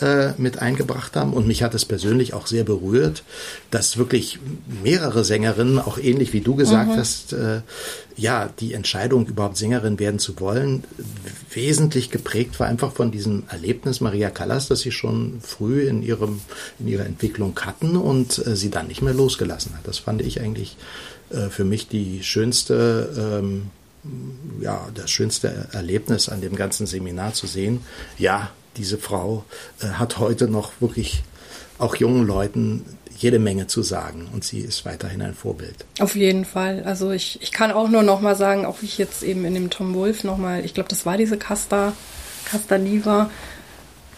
äh, 0.00 0.32
mit 0.38 0.60
eingebracht 0.60 1.16
haben. 1.16 1.32
Und 1.32 1.46
mich 1.46 1.62
hat 1.62 1.74
es 1.74 1.84
persönlich 1.84 2.34
auch 2.34 2.46
sehr 2.46 2.64
berührt, 2.64 3.22
dass 3.70 3.96
wirklich 3.96 4.38
mehrere 4.82 5.24
Sängerinnen, 5.24 5.78
auch 5.78 5.98
ähnlich 5.98 6.32
wie 6.32 6.40
du 6.40 6.54
gesagt 6.54 6.90
mhm. 6.90 6.96
hast, 6.96 7.32
äh, 7.32 7.60
ja, 8.16 8.50
die 8.60 8.74
Entscheidung, 8.74 9.26
überhaupt 9.26 9.56
Sängerin 9.56 9.98
werden 9.98 10.18
zu 10.18 10.38
wollen, 10.40 10.84
wesentlich 11.52 12.10
geprägt 12.10 12.60
war 12.60 12.66
einfach 12.66 12.92
von 12.92 13.10
diesem 13.10 13.44
Erlebnis 13.48 14.00
Maria 14.00 14.30
Callas, 14.30 14.68
das 14.68 14.80
sie 14.80 14.92
schon 14.92 15.40
früh 15.40 15.88
in 15.88 16.02
ihrem, 16.02 16.40
in 16.78 16.88
ihrer 16.88 17.06
Entwicklung 17.06 17.58
hatten 17.60 17.96
und 17.96 18.44
äh, 18.46 18.56
sie 18.56 18.70
dann 18.70 18.88
nicht 18.88 19.02
mehr 19.02 19.14
losgelassen 19.14 19.74
hat. 19.74 19.86
Das 19.86 19.98
fand 19.98 20.22
ich 20.22 20.40
eigentlich 20.40 20.76
äh, 21.30 21.48
für 21.48 21.64
mich 21.64 21.88
die 21.88 22.22
schönste, 22.22 23.40
ähm, 23.42 23.70
ja, 24.60 24.88
das 24.94 25.10
schönste 25.10 25.68
Erlebnis 25.72 26.28
an 26.28 26.40
dem 26.40 26.56
ganzen 26.56 26.86
Seminar 26.86 27.34
zu 27.34 27.46
sehen. 27.46 27.80
Ja, 28.18 28.50
diese 28.80 28.96
Frau 28.98 29.44
äh, 29.82 29.86
hat 29.88 30.18
heute 30.18 30.48
noch 30.48 30.72
wirklich 30.80 31.22
auch 31.78 31.96
jungen 31.96 32.26
Leuten 32.26 32.84
jede 33.16 33.38
Menge 33.38 33.66
zu 33.66 33.82
sagen 33.82 34.28
und 34.32 34.44
sie 34.44 34.60
ist 34.60 34.86
weiterhin 34.86 35.20
ein 35.20 35.34
Vorbild. 35.34 35.84
Auf 35.98 36.16
jeden 36.16 36.46
Fall. 36.46 36.82
Also 36.84 37.10
ich, 37.10 37.38
ich 37.42 37.52
kann 37.52 37.70
auch 37.70 37.90
nur 37.90 38.02
noch 38.02 38.22
mal 38.22 38.34
sagen, 38.34 38.64
auch 38.64 38.80
wie 38.80 38.86
ich 38.86 38.96
jetzt 38.96 39.22
eben 39.22 39.44
in 39.44 39.52
dem 39.52 39.68
Tom 39.68 39.94
Wolf 39.94 40.24
noch 40.24 40.38
mal, 40.38 40.64
ich 40.64 40.72
glaube, 40.72 40.88
das 40.88 41.04
war 41.04 41.18
diese 41.18 41.36
Casta, 41.36 41.92
Casta 42.46 42.78
Niva. 42.78 43.30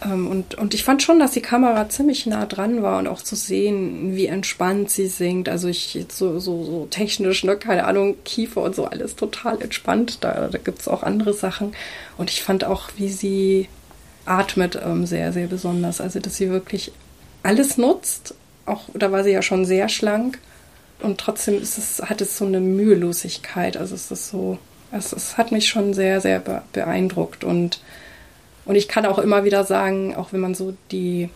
Ähm, 0.01 0.27
und, 0.27 0.55
und 0.55 0.73
ich 0.73 0.85
fand 0.85 1.03
schon, 1.03 1.19
dass 1.19 1.31
die 1.31 1.41
Kamera 1.41 1.89
ziemlich 1.89 2.25
nah 2.25 2.45
dran 2.45 2.81
war 2.81 2.99
und 2.99 3.07
auch 3.07 3.21
zu 3.21 3.35
sehen, 3.35 4.15
wie 4.15 4.27
entspannt 4.27 4.89
sie 4.89 5.07
singt. 5.07 5.49
Also 5.49 5.67
ich 5.67 5.93
jetzt 5.95 6.17
so, 6.17 6.39
so, 6.39 6.63
so 6.63 6.87
technisch, 6.89 7.43
ne, 7.43 7.57
keine 7.57 7.83
Ahnung, 7.83 8.15
Kiefer 8.23 8.61
und 8.61 8.73
so 8.73 8.85
alles 8.85 9.17
total 9.17 9.61
entspannt. 9.61 10.19
Da, 10.21 10.47
da 10.47 10.57
gibt 10.57 10.79
es 10.79 10.87
auch 10.87 11.03
andere 11.03 11.33
Sachen. 11.33 11.73
Und 12.17 12.29
ich 12.29 12.41
fand 12.41 12.63
auch, 12.63 12.89
wie 12.95 13.09
sie 13.09 13.67
atmet 14.25 14.79
ähm, 14.83 15.05
sehr, 15.05 15.33
sehr 15.33 15.47
besonders. 15.47 16.01
Also, 16.01 16.19
dass 16.19 16.37
sie 16.37 16.49
wirklich 16.49 16.91
alles 17.43 17.77
nutzt. 17.77 18.35
Auch 18.65 18.83
da 18.93 19.11
war 19.11 19.23
sie 19.23 19.31
ja 19.31 19.41
schon 19.41 19.65
sehr 19.65 19.89
schlank. 19.89 20.39
Und 21.01 21.19
trotzdem 21.19 21.61
ist 21.61 21.77
es, 21.77 22.01
hat 22.01 22.21
es 22.21 22.37
so 22.37 22.45
eine 22.45 22.61
Mühelosigkeit. 22.61 23.75
Also 23.75 23.93
es 23.93 24.09
ist 24.09 24.29
so, 24.29 24.57
es, 24.91 25.11
es 25.11 25.37
hat 25.37 25.51
mich 25.51 25.67
schon 25.67 25.93
sehr, 25.93 26.21
sehr 26.21 26.39
beeindruckt. 26.71 27.43
Und, 27.43 27.81
und 28.65 28.75
ich 28.75 28.87
kann 28.87 29.05
auch 29.05 29.19
immer 29.19 29.43
wieder 29.43 29.65
sagen, 29.65 30.15
auch 30.15 30.31
wenn 30.31 30.39
man 30.39 30.55
so 30.55 30.73
die 30.91 31.29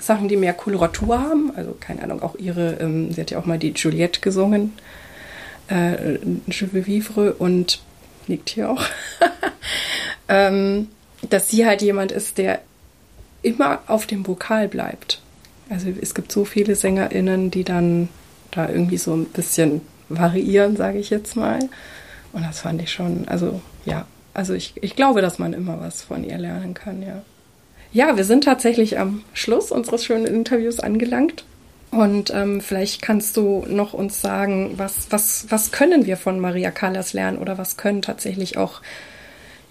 Sachen, 0.00 0.26
die 0.26 0.36
mehr 0.36 0.54
Koloratur 0.54 1.20
haben, 1.20 1.52
also 1.54 1.76
keine 1.78 2.02
Ahnung, 2.02 2.22
auch 2.22 2.34
ihre, 2.34 2.78
ähm, 2.80 3.12
sie 3.12 3.20
hat 3.20 3.30
ja 3.30 3.38
auch 3.38 3.46
mal 3.46 3.58
die 3.58 3.72
Juliette 3.76 4.20
gesungen, 4.20 4.72
äh, 5.68 6.18
Je 6.48 6.66
veux 6.72 6.86
vivre 6.86 7.34
und 7.34 7.80
liegt 8.26 8.50
hier 8.50 8.70
auch, 8.70 8.82
ähm, 10.28 10.88
dass 11.28 11.48
sie 11.48 11.66
halt 11.66 11.82
jemand 11.82 12.12
ist, 12.12 12.38
der 12.38 12.60
immer 13.42 13.80
auf 13.86 14.06
dem 14.06 14.26
Vokal 14.26 14.68
bleibt. 14.68 15.20
Also 15.68 15.88
es 16.00 16.14
gibt 16.14 16.32
so 16.32 16.44
viele 16.44 16.76
SängerInnen, 16.76 17.50
die 17.50 17.64
dann 17.64 18.08
da 18.50 18.68
irgendwie 18.68 18.98
so 18.98 19.14
ein 19.14 19.26
bisschen 19.26 19.80
variieren, 20.08 20.76
sage 20.76 20.98
ich 20.98 21.10
jetzt 21.10 21.36
mal. 21.36 21.60
Und 22.32 22.42
das 22.42 22.60
fand 22.60 22.82
ich 22.82 22.92
schon, 22.92 23.26
also 23.28 23.60
ja, 23.84 24.06
also 24.34 24.54
ich, 24.54 24.74
ich 24.82 24.96
glaube, 24.96 25.22
dass 25.22 25.38
man 25.38 25.52
immer 25.52 25.80
was 25.80 26.02
von 26.02 26.24
ihr 26.24 26.38
lernen 26.38 26.74
kann, 26.74 27.02
ja. 27.02 27.22
Ja, 27.92 28.16
wir 28.16 28.24
sind 28.24 28.44
tatsächlich 28.44 28.98
am 28.98 29.22
Schluss 29.34 29.70
unseres 29.70 30.04
schönen 30.04 30.24
Interviews 30.26 30.80
angelangt. 30.80 31.44
Und 31.90 32.30
ähm, 32.30 32.62
vielleicht 32.62 33.02
kannst 33.02 33.36
du 33.36 33.66
noch 33.68 33.92
uns 33.92 34.22
sagen, 34.22 34.72
was, 34.78 35.08
was, 35.10 35.46
was 35.50 35.72
können 35.72 36.06
wir 36.06 36.16
von 36.16 36.40
Maria 36.40 36.70
Callas 36.70 37.12
lernen 37.12 37.36
oder 37.36 37.58
was 37.58 37.76
können 37.76 38.00
tatsächlich 38.00 38.56
auch 38.56 38.80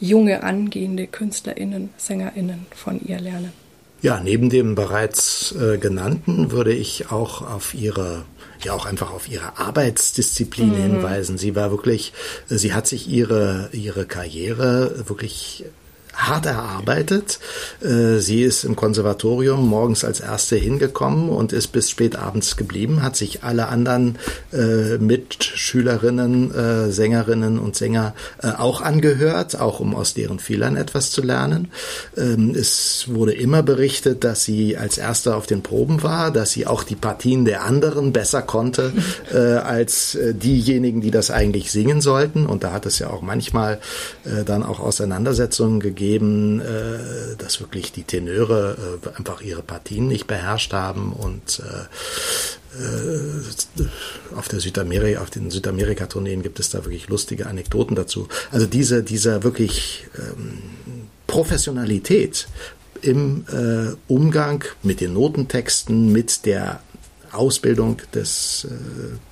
junge, 0.01 0.43
angehende 0.43 1.07
KünstlerInnen, 1.07 1.89
SängerInnen 1.97 2.65
von 2.75 2.99
ihr 3.05 3.19
lernen? 3.19 3.53
Ja, 4.01 4.19
neben 4.19 4.49
dem 4.49 4.73
bereits 4.73 5.53
äh, 5.53 5.77
genannten 5.77 6.51
würde 6.51 6.73
ich 6.73 7.11
auch 7.11 7.41
auf 7.43 7.73
ihre 7.73 8.25
ja 8.63 8.73
auch 8.73 8.85
einfach 8.85 9.11
auf 9.11 9.27
ihre 9.29 9.57
Arbeitsdisziplin 9.57 10.69
mhm. 10.69 10.81
hinweisen. 10.81 11.37
Sie 11.37 11.55
war 11.55 11.71
wirklich, 11.71 12.13
sie 12.47 12.73
hat 12.73 12.87
sich 12.87 13.07
ihre 13.07 13.69
ihre 13.71 14.05
Karriere 14.05 15.07
wirklich 15.07 15.65
hart 16.13 16.45
erarbeitet. 16.45 17.39
Äh, 17.81 18.19
sie 18.19 18.43
ist 18.43 18.63
im 18.63 18.75
Konservatorium 18.75 19.67
morgens 19.67 20.03
als 20.03 20.19
erste 20.19 20.55
hingekommen 20.55 21.29
und 21.29 21.53
ist 21.53 21.69
bis 21.69 21.89
spät 21.89 22.15
abends 22.15 22.57
geblieben, 22.57 23.01
hat 23.01 23.15
sich 23.15 23.43
alle 23.43 23.67
anderen 23.67 24.17
äh, 24.51 24.97
Mitschülerinnen, 24.97 26.53
äh, 26.53 26.91
Sängerinnen 26.91 27.59
und 27.59 27.75
Sänger 27.75 28.13
auch 28.57 28.81
angehört, 28.81 29.59
auch 29.59 29.79
um 29.79 29.95
aus 29.95 30.13
deren 30.13 30.39
Fehlern 30.39 30.75
etwas 30.75 31.11
zu 31.11 31.21
lernen. 31.21 31.69
Ähm, 32.17 32.53
es 32.55 33.05
wurde 33.07 33.33
immer 33.33 33.63
berichtet, 33.63 34.23
dass 34.23 34.43
sie 34.43 34.77
als 34.77 34.97
Erste 34.97 35.35
auf 35.35 35.45
den 35.45 35.61
Proben 35.61 36.03
war, 36.03 36.31
dass 36.31 36.51
sie 36.51 36.67
auch 36.67 36.83
die 36.83 36.95
Partien 36.95 37.45
der 37.45 37.63
anderen 37.63 38.11
besser 38.11 38.41
konnte 38.41 38.93
als 39.63 40.17
diejenigen, 40.33 41.01
die 41.01 41.11
das 41.11 41.31
eigentlich 41.31 41.71
singen 41.71 42.01
sollten. 42.01 42.45
Und 42.45 42.63
da 42.63 42.73
hat 42.73 42.85
es 42.85 42.99
ja 42.99 43.09
auch 43.09 43.21
manchmal 43.21 43.79
dann 44.45 44.63
auch 44.63 44.79
Auseinandersetzungen 44.79 45.79
gegeben 45.79 46.00
gegeben, 46.01 46.61
äh, 46.61 47.35
dass 47.37 47.59
wirklich 47.59 47.91
die 47.91 48.03
Tenöre 48.03 48.99
äh, 49.03 49.17
einfach 49.17 49.41
ihre 49.41 49.61
Partien 49.61 50.07
nicht 50.07 50.25
beherrscht 50.25 50.73
haben 50.73 51.13
und 51.13 51.61
äh, 51.61 52.81
äh, 52.81 54.35
auf 54.35 54.47
der 54.47 54.59
Südamerika, 54.59 55.21
auf 55.21 55.29
den 55.29 55.51
Südamerika-Tourneen 55.51 56.41
gibt 56.41 56.59
es 56.59 56.71
da 56.71 56.79
wirklich 56.79 57.07
lustige 57.07 57.45
Anekdoten 57.45 57.95
dazu. 57.95 58.27
Also 58.49 58.65
diese, 58.65 59.03
dieser 59.03 59.43
wirklich 59.43 60.07
ähm, 60.17 60.63
Professionalität 61.27 62.47
im 63.03 63.45
äh, 63.51 63.95
Umgang 64.11 64.63
mit 64.81 65.01
den 65.01 65.13
Notentexten, 65.13 66.11
mit 66.11 66.47
der 66.47 66.81
Ausbildung 67.31 68.01
des, 68.13 68.67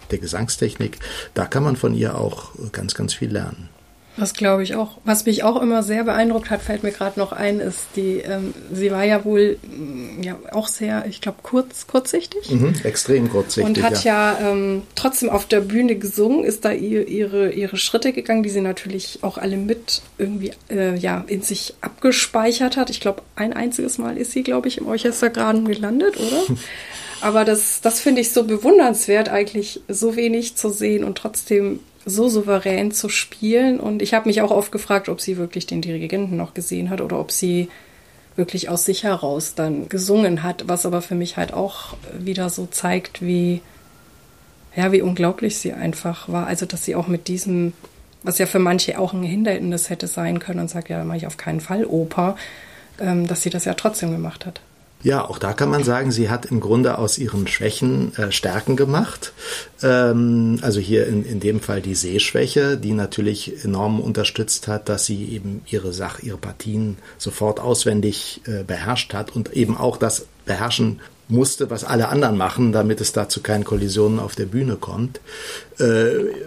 der 0.09 0.20
Gesangstechnik, 0.20 0.99
da 1.34 1.45
kann 1.45 1.63
man 1.63 1.76
von 1.76 1.93
ihr 1.93 2.17
auch 2.17 2.51
ganz, 2.72 2.93
ganz 2.93 3.13
viel 3.13 3.30
lernen. 3.30 3.67
Das 4.20 4.34
glaube 4.34 4.63
ich 4.63 4.76
auch. 4.76 4.97
Was 5.05 5.26
mich 5.26 5.43
auch 5.43 5.61
immer 5.61 5.82
sehr 5.82 6.03
beeindruckt 6.03 6.49
hat, 6.49 6.61
fällt 6.61 6.84
mir 6.84 6.91
gerade 6.91 7.20
noch 7.20 7.32
ein, 7.32 7.59
ist 7.59 7.88
die, 7.95 8.17
ähm, 8.17 8.53
sie 8.72 8.91
war 8.91 9.03
ja 9.03 9.24
wohl 9.24 9.57
mm, 9.63 10.22
ja 10.22 10.38
auch 10.51 10.67
sehr, 10.67 11.05
ich 11.07 11.22
glaube, 11.22 11.39
kurz, 11.41 11.88
kurzsichtig. 11.88 12.51
Mhm, 12.51 12.74
extrem 12.84 13.30
kurzsichtig. 13.30 13.78
Und 13.78 13.84
hat 13.84 14.03
ja, 14.03 14.38
ja 14.39 14.51
ähm, 14.51 14.84
trotzdem 14.95 15.30
auf 15.30 15.45
der 15.45 15.61
Bühne 15.61 15.95
gesungen, 15.95 16.43
ist 16.43 16.65
da 16.65 16.72
ihr, 16.72 17.07
ihre, 17.07 17.51
ihre 17.51 17.78
Schritte 17.78 18.11
gegangen, 18.11 18.43
die 18.43 18.49
sie 18.49 18.61
natürlich 18.61 19.20
auch 19.22 19.38
alle 19.38 19.57
mit 19.57 20.01
irgendwie 20.17 20.51
äh, 20.70 20.95
ja, 20.97 21.24
in 21.28 21.41
sich 21.41 21.76
abgespeichert 21.82 22.78
hat. 22.78 22.89
Ich 22.89 22.99
glaube, 22.99 23.22
ein 23.36 23.53
einziges 23.53 23.97
Mal 23.97 24.17
ist 24.17 24.32
sie, 24.32 24.43
glaube 24.43 24.67
ich, 24.67 24.78
im 24.78 24.88
Orchestergraden 24.88 25.65
gelandet, 25.65 26.17
oder? 26.17 26.43
Aber 27.22 27.43
das, 27.43 27.82
das 27.82 27.99
finde 27.99 28.22
ich 28.22 28.32
so 28.32 28.43
bewundernswert, 28.43 29.30
eigentlich 29.30 29.82
so 29.88 30.15
wenig 30.15 30.55
zu 30.55 30.70
sehen 30.70 31.03
und 31.03 31.17
trotzdem 31.17 31.80
so 32.06 32.30
souverän 32.30 32.91
zu 32.91 33.10
spielen. 33.10 33.80
Und 33.80 34.02
ich 34.02 34.14
habe 34.14 34.28
mich 34.28 34.41
auch 34.41 34.52
oft 34.52 34.72
gefragt, 34.72 35.10
ob 35.10 35.22
sie 35.22 35.38
wirklich 35.38 35.66
den 35.66 35.82
Dirigenten 35.82 36.38
noch 36.38 36.54
gesehen 36.54 36.89
hat 36.89 37.02
oder 37.02 37.20
ob 37.20 37.32
sie 37.32 37.70
wirklich 38.36 38.70
aus 38.70 38.86
sich 38.86 39.04
heraus 39.04 39.54
dann 39.56 39.89
gesungen 39.89 40.43
hat, 40.43 40.68
was 40.68 40.86
aber 40.86 41.02
für 41.02 41.16
mich 41.16 41.38
halt 41.38 41.54
auch 41.54 41.95
wieder 42.18 42.50
so 42.50 42.66
zeigt, 42.66 43.22
wie, 43.22 43.62
ja, 44.76 44.91
wie 44.91 45.02
unglaublich 45.02 45.58
sie 45.58 45.74
einfach 45.74 46.30
war. 46.30 46.47
Also, 46.47 46.66
dass 46.66 46.86
sie 46.86 46.95
auch 46.95 47.08
mit 47.08 47.28
diesem, 47.28 47.74
was 48.24 48.38
ja 48.38 48.45
für 48.45 48.60
manche 48.60 48.97
auch 48.97 49.14
ein 49.14 49.24
Hindernis 49.24 49.89
hätte 49.89 50.08
sein 50.08 50.39
können 50.39 50.62
und 50.62 50.70
sagt, 50.70 50.89
ja, 50.89 51.04
mache 51.04 51.18
ich 51.18 51.28
auf 51.28 51.38
keinen 51.38 51.60
Fall 51.60 51.86
Oper, 51.86 52.38
ähm, 53.00 53.28
dass 53.28 53.41
sie 53.41 53.50
das 53.50 53.66
ja 53.66 53.74
trotzdem 53.74 54.12
gemacht 54.12 54.45
hat. 54.45 54.62
Ja, 55.02 55.24
auch 55.24 55.38
da 55.38 55.54
kann 55.54 55.70
man 55.70 55.86
sagen, 55.86 56.12
sie 56.12 56.30
hat 56.30 56.45
im 56.45 56.60
Grunde 56.60 56.97
aus 56.97 57.18
ihren 57.18 57.47
Schwächen 57.47 58.14
äh, 58.18 58.34
Stärken 58.34 58.76
gemacht. 58.76 59.32
Ähm, 59.82 60.60
also 60.62 60.82
hier 60.82 61.08
in, 61.08 61.24
in 61.24 61.39
dem 61.39 61.62
Fall 61.62 61.82
die 61.82 61.95
Sehschwäche, 61.95 62.76
die 62.78 62.91
natürlich 62.91 63.64
enorm 63.64 64.02
unterstützt 64.02 64.68
hat, 64.68 64.89
dass 64.89 65.06
sie 65.06 65.30
eben 65.30 65.62
ihre 65.68 65.93
Sache, 65.93 66.26
ihre 66.26 66.38
Partien 66.38 66.97
sofort 67.18 67.62
auswendig 67.62 68.41
äh, 68.45 68.64
beherrscht 68.64 69.14
hat 69.14 69.34
und 69.34 69.54
eben 69.54 69.78
auch 69.78 69.95
das 69.95 70.26
Beherrschen 70.45 71.00
musste, 71.30 71.70
was 71.70 71.84
alle 71.84 72.10
anderen 72.10 72.38
machen, 72.38 72.72
damit 72.72 73.02
es 73.02 73.12
da 73.12 73.30
zu 73.30 73.42
keinen 73.42 73.64
Kollisionen 73.64 74.20
auf 74.20 74.36
der 74.36 74.46
Bühne 74.46 74.76
kommt. 74.76 75.22
Äh, 75.80 75.84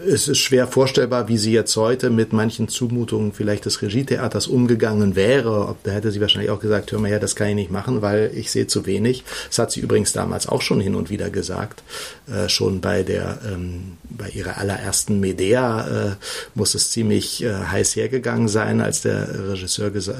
es 0.09 0.28
ist 0.28 0.39
schwer 0.39 0.66
vorstellbar, 0.66 1.28
wie 1.28 1.39
sie 1.39 1.53
jetzt 1.53 1.76
heute 1.76 2.11
mit 2.11 2.33
manchen 2.33 2.68
Zumutungen 2.68 3.33
vielleicht 3.33 3.64
des 3.64 3.80
Regietheaters 3.80 4.49
umgegangen 4.49 5.14
wäre. 5.14 5.76
Da 5.85 5.93
hätte 5.93 6.11
sie 6.11 6.20
wahrscheinlich 6.20 6.51
auch 6.51 6.61
gesagt, 6.61 6.91
hör 6.91 6.99
mal 6.99 7.09
her, 7.09 7.20
das 7.20 7.37
kann 7.37 7.49
ich 7.49 7.55
nicht 7.55 7.70
machen, 7.70 8.03
weil 8.03 8.33
ich 8.35 8.51
sehe 8.51 8.66
zu 8.66 8.85
wenig. 8.85 9.24
Das 9.49 9.61
hat 9.61 9.70
sie 9.70 9.80
übrigens 9.80 10.12
damals 10.12 10.49
auch 10.49 10.62
schon 10.62 10.80
hin 10.80 10.97
und 10.97 11.11
wieder 11.11 11.30
gesagt. 11.30 11.83
Äh, 12.28 12.49
schon 12.49 12.80
bei 12.80 13.05
der, 13.05 13.39
ähm, 13.53 13.99
bei 14.11 14.30
ihrer 14.30 14.59
allerersten 14.59 15.20
Medea 15.20 16.11
äh, 16.11 16.16
muss 16.55 16.74
es 16.74 16.91
ziemlich 16.91 17.45
äh, 17.45 17.53
heiß 17.53 17.95
hergegangen 17.95 18.49
sein, 18.49 18.80
als 18.80 19.03
der 19.03 19.53
Regisseur 19.53 19.91
gesagt 19.91 20.18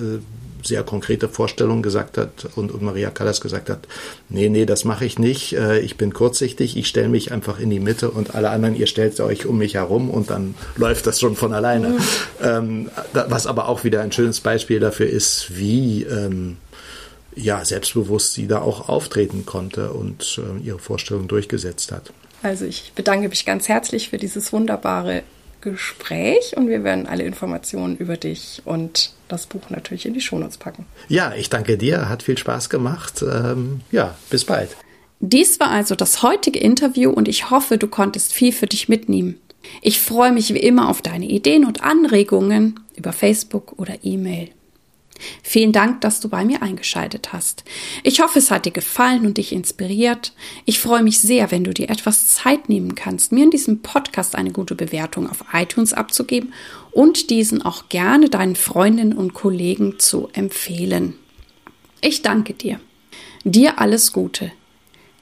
sehr 0.63 0.83
konkrete 0.83 1.29
Vorstellungen 1.29 1.83
gesagt 1.83 2.19
hat 2.19 2.49
und, 2.57 2.73
und 2.73 2.83
Maria 2.83 3.11
Callas 3.11 3.41
gesagt 3.41 3.71
hat, 3.71 3.81
nee, 4.29 4.49
nee, 4.49 4.67
das 4.67 4.85
mache 4.85 5.05
ich 5.05 5.19
nicht, 5.19 5.55
äh, 5.55 5.81
ich 5.81 5.97
bin 5.97 6.13
kurzsichtig, 6.13 6.77
ich 6.77 6.89
stelle 6.89 7.09
mich 7.09 7.33
einfach 7.33 7.59
in 7.59 7.71
die 7.71 7.81
Mitte 7.81 8.11
und 8.11 8.35
alle 8.35 8.51
anderen, 8.51 8.77
ihr 8.77 8.87
stellt 8.87 9.19
euch 9.21 9.47
um 9.47 9.59
mich 9.59 9.75
herum 9.75 10.11
und 10.11 10.31
dann 10.31 10.55
läuft 10.77 11.07
das 11.07 11.21
schon 11.21 11.37
von 11.37 11.53
alleine. 11.53 11.89
Mhm. 11.89 11.99
Ähm, 12.43 12.91
was 13.13 13.47
aber 13.47 13.69
auch 13.69 13.85
wieder 13.85 14.03
ein 14.03 14.13
schönes 14.13 14.41
Beispiel 14.41 14.81
dafür 14.81 15.07
ist, 15.07 15.57
wie 15.57 16.03
ähm, 16.05 16.57
ja, 17.35 17.65
selbstbewusst 17.65 18.35
sie 18.35 18.47
da 18.47 18.61
auch 18.61 18.89
auftreten 18.89 19.47
konnte 19.47 19.93
und 19.93 20.39
äh, 20.39 20.67
ihre 20.67 20.79
Vorstellung 20.79 21.29
durchgesetzt 21.29 21.93
hat. 21.93 22.13
Also 22.43 22.65
ich 22.65 22.93
bedanke 22.95 23.29
mich 23.29 23.47
ganz 23.47 23.69
herzlich 23.69 24.11
für 24.11 24.19
dieses 24.19 24.53
wunderbare 24.53 25.23
Gespräch 25.61 26.57
und 26.57 26.69
wir 26.69 26.85
werden 26.85 27.07
alle 27.07 27.23
Informationen 27.23 27.97
über 27.97 28.17
dich 28.17 28.63
und 28.65 29.13
das 29.33 29.47
Buch 29.47 29.70
natürlich 29.70 30.07
in 30.07 30.14
die 30.14 30.20
Shownotes 30.20 30.59
packen. 30.59 30.87
Ja, 31.09 31.35
ich 31.35 31.51
danke 31.51 31.78
dir, 31.78 32.09
hat 32.09 32.22
viel 32.22 32.39
Spaß 32.39 32.70
gemacht. 32.70 33.22
Ähm, 33.22 33.80
ja, 33.91 34.14
bis 34.30 34.45
bald. 34.45 34.76
Dies 35.20 35.61
war 35.61 35.70
also 35.70 35.95
das 35.95 36.22
heutige 36.22 36.59
Interview 36.59 37.11
und 37.11 37.28
ich 37.28 37.51
hoffe, 37.51 37.78
du 37.78 37.87
konntest 37.87 38.33
viel 38.33 38.53
für 38.53 38.66
dich 38.66 38.89
mitnehmen. 38.89 39.39
Ich 39.80 40.01
freue 40.01 40.33
mich 40.33 40.53
wie 40.53 40.59
immer 40.59 40.89
auf 40.89 41.03
deine 41.03 41.26
Ideen 41.26 41.64
und 41.64 41.83
Anregungen 41.83 42.80
über 42.97 43.12
Facebook 43.12 43.78
oder 43.78 43.95
E-Mail. 44.03 44.51
Vielen 45.43 45.73
Dank, 45.73 46.01
dass 46.01 46.20
du 46.20 46.29
bei 46.29 46.45
mir 46.45 46.62
eingeschaltet 46.62 47.33
hast. 47.33 47.64
Ich 48.03 48.20
hoffe, 48.20 48.39
es 48.39 48.51
hat 48.51 48.66
dir 48.66 48.73
gefallen 48.73 49.27
und 49.27 49.39
dich 49.39 49.53
inspiriert. 49.53 50.33
Ich 50.64 50.81
freue 50.81 51.03
mich 51.03 51.20
sehr, 51.20 51.51
wenn 51.51 51.64
du 51.64 51.73
dir 51.73 51.91
etwas 51.91 52.29
Zeit 52.29 52.68
nehmen 52.68 52.95
kannst, 52.95 53.33
mir 53.33 53.45
in 53.45 53.51
diesem 53.51 53.83
Podcast 53.83 54.35
eine 54.35 54.53
gute 54.53 54.75
Bewertung 54.75 55.29
auf 55.29 55.45
iTunes 55.53 55.93
abzugeben 55.93 56.53
und 56.91 57.31
diesen 57.31 57.62
auch 57.62 57.89
gerne 57.89 58.29
deinen 58.29 58.57
Freundinnen 58.57 59.12
und 59.14 59.35
Kollegen 59.35 59.99
zu 59.99 60.29
empfehlen. 60.33 61.14
Ich 62.01 62.23
danke 62.23 62.55
dir. 62.55 62.81
Dir 63.45 63.81
alles 63.81 64.12
Gute. 64.12 64.53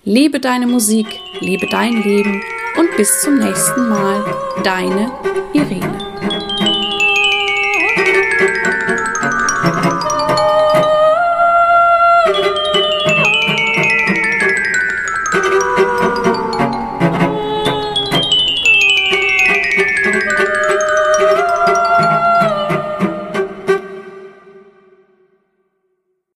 Lebe 0.04 0.40
deine 0.40 0.66
Musik, 0.66 1.06
lebe 1.40 1.66
dein 1.66 2.02
Leben 2.02 2.42
und 2.78 2.96
bis 2.96 3.20
zum 3.20 3.38
nächsten 3.38 3.88
Mal. 3.88 4.24
Deine 4.64 5.12
Irene. 5.52 6.09